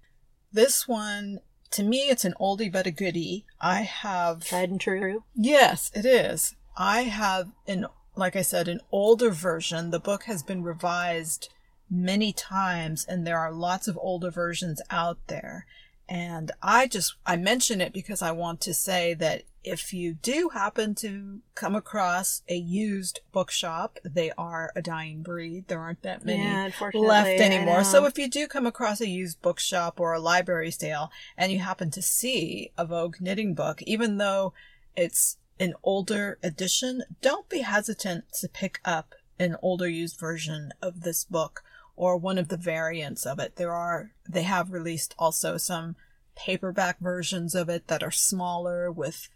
This 0.52 0.86
one, 0.86 1.40
to 1.72 1.82
me, 1.82 2.08
it's 2.08 2.24
an 2.24 2.34
oldie 2.40 2.70
but 2.72 2.86
a 2.86 2.90
goodie. 2.92 3.44
I 3.60 3.80
have 3.82 4.44
tried 4.44 4.70
and 4.70 4.80
true. 4.80 5.24
Yes, 5.34 5.90
it 5.94 6.06
is. 6.06 6.54
I 6.76 7.02
have 7.02 7.50
an, 7.66 7.86
like 8.14 8.36
I 8.36 8.42
said, 8.42 8.68
an 8.68 8.80
older 8.92 9.30
version. 9.30 9.90
The 9.90 9.98
book 9.98 10.24
has 10.24 10.42
been 10.42 10.62
revised 10.62 11.48
many 11.94 12.32
times 12.32 13.04
and 13.04 13.26
there 13.26 13.38
are 13.38 13.52
lots 13.52 13.88
of 13.88 13.98
older 14.00 14.30
versions 14.30 14.82
out 14.90 15.18
there. 15.28 15.66
And 16.08 16.50
I 16.62 16.86
just, 16.86 17.14
I 17.24 17.36
mention 17.36 17.80
it 17.80 17.92
because 17.92 18.20
I 18.20 18.32
want 18.32 18.60
to 18.62 18.74
say 18.74 19.14
that 19.14 19.44
if 19.62 19.94
you 19.94 20.12
do 20.12 20.50
happen 20.52 20.94
to 20.96 21.40
come 21.54 21.74
across 21.74 22.42
a 22.48 22.56
used 22.56 23.20
bookshop, 23.32 23.98
they 24.04 24.30
are 24.36 24.70
a 24.76 24.82
dying 24.82 25.22
breed. 25.22 25.68
There 25.68 25.80
aren't 25.80 26.02
that 26.02 26.24
many 26.24 26.42
Yeah, 26.42 26.70
left 26.92 27.40
anymore. 27.40 27.82
So 27.84 28.04
if 28.04 28.18
you 28.18 28.28
do 28.28 28.46
come 28.46 28.66
across 28.66 29.00
a 29.00 29.08
used 29.08 29.40
bookshop 29.40 29.98
or 29.98 30.12
a 30.12 30.20
library 30.20 30.70
sale 30.70 31.10
and 31.38 31.50
you 31.50 31.60
happen 31.60 31.90
to 31.92 32.02
see 32.02 32.72
a 32.76 32.84
Vogue 32.84 33.16
knitting 33.20 33.54
book, 33.54 33.80
even 33.82 34.18
though 34.18 34.52
it's 34.94 35.38
an 35.58 35.72
older 35.82 36.38
edition, 36.42 37.02
don't 37.22 37.48
be 37.48 37.60
hesitant 37.60 38.30
to 38.40 38.48
pick 38.48 38.80
up 38.84 39.14
an 39.38 39.56
older 39.62 39.88
used 39.88 40.20
version 40.20 40.72
of 40.82 41.00
this 41.00 41.24
book 41.24 41.62
or 41.96 42.16
one 42.16 42.38
of 42.38 42.48
the 42.48 42.56
variants 42.56 43.24
of 43.24 43.38
it. 43.38 43.56
There 43.56 43.72
are, 43.72 44.12
they 44.28 44.42
have 44.42 44.72
released 44.72 45.14
also 45.18 45.56
some 45.56 45.96
paperback 46.36 46.98
versions 47.00 47.54
of 47.54 47.68
it 47.68 47.86
that 47.86 48.02
are 48.02 48.10
smaller 48.10 48.90
with 48.90 49.28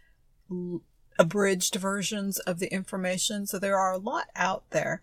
l- 0.51 0.81
abridged 1.17 1.75
versions 1.75 2.39
of 2.39 2.59
the 2.59 2.71
information. 2.73 3.45
So 3.45 3.59
there 3.59 3.77
are 3.77 3.93
a 3.93 3.97
lot 3.97 4.27
out 4.35 4.63
there. 4.71 5.01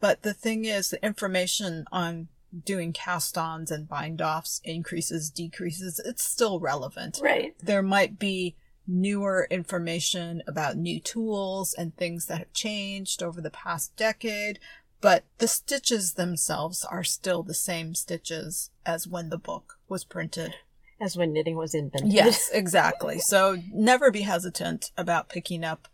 But 0.00 0.22
the 0.22 0.34
thing 0.34 0.64
is, 0.64 0.90
the 0.90 1.04
information 1.04 1.86
on 1.90 2.28
doing 2.64 2.92
cast 2.92 3.36
ons 3.36 3.70
and 3.70 3.88
bind 3.88 4.22
offs 4.22 4.60
increases, 4.64 5.30
decreases, 5.30 6.00
it's 6.04 6.24
still 6.24 6.60
relevant 6.60 7.18
Right. 7.22 7.54
there 7.62 7.82
might 7.82 8.18
be 8.18 8.56
newer 8.86 9.46
information 9.50 10.42
about 10.46 10.76
new 10.76 11.00
tools 11.00 11.74
and 11.74 11.96
things 11.96 12.26
that 12.26 12.38
have 12.38 12.52
changed 12.52 13.22
over 13.22 13.40
the 13.40 13.50
past 13.50 13.96
decade, 13.96 14.58
but 15.00 15.24
the 15.38 15.48
stitches 15.48 16.14
themselves 16.14 16.84
are 16.84 17.04
still 17.04 17.42
the 17.42 17.54
same 17.54 17.94
stitches 17.94 18.70
as 18.84 19.06
when 19.06 19.28
the 19.28 19.38
book 19.38 19.78
was 19.88 20.04
printed. 20.04 20.54
As 21.00 21.16
when 21.16 21.32
knitting 21.32 21.56
was 21.56 21.74
invented. 21.74 22.12
Yes, 22.12 22.50
exactly. 22.52 23.18
So 23.18 23.58
never 23.72 24.10
be 24.10 24.22
hesitant 24.22 24.90
about 24.96 25.28
picking 25.28 25.64
up 25.64 25.88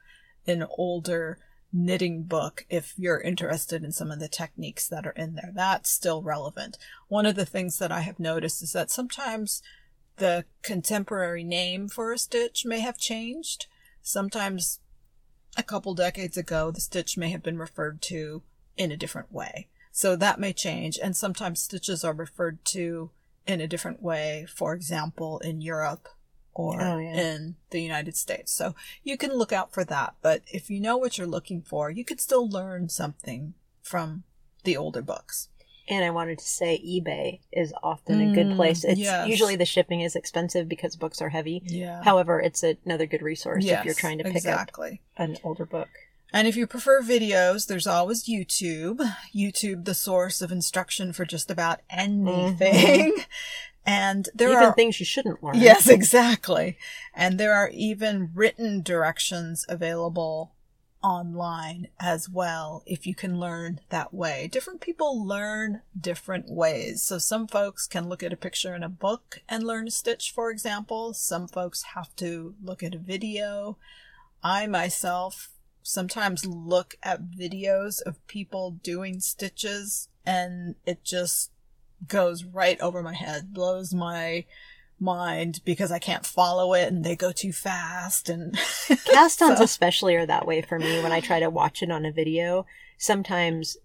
an 0.47 0.65
older 0.79 1.39
knitting 1.73 2.23
book 2.25 2.67
if 2.69 2.93
you're 2.97 3.21
interested 3.21 3.83
in 3.83 3.91
some 3.93 4.11
of 4.11 4.21
the 4.21 4.29
techniques 4.29 4.87
that 4.89 5.07
are 5.07 5.13
in 5.13 5.35
there. 5.35 5.51
That's 5.55 5.91
still 5.91 6.23
relevant. 6.23 6.77
One 7.09 7.27
of 7.27 7.35
the 7.35 7.47
things 7.47 7.79
that 7.79 7.91
I 7.91 8.01
have 8.01 8.21
noticed 8.21 8.63
is 8.63 8.73
that 8.73 8.91
sometimes 8.91 9.63
the 10.17 10.45
contemporary 10.63 11.43
name 11.43 11.89
for 11.89 12.13
a 12.13 12.19
stitch 12.19 12.65
may 12.67 12.81
have 12.81 12.99
changed. 12.99 13.67
Sometimes 14.03 14.81
a 15.57 15.63
couple 15.63 15.95
decades 15.95 16.37
ago, 16.37 16.71
the 16.71 16.81
stitch 16.81 17.17
may 17.17 17.31
have 17.31 17.43
been 17.43 17.59
referred 17.59 18.03
to 18.03 18.43
in 18.77 18.91
a 18.93 18.97
different 18.97 19.33
way. 19.33 19.69
So 19.91 20.17
that 20.17 20.41
may 20.41 20.53
change. 20.53 20.99
And 21.03 21.17
sometimes 21.17 21.61
stitches 21.61 22.03
are 22.05 22.15
referred 22.15 22.65
to 22.67 23.11
in 23.47 23.61
a 23.61 23.67
different 23.67 24.03
way, 24.03 24.47
for 24.53 24.73
example, 24.73 25.39
in 25.41 25.61
Europe 25.61 26.09
or 26.55 26.81
Oh, 26.81 26.99
yeah. 26.99 27.15
in 27.15 27.57
the 27.71 27.81
United 27.83 28.17
States. 28.17 28.53
So 28.53 28.75
you 29.03 29.17
can 29.17 29.33
look 29.35 29.53
out 29.53 29.73
for 29.73 29.85
that. 29.85 30.15
But 30.23 30.43
if 30.47 30.71
you 30.71 30.81
know 30.81 30.97
what 30.97 31.19
you're 31.19 31.27
looking 31.27 31.61
for, 31.63 31.91
you 31.91 32.05
could 32.05 32.21
still 32.21 32.49
learn 32.49 32.89
something 32.89 33.55
from 33.83 34.25
the 34.65 34.77
older 34.77 35.03
books. 35.03 35.49
And 35.89 36.05
I 36.05 36.11
wanted 36.11 36.39
to 36.39 36.45
say 36.45 36.79
eBay 36.87 37.41
is 37.53 37.75
often 37.83 38.21
a 38.21 38.33
good 38.35 38.47
Mm, 38.47 38.57
place. 38.57 38.85
It's 38.85 39.01
yes. 39.01 39.29
usually 39.29 39.57
the 39.57 39.65
shipping 39.67 40.01
is 40.01 40.15
expensive 40.15 40.69
because 40.69 40.95
books 40.95 41.21
are 41.21 41.29
heavy. 41.31 41.61
Yeah. 41.67 42.03
However, 42.05 42.41
it's 42.41 42.63
another 42.63 43.05
good 43.07 43.21
resource 43.21 43.65
if 43.67 43.85
you're 43.85 43.93
trying 43.95 44.19
to 44.19 44.25
pick 44.25 44.37
exactly. 44.37 45.03
up 45.17 45.29
an 45.29 45.39
older 45.43 45.67
book. 45.67 45.89
And 46.33 46.49
if 46.49 46.57
you 46.57 46.67
prefer 46.67 47.03
videos, 47.03 47.67
there's 47.67 47.87
always 47.87 48.25
YouTube. 48.25 49.01
YouTube, 49.35 49.85
the 49.85 49.95
source 49.95 50.41
of 50.41 50.51
instruction 50.51 51.13
for 51.13 51.25
just 51.25 51.51
about 51.51 51.81
anything. 51.91 53.15
And 53.85 54.29
there 54.35 54.49
Mm-hmm. 54.49 54.57
Even 54.59 54.69
are 54.69 54.75
things 54.75 55.01
you 55.01 55.07
shouldn't 55.07 55.43
learn. 55.43 55.55
Yes, 55.57 55.89
exactly. 55.89 56.79
And 57.15 57.39
there 57.39 57.53
are 57.53 57.69
even 57.71 58.31
written 58.35 58.81
directions 58.83 59.67
available 59.69 60.53
online 61.03 61.89
as 61.99 62.29
well 62.29 62.85
if 62.87 63.07
you 63.07 63.15
can 63.15 63.41
learn 63.41 63.81
that 63.89 64.15
way. 64.15 64.49
Different 64.51 64.81
people 64.81 65.27
learn 65.27 65.83
different 65.99 66.49
ways. 66.49 67.03
So 67.03 67.19
some 67.19 67.49
folks 67.49 67.87
can 67.89 68.09
look 68.09 68.23
at 68.23 68.33
a 68.33 68.37
picture 68.37 68.75
in 68.75 68.85
a 68.85 68.89
book 68.89 69.41
and 69.49 69.65
learn 69.65 69.89
a 69.89 69.91
stitch, 69.91 70.31
for 70.31 70.51
example. 70.51 71.13
Some 71.13 71.49
folks 71.49 71.83
have 71.95 72.15
to 72.17 72.55
look 72.63 72.83
at 72.83 72.95
a 72.95 72.99
video. 72.99 73.79
I 74.45 74.67
myself 74.67 75.51
sometimes 75.83 76.45
look 76.47 76.97
at 77.03 77.31
videos 77.31 78.01
of 78.03 78.25
people 78.27 78.73
doing 78.83 79.21
stitches 79.21 80.09
and 80.25 80.75
it 80.87 81.05
just 81.05 81.51
goes 82.09 82.45
right 82.45 82.81
over 82.81 83.03
my 83.03 83.15
head, 83.15 83.53
blows 83.53 83.93
my 83.95 84.45
mind 85.01 85.61
because 85.65 85.91
I 85.91 85.99
can't 85.99 86.25
follow 86.25 86.75
it 86.75 86.89
and 86.93 87.05
they 87.05 87.17
go 87.17 87.33
too 87.33 87.53
fast 87.53 88.29
and 88.29 88.55
Cast-ons 89.13 89.59
So- 89.59 89.65
especially 89.65 90.15
are 90.17 90.27
that 90.27 90.47
way 90.47 90.63
for 90.63 90.79
me 90.79 91.03
when 91.03 91.13
I 91.13 91.21
try 91.21 91.41
to 91.41 91.51
watch 91.51 91.83
it 91.83 91.91
on 91.91 92.05
a 92.05 92.13
video. 92.13 92.67
Sometimes 92.99 93.77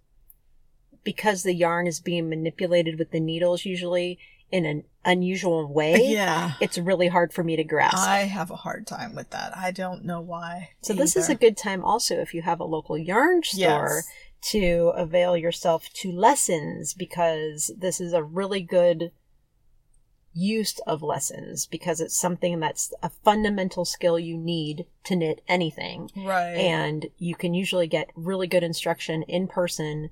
because 1.03 1.43
the 1.43 1.53
yarn 1.53 1.87
is 1.87 1.99
being 1.99 2.29
manipulated 2.29 2.99
with 2.99 3.11
the 3.11 3.19
needles 3.19 3.65
usually 3.65 4.19
in 4.51 4.65
an 4.65 4.83
unusual 5.03 5.71
way, 5.71 5.95
yeah. 6.07 6.53
it's 6.61 6.77
really 6.77 7.07
hard 7.07 7.33
for 7.33 7.43
me 7.43 7.55
to 7.55 7.63
grasp. 7.63 7.97
I 7.97 8.19
have 8.19 8.49
a 8.51 8.55
hard 8.55 8.87
time 8.87 9.15
with 9.15 9.29
that. 9.31 9.55
I 9.57 9.71
don't 9.71 10.05
know 10.05 10.21
why. 10.21 10.69
so 10.81 10.93
this 10.93 11.15
is 11.15 11.29
a 11.29 11.35
good 11.35 11.57
time 11.57 11.83
also 11.83 12.15
if 12.15 12.33
you 12.33 12.41
have 12.43 12.59
a 12.59 12.65
local 12.65 12.97
yarn 12.97 13.43
store 13.43 14.03
Yes. 14.03 14.07
to 14.51 14.93
avail 14.95 15.35
yourself 15.35 15.89
to 15.95 16.11
lessons 16.11 16.93
because 16.93 17.71
this 17.77 17.99
is 17.99 18.13
a 18.13 18.23
really 18.23 18.61
good 18.61 19.11
use 20.33 20.77
of 20.85 21.01
lessons 21.01 21.65
because 21.65 21.99
it's 21.99 22.17
something 22.17 22.59
that's 22.59 22.93
a 23.01 23.09
fundamental 23.09 23.85
skill 23.85 24.19
you 24.19 24.37
need 24.37 24.85
to 25.03 25.15
knit 25.15 25.41
anything 25.47 26.11
right. 26.15 26.53
and 26.53 27.07
you 27.17 27.33
can 27.35 27.55
usually 27.55 27.87
get 27.87 28.11
really 28.15 28.45
good 28.45 28.61
instruction 28.63 29.23
in 29.23 29.47
person 29.47 30.09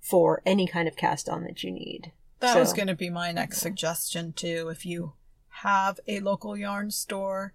for 0.00 0.42
any 0.44 0.66
kind 0.66 0.88
of 0.88 0.96
cast 0.96 1.28
on 1.28 1.44
that 1.44 1.62
you 1.62 1.70
need. 1.70 2.12
That 2.40 2.54
So- 2.54 2.60
was 2.60 2.72
going 2.72 2.88
to 2.88 2.94
be 2.94 3.10
my 3.10 3.32
next 3.32 3.58
suggestion 3.58 4.32
too. 4.32 4.68
If 4.68 4.86
you 4.86 5.14
have 5.62 5.98
a 6.06 6.20
local 6.20 6.56
yarn 6.56 6.90
store, 6.90 7.52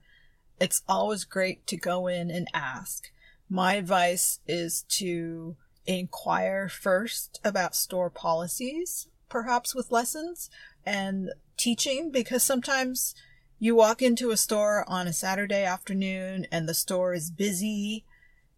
it's 0.59 0.83
always 0.87 1.23
great 1.23 1.65
to 1.67 1.77
go 1.77 2.07
in 2.07 2.29
and 2.29 2.47
ask. 2.53 3.11
My 3.49 3.75
advice 3.75 4.39
is 4.47 4.83
to 4.89 5.55
inquire 5.85 6.69
first 6.69 7.39
about 7.43 7.75
store 7.75 8.09
policies, 8.09 9.07
perhaps 9.29 9.75
with 9.75 9.91
lessons 9.91 10.49
and 10.85 11.31
teaching, 11.57 12.09
because 12.11 12.43
sometimes 12.43 13.15
you 13.59 13.75
walk 13.75 14.01
into 14.01 14.31
a 14.31 14.37
store 14.37 14.83
on 14.89 15.07
a 15.07 15.13
Saturday 15.13 15.63
afternoon 15.63 16.45
and 16.51 16.67
the 16.67 16.73
store 16.73 17.13
is 17.13 17.31
busy 17.31 18.05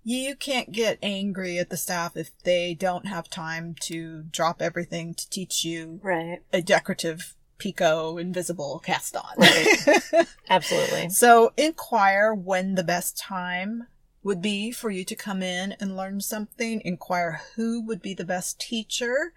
you 0.07 0.35
can't 0.35 0.71
get 0.71 0.99
angry 1.01 1.57
at 1.57 1.69
the 1.71 1.75
staff 1.77 2.15
if 2.15 2.29
they 2.43 2.75
don't 2.75 3.07
have 3.07 3.27
time 3.29 3.75
to 3.81 4.21
drop 4.31 4.61
everything 4.61 5.15
to 5.15 5.29
teach 5.29 5.65
you 5.65 5.99
Right. 6.03 6.39
a 6.53 6.61
decorative 6.61 7.33
picot 7.57 8.19
invisible 8.19 8.79
cast 8.85 9.15
on. 9.15 9.33
Absolutely. 10.49 11.09
so 11.09 11.53
inquire 11.57 12.33
when 12.33 12.75
the 12.75 12.83
best 12.83 13.17
time 13.17 13.87
would 14.23 14.41
be 14.41 14.71
for 14.71 14.89
you 14.91 15.03
to 15.05 15.15
come 15.15 15.41
in 15.43 15.73
and 15.79 15.97
learn 15.97 16.21
something. 16.21 16.81
Inquire 16.85 17.41
who 17.55 17.81
would 17.81 18.01
be 18.01 18.13
the 18.13 18.25
best 18.25 18.59
teacher. 18.59 19.33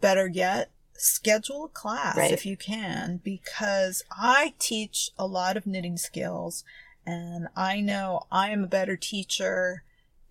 Better 0.00 0.26
yet, 0.28 0.70
schedule 0.94 1.64
a 1.64 1.68
class 1.68 2.16
Right. 2.16 2.32
if 2.32 2.44
you 2.46 2.56
can, 2.56 3.20
because 3.24 4.04
I 4.10 4.54
teach 4.58 5.10
a 5.18 5.26
lot 5.26 5.56
of 5.56 5.66
knitting 5.66 5.96
skills 5.96 6.64
and 7.06 7.48
I 7.56 7.80
know 7.80 8.26
I 8.30 8.50
am 8.50 8.62
a 8.64 8.68
better 8.68 8.96
teacher 8.96 9.82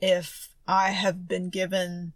if 0.02 0.50
I 0.68 0.92
have 0.92 1.28
been 1.28 1.50
given 1.50 2.14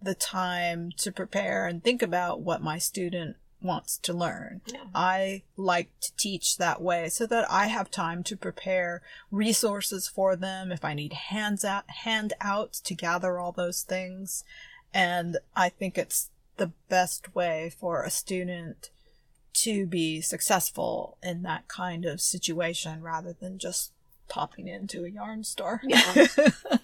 the 0.00 0.14
time 0.14 0.92
to 0.98 1.10
prepare 1.10 1.66
and 1.66 1.82
think 1.82 2.02
about 2.02 2.40
what 2.40 2.62
my 2.62 2.78
student 2.78 3.36
wants 3.64 3.96
to 3.96 4.12
learn. 4.12 4.60
Yeah. 4.66 4.84
I 4.94 5.42
like 5.56 5.88
to 6.00 6.14
teach 6.16 6.58
that 6.58 6.82
way 6.82 7.08
so 7.08 7.26
that 7.26 7.50
I 7.50 7.66
have 7.66 7.90
time 7.90 8.22
to 8.24 8.36
prepare 8.36 9.00
resources 9.30 10.06
for 10.06 10.36
them 10.36 10.70
if 10.70 10.84
I 10.84 10.92
need 10.92 11.14
hands 11.14 11.64
out 11.64 11.84
handouts 11.88 12.80
to 12.82 12.94
gather 12.94 13.38
all 13.38 13.52
those 13.52 13.82
things. 13.82 14.44
And 14.92 15.38
I 15.56 15.70
think 15.70 15.96
it's 15.96 16.30
the 16.58 16.72
best 16.88 17.34
way 17.34 17.72
for 17.76 18.02
a 18.02 18.10
student 18.10 18.90
to 19.54 19.86
be 19.86 20.20
successful 20.20 21.16
in 21.22 21.42
that 21.42 21.66
kind 21.68 22.04
of 22.04 22.20
situation 22.20 23.02
rather 23.02 23.32
than 23.32 23.58
just 23.58 23.92
popping 24.28 24.68
into 24.68 25.04
a 25.04 25.08
yarn 25.08 25.44
store. 25.44 25.80
Yeah. 25.84 26.26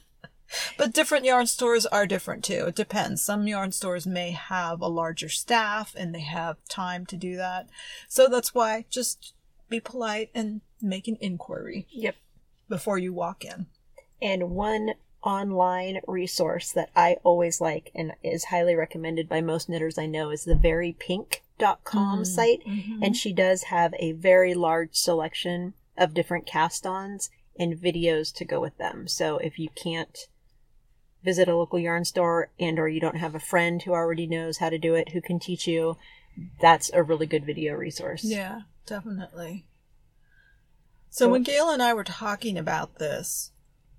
But 0.77 0.93
different 0.93 1.25
yarn 1.25 1.47
stores 1.47 1.87
are 1.87 2.07
different 2.07 2.45
too. 2.45 2.67
It 2.69 2.75
depends. 2.75 3.23
Some 3.23 3.47
yarn 3.47 3.73
stores 3.73 4.07
may 4.07 4.31
have 4.33 4.81
a 4.81 4.89
larger 4.89 5.29
staff 5.29 5.95
and 5.97 6.15
they 6.15 6.21
have 6.23 6.57
time 6.69 7.07
to 7.07 7.17
do 7.17 7.37
that. 7.37 7.69
So 8.09 8.27
that's 8.29 8.55
why 8.55 8.85
just 8.91 9.35
be 9.69 9.79
polite 9.81 10.31
and 10.35 10.61
make 10.83 11.07
an 11.07 11.17
inquiry 11.21 11.87
Yep. 11.91 12.17
before 12.69 12.99
you 12.99 13.13
walk 13.13 13.45
in. 13.45 13.67
And 14.21 14.51
one 14.51 14.95
online 15.23 16.01
resource 16.07 16.73
that 16.73 16.91
I 16.97 17.19
always 17.23 17.61
like 17.61 17.91
and 17.95 18.15
is 18.23 18.45
highly 18.47 18.75
recommended 18.75 19.29
by 19.29 19.41
most 19.43 19.69
knitters 19.69 19.99
I 19.99 20.07
know 20.07 20.31
is 20.31 20.45
the 20.45 20.55
verypink.com 20.55 22.23
Mm, 22.23 22.27
site. 22.27 22.65
mhm. 22.67 22.99
And 23.03 23.17
she 23.17 23.33
does 23.33 23.65
have 23.65 23.95
a 23.99 24.13
very 24.13 24.55
large 24.55 24.95
selection 24.97 25.75
of 25.97 26.15
different 26.15 26.47
cast 26.47 26.87
ons 26.87 27.31
and 27.59 27.75
videos 27.77 28.33
to 28.37 28.45
go 28.45 28.61
with 28.61 28.77
them. 28.79 29.07
So 29.07 29.37
if 29.39 29.59
you 29.59 29.69
can't 29.75 30.27
visit 31.25 31.49
a 31.49 31.57
local 31.57 31.79
yarn 31.79 32.05
store 32.05 32.51
and 32.59 32.79
or 32.79 32.89
you 32.89 33.01
don't 33.01 33.17
have 33.17 33.35
a 33.35 33.41
friend 33.41 33.83
who 33.83 33.93
already 33.93 34.27
knows 34.27 34.59
how 34.59 34.71
to 34.71 34.79
do 34.79 34.95
it 34.95 35.11
who 35.11 35.21
can 35.21 35.39
teach 35.39 35.67
you, 35.67 35.97
that's 36.61 36.91
a 36.93 37.03
really 37.03 37.27
good 37.27 37.45
video 37.45 37.75
resource. 37.75 38.25
Yeah, 38.25 38.63
definitely. 38.87 39.65
So, 41.11 41.27
So- 41.27 41.31
when 41.31 41.43
Gail 41.43 41.71
and 41.71 41.83
I 41.83 41.93
were 41.93 42.05
talking 42.05 42.57
about 42.57 42.97
this, 42.99 43.51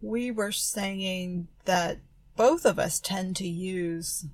we 0.01 0.31
were 0.31 0.51
saying 0.51 1.47
that 1.65 1.99
both 2.35 2.65
of 2.65 2.79
us 2.79 2.99
tend 2.99 3.35
to 3.35 3.47
use 3.47 4.25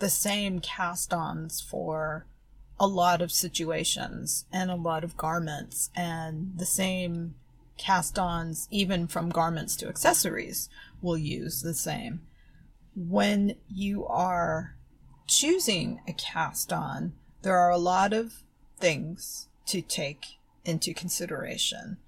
the 0.00 0.10
same 0.10 0.60
cast 0.60 1.14
ons 1.14 1.60
for 1.60 2.26
a 2.78 2.86
lot 2.86 3.22
of 3.22 3.30
situations 3.32 4.44
and 4.52 4.70
a 4.70 4.74
lot 4.74 5.04
of 5.04 5.16
garments, 5.16 5.90
and 5.94 6.52
the 6.56 6.66
same 6.66 7.36
cast 7.78 8.18
ons, 8.18 8.66
even 8.70 9.06
from 9.06 9.30
garments 9.30 9.76
to 9.76 9.88
accessories, 9.88 10.68
will 11.00 11.16
use 11.16 11.62
the 11.62 11.72
same. 11.74 12.20
When 12.96 13.56
you 13.68 14.06
are 14.06 14.76
choosing 15.26 16.00
a 16.06 16.12
cast 16.12 16.72
on, 16.72 17.14
there 17.42 17.58
are 17.58 17.70
a 17.70 17.78
lot 17.78 18.12
of 18.12 18.42
things 18.78 19.48
to 19.66 19.82
take 19.82 20.38
into 20.64 20.94
consideration. 20.94 21.98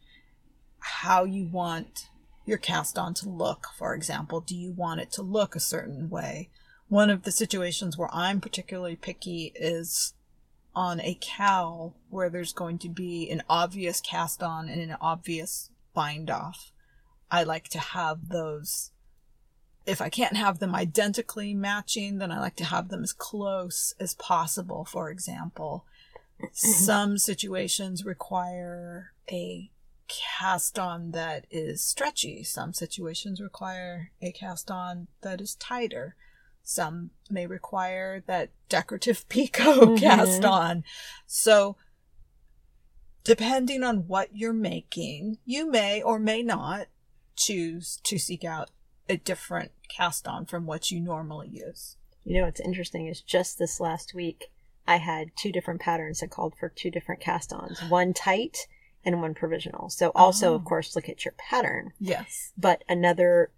how 0.78 1.24
you 1.24 1.46
want 1.46 2.08
your 2.44 2.58
cast 2.58 2.96
on 2.96 3.12
to 3.12 3.28
look, 3.28 3.66
for 3.76 3.94
example. 3.94 4.40
Do 4.40 4.56
you 4.56 4.72
want 4.72 5.00
it 5.00 5.10
to 5.12 5.22
look 5.22 5.56
a 5.56 5.60
certain 5.60 6.08
way? 6.08 6.48
One 6.88 7.10
of 7.10 7.24
the 7.24 7.32
situations 7.32 7.98
where 7.98 8.08
I'm 8.14 8.40
particularly 8.40 8.94
picky 8.94 9.52
is 9.56 10.14
on 10.74 11.00
a 11.00 11.18
cowl 11.20 11.96
where 12.08 12.30
there's 12.30 12.52
going 12.52 12.78
to 12.78 12.88
be 12.88 13.28
an 13.30 13.42
obvious 13.48 14.00
cast 14.00 14.42
on 14.42 14.68
and 14.68 14.80
an 14.80 14.96
obvious 15.00 15.70
bind 15.92 16.30
off. 16.30 16.70
I 17.30 17.42
like 17.42 17.68
to 17.70 17.78
have 17.78 18.28
those. 18.28 18.92
If 19.86 20.02
I 20.02 20.08
can't 20.08 20.36
have 20.36 20.58
them 20.58 20.74
identically 20.74 21.54
matching, 21.54 22.18
then 22.18 22.32
I 22.32 22.40
like 22.40 22.56
to 22.56 22.64
have 22.64 22.88
them 22.88 23.02
as 23.04 23.12
close 23.12 23.94
as 24.00 24.14
possible, 24.14 24.84
for 24.84 25.10
example. 25.10 25.84
Some 26.52 27.16
situations 27.18 28.04
require 28.04 29.12
a 29.30 29.70
cast 30.08 30.78
on 30.78 31.12
that 31.12 31.46
is 31.50 31.84
stretchy. 31.84 32.42
Some 32.44 32.72
situations 32.72 33.40
require 33.40 34.10
a 34.20 34.32
cast 34.32 34.70
on 34.70 35.06
that 35.22 35.40
is 35.40 35.54
tighter. 35.54 36.14
Some 36.62 37.10
may 37.30 37.46
require 37.46 38.22
that 38.26 38.50
decorative 38.68 39.26
picot 39.28 39.78
Mhm. 39.78 40.00
cast 40.00 40.44
on. 40.44 40.84
So, 41.26 41.76
depending 43.24 43.82
on 43.82 44.06
what 44.08 44.36
you're 44.36 44.52
making, 44.52 45.38
you 45.44 45.70
may 45.70 46.02
or 46.02 46.18
may 46.18 46.42
not 46.42 46.88
choose 47.34 47.98
to 48.04 48.18
seek 48.18 48.44
out 48.44 48.70
a 49.08 49.16
different 49.16 49.72
cast 49.88 50.26
on 50.26 50.46
from 50.46 50.66
what 50.66 50.90
you 50.90 51.00
normally 51.00 51.48
use. 51.48 51.96
You 52.24 52.38
know 52.40 52.46
what's 52.46 52.60
interesting 52.60 53.06
is 53.06 53.20
just 53.20 53.58
this 53.58 53.78
last 53.80 54.14
week, 54.14 54.50
I 54.86 54.96
had 54.96 55.36
two 55.36 55.52
different 55.52 55.80
patterns 55.80 56.20
that 56.20 56.30
called 56.30 56.54
for 56.58 56.68
two 56.68 56.90
different 56.90 57.20
cast 57.20 57.52
ons 57.52 57.80
one 57.88 58.12
tight 58.12 58.66
and 59.04 59.20
one 59.20 59.34
provisional. 59.34 59.88
So, 59.90 60.10
also, 60.14 60.52
Oh. 60.52 60.54
of 60.56 60.64
course, 60.64 60.96
look 60.96 61.08
at 61.08 61.24
your 61.24 61.34
pattern. 61.38 61.92
Yes. 62.00 62.52
But 62.58 62.82
another 62.88 63.52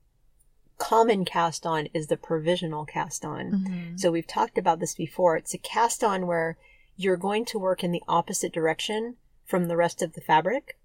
common 0.76 1.24
cast 1.24 1.64
on 1.66 1.86
is 1.94 2.07
the 2.09 2.16
provisional 2.18 2.84
cast 2.84 3.24
on. 3.24 3.51
Mm-hmm. 3.53 3.96
So, 3.96 4.11
we've 4.11 4.26
talked 4.26 4.59
about 4.59 4.78
this 4.80 4.94
before. 4.94 5.36
It's 5.36 5.55
a 5.55 5.59
cast 5.59 6.05
on 6.05 6.26
where 6.26 6.59
you're 6.96 7.16
going 7.16 7.44
to 7.46 7.59
work 7.59 7.82
in 7.82 7.92
the 7.92 8.03
opposite 8.07 8.53
direction 8.53 9.16
from 9.46 9.68
the 9.68 9.76
rest 9.76 10.03
of 10.03 10.12
the 10.12 10.20
fabric. 10.20 10.78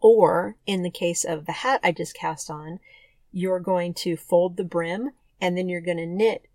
Or, 0.00 0.56
in 0.66 0.82
the 0.82 0.90
case 0.90 1.24
of 1.24 1.44
the 1.46 1.52
hat 1.52 1.80
I 1.82 1.92
just 1.92 2.14
cast 2.14 2.50
on, 2.50 2.80
you're 3.32 3.60
going 3.60 3.94
to 3.94 4.16
fold 4.16 4.56
the 4.56 4.64
brim 4.64 5.10
and 5.40 5.56
then 5.56 5.68
you're 5.68 5.80
going 5.80 5.96
to 5.98 6.06
knit 6.06 6.46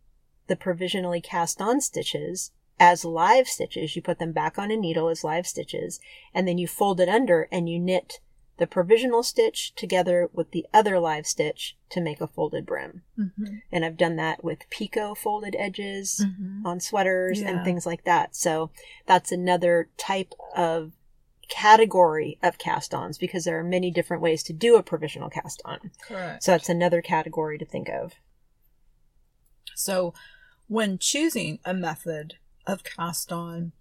the 0.47 0.55
provisionally 0.55 1.19
cast 1.21 1.61
on 1.61 1.81
stitches 1.81 2.51
as 2.79 3.03
live 3.03 3.47
stitches. 3.47 3.95
You 3.95 4.01
put 4.01 4.19
them 4.19 4.31
back 4.31 4.57
on 4.57 4.71
a 4.71 4.77
needle 4.77 5.09
as 5.09 5.23
live 5.23 5.47
stitches 5.47 5.99
and 6.33 6.47
then 6.47 6.57
you 6.57 6.67
fold 6.67 6.99
it 6.99 7.09
under 7.09 7.47
and 7.51 7.67
you 7.67 7.79
knit 7.79 8.19
the 8.57 8.65
provisional 8.67 9.21
stitch 9.21 9.73
together 9.75 10.29
with 10.33 10.49
the 10.49 10.65
other 10.73 10.99
live 10.99 11.27
stitch 11.27 11.75
to 11.89 12.01
make 12.01 12.19
a 12.21 12.25
folded 12.27 12.65
brim. 12.65 13.03
Mm-hmm. 13.17 13.57
And 13.71 13.85
I've 13.85 13.97
done 13.97 14.15
that 14.15 14.43
with 14.43 14.67
picot 14.71 15.17
folded 15.17 15.55
edges 15.59 16.25
Mm-hmm. 16.25 16.65
on 16.65 16.79
sweaters 16.79 17.41
Yeah. 17.41 17.49
and 17.49 17.63
things 17.63 17.85
like 17.85 18.03
that. 18.05 18.35
So 18.35 18.71
that's 19.05 19.31
another 19.31 19.89
type 19.97 20.33
of 20.55 20.93
category 21.47 22.37
of 22.43 22.57
cast 22.57 22.93
ons 22.93 23.17
because 23.17 23.45
there 23.45 23.59
are 23.59 23.63
many 23.63 23.91
different 23.91 24.21
ways 24.21 24.43
to 24.43 24.53
do 24.53 24.75
a 24.75 24.83
provisional 24.83 25.29
cast 25.29 25.61
on. 25.65 25.91
Correct. 26.01 26.43
So 26.43 26.51
that's 26.51 26.69
another 26.69 27.01
category 27.01 27.57
to 27.57 27.65
think 27.65 27.89
of. 27.89 28.13
So, 29.75 30.13
when 30.67 30.97
choosing 30.97 31.59
a 31.63 31.73
method 31.73 32.35
of 32.65 32.83
cast 32.83 33.31
on, 33.31 33.71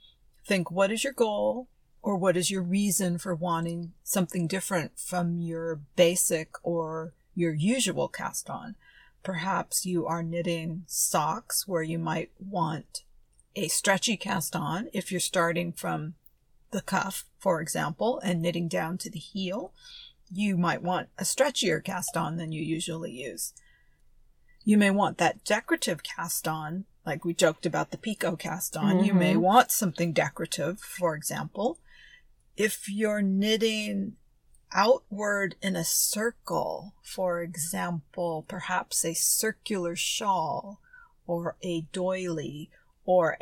think 0.44 0.70
what 0.70 0.92
is 0.92 1.02
your 1.02 1.12
goal 1.12 1.68
or 2.02 2.16
what 2.16 2.36
is 2.36 2.50
your 2.50 2.62
reason 2.62 3.18
for 3.18 3.34
wanting 3.34 3.92
something 4.04 4.46
different 4.46 4.98
from 4.98 5.40
your 5.40 5.80
basic 5.96 6.54
or 6.62 7.14
your 7.34 7.52
usual 7.52 8.08
cast 8.08 8.48
on? 8.48 8.76
Perhaps 9.24 9.84
you 9.84 10.06
are 10.06 10.22
knitting 10.22 10.84
socks 10.86 11.66
where 11.66 11.82
you 11.82 11.98
might 11.98 12.30
want 12.38 13.02
a 13.56 13.66
stretchy 13.66 14.16
cast 14.16 14.54
on 14.54 14.88
if 14.92 15.10
you're 15.10 15.18
starting 15.18 15.72
from 15.72 16.14
the 16.70 16.82
cuff, 16.82 17.24
for 17.38 17.60
example, 17.60 18.20
and 18.20 18.42
knitting 18.42 18.68
down 18.68 18.98
to 18.98 19.10
the 19.10 19.18
heel. 19.18 19.72
You 20.32 20.56
might 20.56 20.82
want 20.82 21.08
a 21.18 21.22
stretchier 21.22 21.82
cast 21.82 22.16
on 22.16 22.36
than 22.36 22.52
you 22.52 22.62
usually 22.62 23.12
use. 23.12 23.52
You 24.64 24.76
may 24.76 24.90
want 24.90 25.18
that 25.18 25.44
decorative 25.44 26.02
cast 26.02 26.48
on, 26.48 26.86
like 27.04 27.24
we 27.24 27.32
joked 27.32 27.66
about 27.66 27.92
the 27.92 27.98
picot 27.98 28.40
cast 28.40 28.76
on. 28.76 28.98
You 28.98 29.14
may 29.14 29.34
Mhm. 29.34 29.40
want 29.40 29.70
something 29.70 30.12
decorative, 30.12 30.80
for 30.80 31.14
example. 31.14 31.78
If 32.56 32.88
you're 32.88 33.22
knitting 33.22 34.16
outward 34.72 35.54
in 35.62 35.76
a 35.76 35.84
circle, 35.84 36.94
for 37.02 37.40
example, 37.40 38.44
perhaps 38.48 39.04
a 39.04 39.14
circular 39.14 39.94
shawl 39.94 40.80
or 41.26 41.56
a 41.62 41.82
doily 41.92 42.70
or 43.04 43.36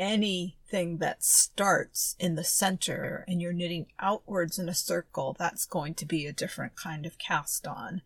anything 0.74 0.98
that 0.98 1.22
starts 1.22 2.16
in 2.18 2.34
the 2.34 2.44
center 2.44 3.24
and 3.28 3.40
you're 3.40 3.52
knitting 3.52 3.86
outwards 4.00 4.58
in 4.58 4.68
a 4.68 4.74
circle, 4.74 5.36
that's 5.38 5.64
going 5.64 5.94
to 5.94 6.06
be 6.06 6.26
a 6.26 6.32
different 6.32 6.74
kind 6.74 7.06
of 7.06 7.18
cast 7.18 7.66
on. 7.66 8.02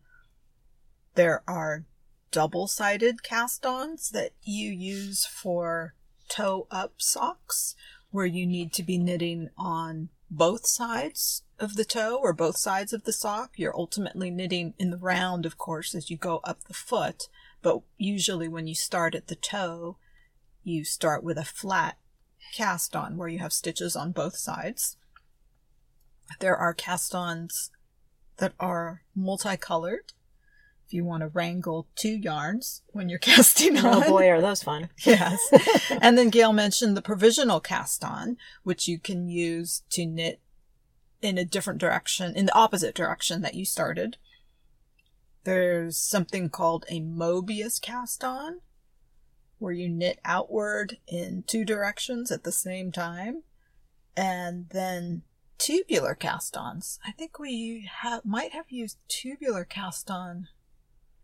There 1.15 1.43
are 1.47 1.85
double 2.31 2.67
sided 2.67 3.23
cast 3.23 3.65
ons 3.65 4.11
that 4.11 4.31
you 4.43 4.71
use 4.71 5.25
for 5.25 5.95
toe 6.27 6.67
up 6.69 6.93
socks, 6.97 7.75
where 8.11 8.25
you 8.25 8.45
need 8.45 8.71
to 8.73 8.83
be 8.83 8.97
knitting 8.97 9.49
on 9.57 10.09
both 10.29 10.67
sides 10.67 11.43
of 11.59 11.75
the 11.75 11.85
toe 11.85 12.17
or 12.21 12.33
both 12.33 12.57
sides 12.57 12.93
of 12.93 13.03
the 13.03 13.13
sock. 13.13 13.53
You're 13.55 13.75
ultimately 13.75 14.29
knitting 14.29 14.75
in 14.77 14.91
the 14.91 14.97
round, 14.97 15.45
of 15.45 15.57
course, 15.57 15.95
as 15.95 16.11
you 16.11 16.17
go 16.17 16.39
up 16.43 16.65
the 16.65 16.73
foot, 16.73 17.29
but 17.63 17.81
usually 17.97 18.47
when 18.47 18.67
you 18.67 18.75
start 18.75 19.15
at 19.15 19.27
the 19.27 19.35
toe, 19.35 19.97
you 20.63 20.85
start 20.85 21.23
with 21.23 21.37
a 21.37 21.43
flat 21.43 21.97
cast 22.53 22.95
on 22.95 23.17
where 23.17 23.27
you 23.27 23.39
have 23.39 23.53
stitches 23.53 23.95
on 23.95 24.11
both 24.11 24.35
sides. 24.35 24.97
There 26.39 26.55
are 26.55 26.73
cast 26.73 27.15
ons 27.15 27.71
that 28.37 28.53
are 28.59 29.03
multicolored. 29.15 30.13
If 30.85 30.93
you 30.93 31.05
want 31.05 31.21
to 31.21 31.27
wrangle 31.27 31.87
two 31.95 32.15
yarns 32.17 32.81
when 32.87 33.09
you're 33.09 33.19
casting 33.33 33.77
oh, 33.77 33.87
on. 33.87 34.03
Oh 34.03 34.09
boy, 34.09 34.29
are 34.29 34.41
those 34.41 34.63
fun. 34.63 34.89
Yes. 35.05 35.39
and 36.01 36.17
then 36.17 36.29
Gail 36.29 36.53
mentioned 36.53 36.97
the 36.97 37.01
provisional 37.01 37.59
cast 37.59 38.03
on, 38.03 38.37
which 38.63 38.87
you 38.87 38.99
can 38.99 39.29
use 39.29 39.83
to 39.91 40.05
knit 40.05 40.39
in 41.21 41.37
a 41.37 41.45
different 41.45 41.79
direction, 41.79 42.35
in 42.35 42.45
the 42.45 42.55
opposite 42.55 42.95
direction 42.95 43.41
that 43.41 43.55
you 43.55 43.65
started. 43.65 44.17
There's 45.43 45.97
something 45.97 46.49
called 46.49 46.85
a 46.89 47.01
Mobius 47.01 47.81
cast 47.81 48.23
on, 48.23 48.61
where 49.59 49.73
you 49.73 49.87
knit 49.89 50.19
outward 50.25 50.97
in 51.07 51.43
two 51.45 51.63
directions 51.63 52.31
at 52.31 52.43
the 52.43 52.51
same 52.51 52.91
time. 52.91 53.43
And 54.17 54.67
then 54.69 55.21
tubular 55.57 56.15
cast 56.15 56.57
ons. 56.57 56.99
I 57.05 57.11
think 57.11 57.37
we 57.39 57.89
ha- 58.01 58.21
might 58.23 58.53
have 58.53 58.69
used 58.69 58.97
tubular 59.07 59.63
cast 59.65 60.09
on. 60.09 60.47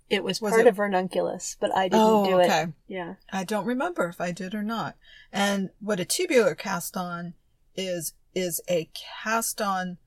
It 0.09 0.23
was, 0.23 0.39
Was 0.41 0.51
part 0.51 0.61
it- 0.65 0.69
of 0.69 0.77
Ranunculus, 0.79 1.57
but 1.59 1.75
I 1.75 1.88
didn't 1.88 2.05
Oh, 2.05 2.25
do 2.25 2.39
it. 2.39 2.45
okay. 2.45 2.67
Yeah. 2.88 3.15
I 3.31 3.43
don't 3.43 3.65
remember 3.65 4.05
if 4.07 4.21
I 4.21 4.31
did 4.31 4.53
or 4.53 4.61
not. 4.63 4.95
And 5.31 5.71
what 5.79 5.99
a 5.99 6.05
tubular 6.05 6.53
cast 6.55 6.95
on 6.95 7.33
is, 7.75 8.13
is 8.36 8.61
a 8.69 8.89
cast 9.23 9.61
on 9.61 9.97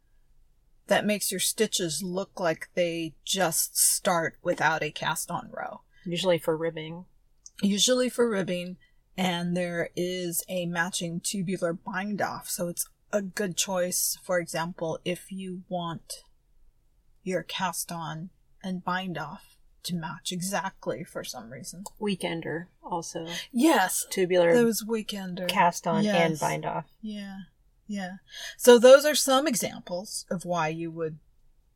that 0.87 1.05
makes 1.05 1.31
your 1.31 1.41
stitches 1.41 2.03
look 2.03 2.39
like 2.41 2.70
they 2.74 3.14
just 3.24 3.76
start 3.76 4.37
without 4.43 4.83
a 4.83 4.91
cast 4.91 5.31
on 5.31 5.51
row. 5.53 5.81
Usually 6.05 6.39
for 6.39 6.57
ribbing. 6.57 7.05
Usually 7.63 8.09
for 8.09 8.29
ribbing, 8.29 8.77
and 9.17 9.57
there 9.57 9.91
is 9.97 10.45
a 10.49 10.67
matching 10.67 11.21
tubular 11.21 11.73
bind 11.73 12.23
off. 12.23 12.49
So 12.49 12.69
it's 12.69 12.89
a 13.13 13.23
good 13.23 13.57
choice, 13.57 14.19
for 14.23 14.39
example, 14.39 14.99
if 15.05 15.33
you 15.33 15.63
want 15.69 16.25
your 17.23 17.43
cast 17.43 17.91
on 17.91 18.31
and 18.63 18.85
bind 18.85 19.19
off 19.19 19.57
to 19.85 19.95
match 19.95 20.33
exactly 20.33 21.05
for 21.05 21.25
some 21.25 21.51
reason. 21.51 21.85
Weekender 22.01 22.67
also. 22.83 23.27
Yes, 23.53 24.07
Tubular 24.11 24.53
those 24.53 24.85
weekender. 24.85 25.49
cast 25.49 25.87
on 25.87 26.05
and 26.07 26.39
bind 26.39 26.65
off. 26.65 26.87
Yeah, 27.01 27.39
yeah. 27.87 28.17
So 28.57 28.79
those 28.79 29.05
are 29.05 29.15
some 29.15 29.47
examples 29.47 30.27
of 30.31 30.45
why 30.45 30.69
you 30.69 30.91
would 30.91 31.19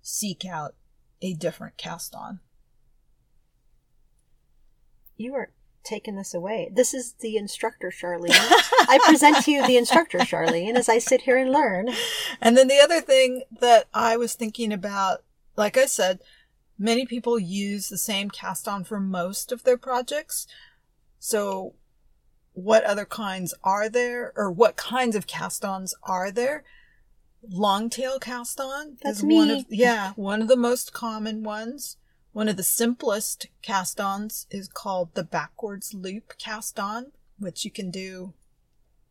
seek 0.02 0.44
out 0.44 0.74
a 1.20 1.34
different 1.34 1.76
cast 1.76 2.14
on. 2.14 2.40
You 5.16 5.34
are 5.34 5.50
taking 5.84 6.16
this 6.16 6.34
away. 6.34 6.70
This 6.72 6.94
is 6.94 7.14
the 7.20 7.36
instructor, 7.36 7.90
Sharlene. 7.90 8.30
I 8.32 8.98
present 9.04 9.44
to 9.44 9.50
you 9.50 9.66
the 9.66 9.76
instructor, 9.76 10.18
Sharlene, 10.18 10.74
as 10.74 10.88
I 10.88 10.98
sit 10.98 11.22
here 11.22 11.36
and 11.36 11.50
learn. 11.50 11.90
And 12.40 12.56
then 12.56 12.68
the 12.68 12.80
other 12.80 13.00
thing 13.00 13.42
that 13.60 13.88
I 13.92 14.16
was 14.16 14.34
thinking 14.34 14.72
about, 14.72 15.22
like 15.56 15.76
I 15.76 15.86
said, 15.86 16.20
many 16.78 17.06
people 17.06 17.38
use 17.38 17.88
the 17.88 17.98
same 17.98 18.30
cast 18.30 18.66
on 18.66 18.84
for 18.84 19.00
most 19.00 19.52
of 19.52 19.64
their 19.64 19.78
projects. 19.78 20.46
So 21.18 21.74
what 22.54 22.84
other 22.84 23.04
kinds 23.04 23.54
are 23.64 23.88
there 23.88 24.32
or 24.36 24.50
what 24.50 24.76
kinds 24.76 25.16
of 25.16 25.26
cast 25.26 25.64
ons 25.64 25.94
are 26.02 26.30
there? 26.30 26.64
Long 27.48 27.90
tail 27.90 28.18
cast 28.18 28.60
on 28.60 28.98
That's 29.02 29.18
is 29.18 29.24
one 29.24 29.50
of 29.50 29.66
yeah, 29.68 30.12
one 30.14 30.42
of 30.42 30.48
the 30.48 30.56
most 30.56 30.92
common 30.92 31.42
ones. 31.42 31.96
One 32.32 32.48
of 32.48 32.56
the 32.56 32.62
simplest 32.62 33.46
cast 33.60 34.00
ons 34.00 34.46
is 34.50 34.68
called 34.68 35.14
the 35.14 35.24
backwards 35.24 35.92
loop 35.92 36.34
cast 36.38 36.80
on, 36.80 37.12
which 37.38 37.64
you 37.64 37.70
can 37.70 37.90
do 37.90 38.32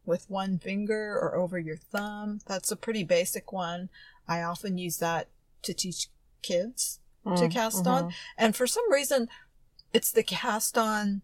with 0.05 0.29
one 0.29 0.57
finger 0.57 1.17
or 1.19 1.35
over 1.35 1.59
your 1.59 1.77
thumb. 1.77 2.39
That's 2.47 2.71
a 2.71 2.75
pretty 2.75 3.03
basic 3.03 3.53
one. 3.53 3.89
I 4.27 4.41
often 4.41 4.77
use 4.77 4.97
that 4.97 5.27
to 5.63 5.73
teach 5.73 6.07
kids 6.41 6.99
to 7.23 7.29
Mm, 7.29 7.51
cast 7.51 7.83
mhm. 7.83 7.91
on. 7.91 8.13
And 8.37 8.55
for 8.55 8.65
some 8.65 8.91
reason, 8.91 9.29
it's 9.93 10.11
the 10.11 10.23
cast 10.23 10.75
on. 10.75 11.21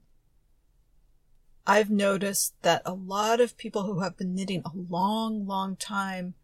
I've 1.66 1.90
noticed 1.90 2.54
that 2.62 2.84
a 2.86 2.94
lot 2.94 3.42
of 3.42 3.58
people 3.58 3.84
who 3.84 4.02
have 4.02 4.16
been 4.16 4.36
knitting 4.36 4.62
a 4.64 4.72
long, 4.74 5.48
long 5.48 5.76
time 5.76 6.36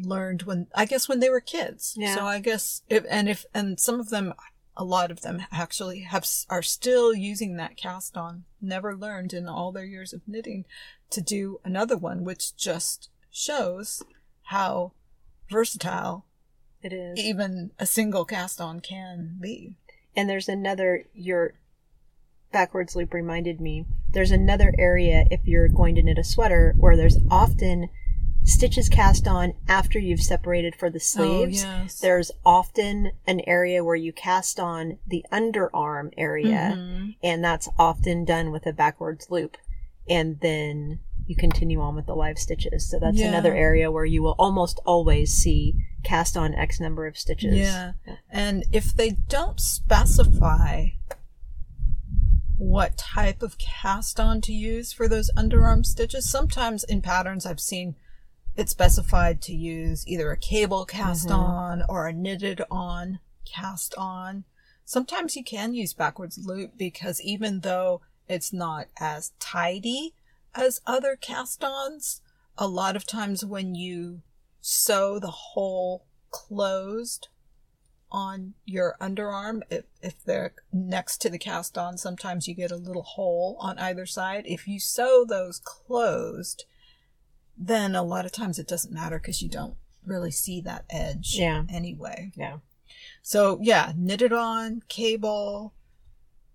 learned 0.00 0.42
when, 0.42 0.68
I 0.74 0.84
guess, 0.84 1.08
when 1.08 1.18
they 1.18 1.28
were 1.28 1.40
kids. 1.40 1.94
Yeah. 1.98 2.14
So 2.14 2.24
I 2.26 2.38
guess, 2.38 2.82
if, 2.88 3.04
and 3.10 3.28
if, 3.28 3.44
and 3.52 3.78
some 3.80 3.98
of 3.98 4.10
them, 4.10 4.32
a 4.80 4.84
lot 4.84 5.10
of 5.10 5.20
them 5.20 5.42
actually 5.52 6.00
have, 6.00 6.26
are 6.48 6.62
still 6.62 7.14
using 7.14 7.56
that 7.56 7.76
cast 7.76 8.16
on, 8.16 8.44
never 8.62 8.96
learned 8.96 9.34
in 9.34 9.46
all 9.46 9.72
their 9.72 9.84
years 9.84 10.14
of 10.14 10.22
knitting 10.26 10.64
to 11.10 11.20
do 11.20 11.60
another 11.64 11.98
one, 11.98 12.24
which 12.24 12.56
just 12.56 13.10
shows 13.30 14.02
how 14.44 14.92
versatile 15.50 16.24
It 16.82 16.94
is. 16.94 17.18
even 17.18 17.72
a 17.78 17.84
single 17.84 18.24
cast 18.24 18.58
on 18.58 18.80
can 18.80 19.36
be. 19.38 19.74
And 20.16 20.30
there's 20.30 20.48
another, 20.48 21.04
your 21.12 21.52
backwards 22.50 22.96
loop 22.96 23.12
reminded 23.12 23.60
me, 23.60 23.84
there's 24.12 24.30
another 24.30 24.72
area 24.78 25.26
if 25.30 25.40
you're 25.44 25.68
going 25.68 25.94
to 25.96 26.02
knit 26.02 26.18
a 26.18 26.24
sweater 26.24 26.74
where 26.78 26.96
there's 26.96 27.18
often 27.30 27.90
stitches 28.44 28.88
cast 28.88 29.28
on 29.28 29.54
after 29.68 29.98
you've 29.98 30.22
separated 30.22 30.74
for 30.74 30.90
the 30.90 31.00
sleeves. 31.00 31.64
Oh, 31.64 31.68
yes. 31.82 32.00
There's 32.00 32.30
often 32.44 33.12
an 33.26 33.40
area 33.46 33.84
where 33.84 33.96
you 33.96 34.12
cast 34.12 34.58
on 34.58 34.98
the 35.06 35.24
underarm 35.30 36.12
area, 36.16 36.74
Mhm. 36.76 37.16
and 37.22 37.44
that's 37.44 37.68
often 37.78 38.24
done 38.24 38.50
with 38.50 38.66
a 38.66 38.72
backwards 38.72 39.30
loop. 39.30 39.56
And 40.08 40.40
then 40.40 41.00
you 41.26 41.36
continue 41.36 41.80
on 41.80 41.94
with 41.94 42.06
the 42.06 42.16
live 42.16 42.38
stitches. 42.38 42.88
So 42.88 42.98
that's 42.98 43.18
Yeah. 43.18 43.28
another 43.28 43.54
area 43.54 43.90
where 43.92 44.04
you 44.04 44.22
will 44.22 44.34
almost 44.38 44.80
always 44.84 45.32
see 45.32 45.76
cast 46.02 46.36
on 46.36 46.54
X 46.54 46.80
number 46.80 47.06
of 47.06 47.16
stitches. 47.16 47.54
Yeah. 47.54 47.92
And 48.30 48.64
if 48.72 48.94
they 48.94 49.10
don't 49.10 49.60
specify 49.60 50.88
what 52.56 52.96
type 52.96 53.42
of 53.42 53.58
cast 53.58 54.18
on 54.18 54.40
to 54.42 54.52
use 54.52 54.92
for 54.92 55.08
those 55.08 55.30
underarm 55.36 55.86
stitches, 55.86 56.28
sometimes 56.28 56.84
in 56.84 57.00
patterns 57.00 57.46
I've 57.46 57.60
seen 57.60 57.94
it 58.60 58.68
specified 58.68 59.40
to 59.40 59.54
use 59.54 60.06
either 60.06 60.30
a 60.30 60.36
cable 60.36 60.84
cast 60.84 61.28
Mhm. 61.28 61.38
on 61.38 61.82
or 61.88 62.06
a 62.06 62.12
knitted 62.12 62.60
on 62.70 63.18
cast 63.46 63.94
on. 63.94 64.44
Sometimes 64.84 65.34
you 65.34 65.42
can 65.42 65.72
use 65.72 65.94
backwards 65.94 66.36
loop 66.36 66.76
because 66.76 67.22
even 67.22 67.60
though 67.60 68.02
it's 68.28 68.52
not 68.52 68.88
as 68.98 69.32
tidy 69.40 70.14
as 70.54 70.82
other 70.86 71.16
cast 71.16 71.64
ons, 71.64 72.20
a 72.58 72.68
lot 72.68 72.96
of 72.96 73.06
times 73.06 73.44
when 73.46 73.74
you 73.74 74.20
sew 74.60 75.18
the 75.18 75.30
hole 75.30 76.04
closed 76.30 77.28
on 78.12 78.54
your 78.66 78.96
underarm, 79.00 79.62
if, 79.70 79.84
if 80.02 80.22
they're 80.22 80.52
next 80.70 81.18
to 81.22 81.30
the 81.30 81.38
cast 81.38 81.78
on, 81.78 81.96
sometimes 81.96 82.46
you 82.46 82.54
get 82.54 82.70
a 82.70 82.76
little 82.76 83.04
hole 83.04 83.56
on 83.58 83.78
either 83.78 84.04
side. 84.04 84.44
If 84.46 84.68
you 84.68 84.78
sew 84.78 85.24
those 85.24 85.60
closed, 85.60 86.64
then 87.56 87.94
a 87.94 88.02
lot 88.02 88.24
of 88.26 88.32
times 88.32 88.58
it 88.58 88.68
doesn't 88.68 88.92
matter 88.94 89.18
because 89.18 89.42
you 89.42 89.48
don't 89.48 89.76
really 90.04 90.30
see 90.30 90.60
that 90.62 90.84
edge 90.90 91.34
Yeah. 91.36 91.64
anyway. 91.68 92.32
Yeah. 92.34 92.58
So 93.22 93.58
yeah, 93.62 93.92
knitted 93.96 94.32
on, 94.32 94.82
cable. 94.88 95.74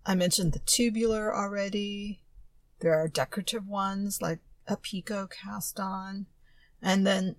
I 0.05 0.15
mentioned 0.15 0.53
the 0.53 0.59
tubular 0.59 1.35
already. 1.35 2.21
There 2.79 2.93
are 2.93 3.07
decorative 3.07 3.67
ones 3.67 4.21
like 4.21 4.39
a 4.67 4.77
picot 4.77 5.31
cast 5.31 5.79
on. 5.79 6.25
And 6.81 7.05
then 7.05 7.35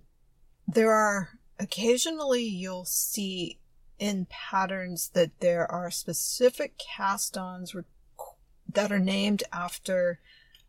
there 0.67 0.91
are 0.91 1.39
occasionally 1.59 2.43
you'll 2.43 2.85
see 2.85 3.59
in 3.99 4.27
patterns 4.29 5.09
that 5.09 5.39
there 5.39 5.69
are 5.71 5.89
specific 5.89 6.77
cast 6.77 7.37
ons 7.37 7.75
that 8.71 8.91
are 8.91 8.99
named 8.99 9.43
after 9.51 10.19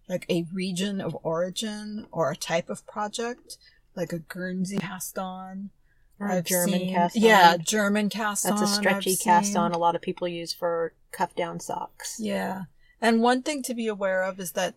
like 0.09 0.25
a 0.29 0.47
region 0.53 1.01
of 1.01 1.17
origin 1.23 2.07
or 2.11 2.31
a 2.31 2.37
type 2.37 2.71
of 2.71 2.87
project, 2.87 3.59
like 3.95 4.13
a 4.13 4.19
Guernsey 4.19 4.79
cast 4.79 5.19
on. 5.19 5.71
Or 6.21 6.29
a 6.29 6.37
I've 6.39 6.45
German 6.47 6.81
seen- 6.81 6.95
cast 6.95 7.17
on. 7.17 7.23
Yeah, 7.23 7.57
German 7.59 8.09
cast 8.09 8.43
That's 8.45 8.61
on. 8.61 8.67
a 8.67 8.71
I've 8.71 8.75
stretchy 8.77 9.17
cast 9.17 9.49
seen. 9.49 9.57
on 9.59 9.73
a 9.73 9.79
lot 9.79 9.95
of 9.95 10.03
people 10.03 10.27
use 10.27 10.53
for 10.53 10.93
cuff 11.13 11.35
down 11.37 11.61
socks. 11.61 12.17
Yeah. 12.19 12.65
And 13.01 13.23
one 13.23 13.43
thing 13.43 13.63
to 13.63 13.75
be 13.75 13.87
aware 13.87 14.23
of 14.25 14.41
is 14.41 14.53
that, 14.53 14.75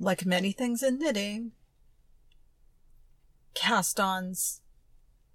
like 0.00 0.26
many 0.26 0.50
things 0.50 0.82
in 0.82 0.98
knitting, 0.98 1.52
cast 3.54 4.00
ons 4.00 4.60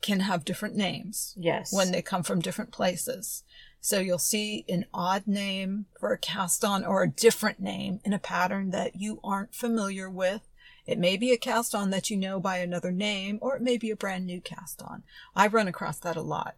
can 0.01 0.21
have 0.21 0.43
different 0.45 0.75
names 0.75 1.33
Yes. 1.37 1.71
when 1.73 1.91
they 1.91 2.01
come 2.01 2.23
from 2.23 2.41
different 2.41 2.71
places. 2.71 3.43
So 3.81 3.99
you'll 3.99 4.17
see 4.19 4.65
an 4.67 4.85
odd 4.93 5.25
name 5.25 5.85
for 5.99 6.11
a 6.11 6.17
cast 6.17 6.65
on 6.65 6.83
or 6.83 7.01
a 7.03 7.09
different 7.09 7.59
name 7.59 8.01
in 8.03 8.11
a 8.13 8.19
pattern 8.19 8.71
that 8.71 8.95
you 8.95 9.19
aren't 9.23 9.55
familiar 9.55 10.09
with. 10.09 10.41
It 10.85 10.99
may 10.99 11.15
be 11.17 11.31
a 11.31 11.37
cast 11.37 11.73
on 11.73 11.89
that 11.91 12.09
you 12.09 12.17
know 12.17 12.39
by 12.39 12.57
another 12.57 12.91
name, 12.91 13.37
or 13.41 13.55
it 13.55 13.61
may 13.61 13.77
be 13.77 13.89
a 13.91 13.95
brand 13.95 14.25
new 14.25 14.41
cast 14.41 14.81
on. 14.81 15.03
I 15.35 15.47
run 15.47 15.67
across 15.67 15.99
that 15.99 16.15
a 16.17 16.21
lot. 16.21 16.55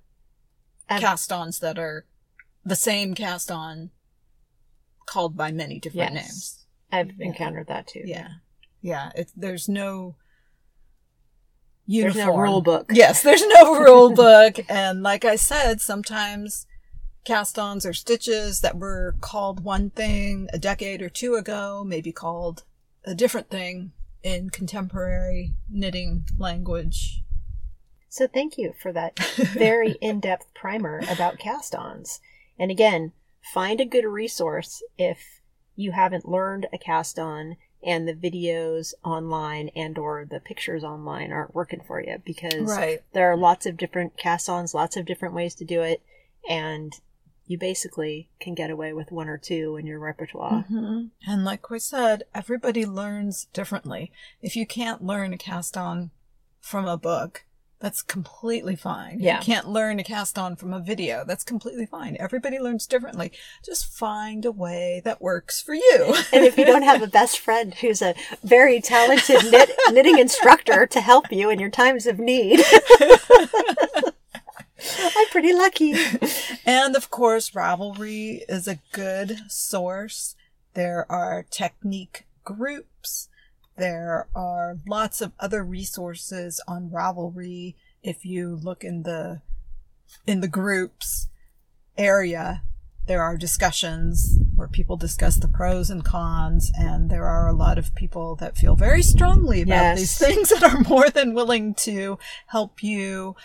I've- 0.89 1.01
cast 1.01 1.32
ons 1.32 1.59
that 1.59 1.78
are 1.78 2.05
the 2.65 2.76
same 2.76 3.13
cast 3.13 3.51
on 3.51 3.91
called 5.05 5.36
by 5.36 5.51
many 5.51 5.80
different 5.80 6.13
Yes. 6.13 6.24
names. 6.24 6.65
I've 6.91 7.11
Yeah. 7.19 7.26
encountered 7.28 7.67
that 7.67 7.88
too. 7.88 8.03
Yeah. 8.05 8.30
Yeah. 8.82 9.11
It, 9.15 9.32
there's 9.36 9.67
no 9.69 10.15
There's 11.88 12.15
uniform. 12.15 12.36
no 12.38 12.41
rule 12.41 12.61
book. 12.61 12.89
Yes, 12.93 13.22
there's 13.24 13.45
no 13.45 13.76
rule 13.80 14.13
book. 14.13 14.59
And 14.69 15.03
like 15.03 15.26
I 15.26 15.36
said, 15.36 15.82
sometimes 15.82 16.65
cast 17.24 17.59
ons 17.59 17.86
or 17.86 17.93
stitches 17.93 18.61
that 18.61 18.78
were 18.78 19.15
called 19.22 19.63
one 19.63 19.89
thing 19.91 20.49
a 20.53 20.57
decade 20.57 21.01
or 21.01 21.09
two 21.09 21.36
ago 21.36 21.84
may 21.86 22.01
be 22.01 22.11
called 22.11 22.63
a 23.05 23.13
different 23.13 23.49
thing 23.49 23.91
in 24.24 24.49
contemporary 24.49 25.53
knitting 25.69 26.26
language. 26.38 27.24
So 28.09 28.28
thank 28.28 28.57
you 28.57 28.74
for 28.80 28.91
that 28.91 29.17
very 29.53 29.93
in-depth 30.01 30.53
primer 30.53 31.01
about 31.09 31.39
cast-ons. 31.39 32.19
And 32.59 32.69
again, 32.69 33.13
find 33.53 33.80
a 33.80 33.86
good 33.86 34.05
resource 34.05 34.84
if 34.97 35.41
you 35.76 35.91
haven't 35.93 36.28
learned 36.28 36.67
a 36.74 36.78
cast-on 36.78 37.55
and 37.84 38.07
the 38.07 38.13
videos 38.13 38.93
online 39.03 39.69
and 39.76 39.97
or 39.97 40.26
the 40.30 40.39
pictures 40.39 40.84
online 40.84 41.32
aren't 41.32 41.55
working 41.55 41.82
for 41.88 41.99
you 41.99 42.22
because 42.24 42.69
Right. 42.69 43.01
there 43.13 43.32
are 43.32 43.38
lots 43.38 43.65
of 43.65 43.78
different 43.78 44.17
cast-ons, 44.17 44.74
lots 44.76 44.97
of 44.97 45.05
different 45.05 45.34
ways 45.34 45.55
to 45.55 45.65
do 45.65 45.82
it, 45.82 46.01
and 46.47 46.99
you 47.52 47.58
basically 47.58 48.30
can 48.39 48.56
get 48.56 48.72
away 48.72 48.93
with 48.93 49.12
one 49.12 49.28
or 49.28 49.38
two 49.38 49.76
in 49.76 49.86
your 49.86 49.99
repertoire. 49.99 50.62
hmm 50.62 51.08
And 51.28 51.43
like 51.43 51.70
we 51.70 51.80
said, 51.80 52.24
everybody 52.34 52.86
learns 52.86 53.47
differently. 53.52 54.10
If 54.41 54.56
you 54.56 54.66
can't 54.66 55.04
learn 55.04 55.34
a 55.34 55.38
cast 55.38 55.76
on 55.76 56.12
from 56.62 56.88
a 56.88 56.95
book, 56.95 57.43
that's 57.82 58.02
completely 58.02 58.78
fine. 58.78 59.20
Yeah. 59.20 59.39
You 59.39 59.43
can't 59.43 59.68
learn 59.68 59.99
a 59.99 60.04
cast 60.04 60.39
on 60.39 60.56
from 60.56 60.72
a 60.72 60.80
video. 60.80 61.26
That's 61.28 61.43
completely 61.43 61.86
fine. 61.86 62.16
Everybody 62.22 62.58
learns 62.58 62.88
differently. 62.88 63.34
Just 63.66 63.86
find 63.86 64.45
a 64.45 64.52
way 64.52 65.02
that 65.04 65.22
works 65.22 65.62
for 65.62 65.74
you. 65.74 66.16
And 66.34 66.45
if 66.45 66.58
you 66.58 66.64
don't 66.64 66.84
have 66.84 67.02
a 67.02 67.08
best 67.08 67.38
friend 67.39 67.74
who's 67.74 68.02
a 68.02 68.16
very 68.43 68.80
talented 68.80 69.52
knit, 69.52 69.72
knitting 69.89 70.20
instructor 70.20 70.86
to 70.88 71.02
help 71.02 71.30
you 71.32 71.49
in 71.49 71.60
your 71.60 71.70
times 71.70 72.06
of 72.06 72.18
need, 72.20 72.62
I'm 75.00 75.28
pretty 75.28 75.54
lucky. 75.54 75.94
and 76.66 76.96
of 76.96 77.10
course, 77.10 77.52
Ravelry 77.52 78.42
is 78.50 78.68
a 78.68 78.80
good 78.92 79.38
source. 79.48 80.36
There 80.74 81.06
are 81.12 81.46
technique 81.50 82.26
groups. 82.44 83.30
There 83.78 84.28
are 84.36 84.78
lots 84.88 85.22
of 85.22 85.32
other 85.40 85.64
resources 85.64 86.62
on 86.68 86.90
Ravelry. 86.90 87.76
If 88.04 88.26
you 88.26 88.60
look 88.62 88.84
in 88.84 89.04
the 89.04 89.42
in 90.28 90.42
the 90.42 90.48
groups 90.48 91.28
area, 91.98 92.64
there 93.08 93.22
are 93.22 93.38
discussions 93.38 94.38
where 94.56 94.68
people 94.68 94.98
discuss 94.98 95.38
the 95.38 95.48
pros 95.48 95.90
and 95.90 96.04
cons, 96.04 96.72
and 96.78 97.10
there 97.10 97.26
are 97.26 97.48
a 97.48 97.54
lot 97.54 97.78
of 97.78 97.96
people 97.96 98.36
that 98.36 98.58
feel 98.58 98.76
very 98.76 99.02
strongly 99.02 99.62
about 99.62 99.74
Yes. 99.98 100.00
these 100.00 100.18
things 100.18 100.50
that 100.50 100.64
are 100.64 100.82
more 100.82 101.10
than 101.10 101.34
willing 101.34 101.74
to 101.76 102.20
help 102.48 102.84
you 102.84 103.36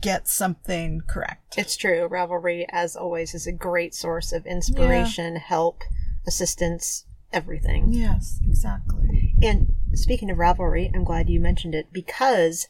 get 0.00 0.28
something 0.28 1.00
correct. 1.08 1.54
It's 1.58 1.76
true. 1.76 2.08
Ravelry, 2.08 2.66
as 2.70 2.96
always, 2.96 3.34
is 3.34 3.46
a 3.46 3.52
great 3.52 3.94
source 3.94 4.32
of 4.32 4.46
inspiration, 4.46 5.36
help, 5.36 5.82
assistance, 6.26 7.04
everything. 7.32 7.92
Yes, 7.92 8.38
exactly. 8.44 9.34
And 9.42 9.74
speaking 9.92 10.30
of 10.30 10.38
Ravelry, 10.38 10.90
I'm 10.94 11.04
glad 11.04 11.28
you 11.28 11.40
mentioned 11.40 11.74
it 11.74 11.92
because 11.92 12.68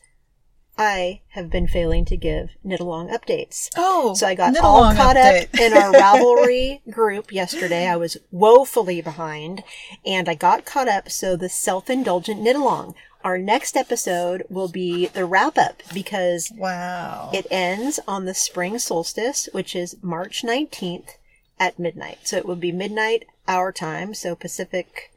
I 0.79 1.23
have 1.29 1.49
been 1.51 1.67
failing 1.67 2.05
to 2.07 2.17
give 2.19 2.51
knit 2.63 2.81
along 2.81 3.09
updates. 3.09 3.71
Oh, 3.79 4.13
So 4.15 4.27
I 4.27 4.35
got 4.35 4.57
all 4.59 4.93
caught 4.95 5.17
update. 5.17 5.45
up 5.55 5.61
in 5.61 5.73
our 5.73 5.91
Ravelry 5.95 6.83
group 6.91 7.33
yesterday. 7.33 7.87
I 7.87 7.97
was 7.97 8.19
woefully 8.31 9.01
behind 9.01 9.63
and 10.05 10.29
I 10.29 10.35
got 10.35 10.67
caught 10.67 10.89
up. 10.89 11.11
So 11.11 11.35
the 11.35 11.49
self-indulgent 11.49 12.43
knit 12.43 12.57
along. 12.57 12.95
Our 13.27 13.39
next 13.39 13.77
episode 13.77 14.45
will 14.49 14.69
be 14.69 15.07
the 15.09 15.25
wrap 15.25 15.59
up 15.59 15.83
because 15.93 16.53
wow. 16.57 17.33
it 17.35 17.45
ends 17.51 17.99
on 18.07 18.25
the 18.25 18.35
spring 18.35 18.79
solstice, 18.79 19.49
which 19.51 19.75
is 19.75 19.97
March 20.01 20.45
19th 20.45 21.17
at 21.59 21.77
midnight. 21.77 22.19
So 22.23 22.37
it 22.37 22.47
will 22.47 22.55
be 22.55 22.71
midnight 22.71 23.25
our 23.49 23.73
time. 23.73 24.15
So 24.15 24.37
Pacific 24.37 25.13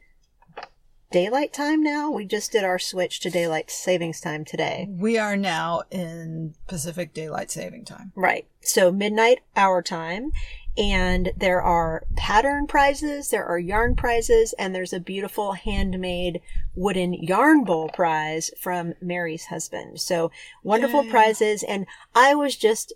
daylight 1.12 1.52
time 1.52 1.84
now. 1.84 2.10
We 2.10 2.24
just 2.24 2.50
did 2.50 2.64
our 2.64 2.80
switch 2.80 3.20
to 3.20 3.30
daylight 3.30 3.70
savings 3.70 4.20
time 4.20 4.44
today. 4.44 4.88
we 4.90 5.16
are 5.16 5.36
now 5.36 5.82
in 5.92 6.54
Pacific 6.66 7.14
Daylight 7.14 7.52
Saving 7.52 7.84
Time. 7.84 8.10
Right. 8.16 8.44
So 8.60 8.90
midnight 8.90 9.38
our 9.54 9.82
time. 9.82 10.32
And 10.80 11.32
there 11.36 11.60
are 11.60 12.04
pattern 12.16 12.66
prizes, 12.66 13.28
there 13.28 13.44
are 13.44 13.58
yarn 13.58 13.94
prizes, 13.96 14.54
and 14.54 14.74
there's 14.74 14.94
a 14.94 14.98
beautiful 15.00 15.52
handmade 15.52 16.40
wooden 16.74 17.12
yarn 17.12 17.64
bowl 17.64 17.90
prize 17.90 18.50
from 18.58 18.94
Mary's 19.02 19.44
husband. 19.46 20.00
So 20.00 20.30
wonderful 20.64 21.04
Yay. 21.04 21.10
prizes. 21.10 21.62
And 21.62 21.86
I 22.14 22.34
was 22.34 22.56
just 22.56 22.94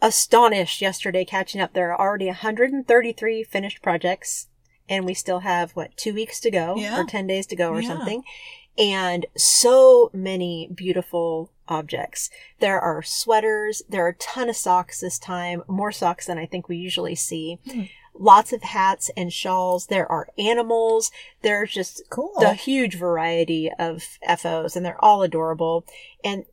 astonished 0.00 0.80
yesterday 0.80 1.24
catching 1.24 1.60
up. 1.60 1.72
There 1.72 1.92
are 1.92 2.00
already 2.00 2.26
133 2.26 3.42
finished 3.42 3.82
projects, 3.82 4.46
and 4.88 5.04
we 5.04 5.14
still 5.14 5.40
have, 5.40 5.72
what, 5.72 5.96
two 5.96 6.14
weeks 6.14 6.38
to 6.38 6.52
go 6.52 6.76
Yeah. 6.76 7.00
or 7.00 7.04
10 7.04 7.26
days 7.26 7.46
to 7.48 7.56
go 7.56 7.70
or 7.70 7.80
Yeah. 7.80 7.88
something. 7.88 8.22
And 8.78 9.26
so 9.36 10.10
many 10.12 10.68
beautiful 10.72 11.50
objects. 11.68 12.30
There 12.60 12.80
are 12.80 13.02
sweaters. 13.02 13.82
There 13.88 14.04
are 14.04 14.08
a 14.10 14.14
ton 14.14 14.48
of 14.48 14.56
socks 14.56 15.00
this 15.00 15.18
time, 15.18 15.62
more 15.68 15.92
socks 15.92 16.26
than 16.26 16.38
I 16.38 16.46
think 16.46 16.68
we 16.68 16.76
usually 16.76 17.14
see. 17.14 17.58
Hmm. 17.70 17.82
Lots 18.16 18.52
of 18.52 18.62
hats 18.62 19.10
and 19.16 19.32
shawls. 19.32 19.86
There 19.86 20.10
are 20.10 20.28
animals. 20.38 21.10
There's 21.42 21.72
just 21.72 22.02
Cool. 22.10 22.34
a 22.38 22.54
huge 22.54 22.96
variety 22.96 23.70
of 23.78 24.04
FOs 24.38 24.76
and 24.76 24.86
they're 24.86 25.04
all 25.04 25.22
adorable. 25.22 25.84
And 26.22 26.44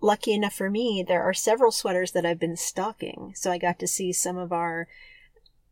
lucky 0.00 0.32
enough 0.32 0.54
for 0.54 0.70
me, 0.70 1.04
there 1.06 1.22
are 1.22 1.34
several 1.34 1.70
sweaters 1.70 2.12
that 2.12 2.24
I've 2.24 2.38
been 2.40 2.56
stocking. 2.56 3.32
So 3.36 3.50
I 3.50 3.58
got 3.58 3.78
to 3.80 3.86
see 3.86 4.12
some 4.12 4.38
of 4.38 4.52
our 4.52 4.88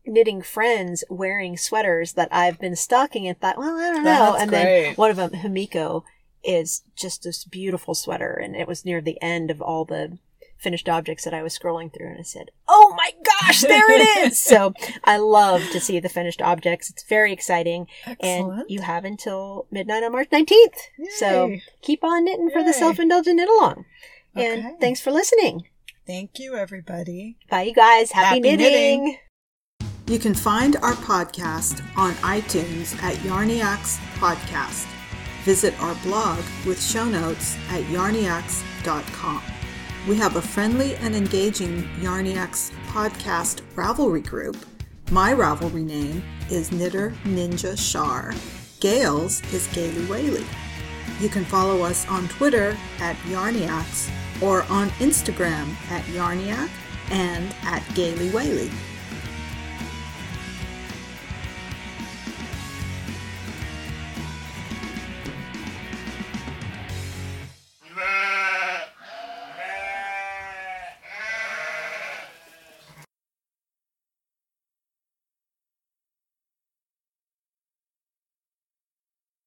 knitting 0.05 0.41
friends 0.41 1.03
wearing 1.09 1.57
sweaters 1.57 2.13
that 2.13 2.29
I've 2.31 2.59
been 2.59 2.75
stocking 2.75 3.27
and 3.27 3.39
thought, 3.39 3.57
well, 3.57 3.77
I 3.79 3.91
don't 3.91 4.03
know. 4.03 4.33
That's 4.33 4.43
and 4.43 4.51
then 4.51 4.95
one 4.95 5.09
of 5.11 5.17
them, 5.17 5.31
Himiko, 5.31 6.03
is 6.43 6.83
just 6.95 7.23
this 7.23 7.43
beautiful 7.43 7.93
sweater. 7.93 8.33
And 8.33 8.55
it 8.55 8.67
was 8.67 8.85
near 8.85 9.01
the 9.01 9.21
end 9.21 9.51
of 9.51 9.61
all 9.61 9.85
the 9.85 10.17
finished 10.57 10.89
objects 10.89 11.23
that 11.23 11.33
I 11.33 11.41
was 11.41 11.57
scrolling 11.57 11.93
through 11.93 12.07
and 12.07 12.19
I 12.19 12.23
said, 12.23 12.51
Oh 12.67 12.93
my 12.97 13.11
gosh, 13.23 13.61
there 13.61 13.89
it 13.91 14.27
is. 14.27 14.37
so 14.43 14.73
I 15.05 15.17
love 15.17 15.61
to 15.71 15.79
see 15.79 15.99
the 15.99 16.09
finished 16.09 16.41
objects. 16.41 16.89
It's 16.89 17.03
very 17.03 17.31
exciting. 17.31 17.87
And 18.05 18.17
Excellent. 18.19 18.69
you 18.69 18.81
have 18.81 19.05
until 19.05 19.67
midnight 19.71 20.03
on 20.03 20.11
March 20.11 20.29
19th. 20.29 20.75
So 21.17 21.55
keep 21.81 22.03
on 22.03 22.25
knitting 22.25 22.49
for 22.51 22.63
the 22.63 22.73
self-indulgent 22.73 23.37
knit 23.37 23.47
along. 23.49 23.85
Okay. 24.35 24.59
And 24.61 24.79
thanks 24.79 24.99
for 25.01 25.11
listening. 25.11 25.67
Thank 26.05 26.39
you, 26.39 26.55
everybody. 26.55 27.37
Bye, 27.49 27.63
you 27.63 27.73
guys. 27.73 28.11
Happy, 28.11 28.25
Happy 28.25 28.39
knitting. 28.41 29.03
knitting. 29.05 29.17
You 30.07 30.17
can 30.17 30.33
find 30.33 30.75
our 30.77 30.93
podcast 30.93 31.85
on 31.95 32.13
iTunes 32.15 32.99
at 33.03 33.13
Yarniacs 33.17 33.97
Podcast. 34.15 34.88
Visit 35.43 35.79
our 35.81 35.95
blog 35.95 36.39
with 36.65 36.81
show 36.81 37.05
notes 37.05 37.55
at 37.69 37.83
yarniacs.com. 37.85 39.41
We 40.07 40.15
have 40.17 40.35
a 40.35 40.41
friendly 40.41 40.95
and 40.95 41.15
engaging 41.15 41.83
Yarniacs 41.99 42.71
podcast 42.87 43.61
Ravelry 43.75 44.25
group. 44.25 44.57
My 45.11 45.33
Ravelry 45.33 45.83
name 45.83 46.23
is 46.49 46.71
Knitter 46.71 47.11
Ninja 47.23 47.77
Shar. 47.77 48.33
Gail's 48.79 49.41
is 49.53 49.67
Gaily 49.67 50.05
Whaley. 50.05 50.45
You 51.19 51.29
can 51.29 51.43
follow 51.45 51.81
us 51.81 52.07
on 52.07 52.27
Twitter 52.29 52.77
at 52.99 53.15
Yarniacs 53.27 54.09
or 54.41 54.63
on 54.63 54.89
Instagram 54.99 55.69
at 55.89 56.03
Yarniac 56.05 56.69
and 57.11 57.53
at 57.63 57.83
Gaily 57.93 58.29
Whaley. 58.29 58.71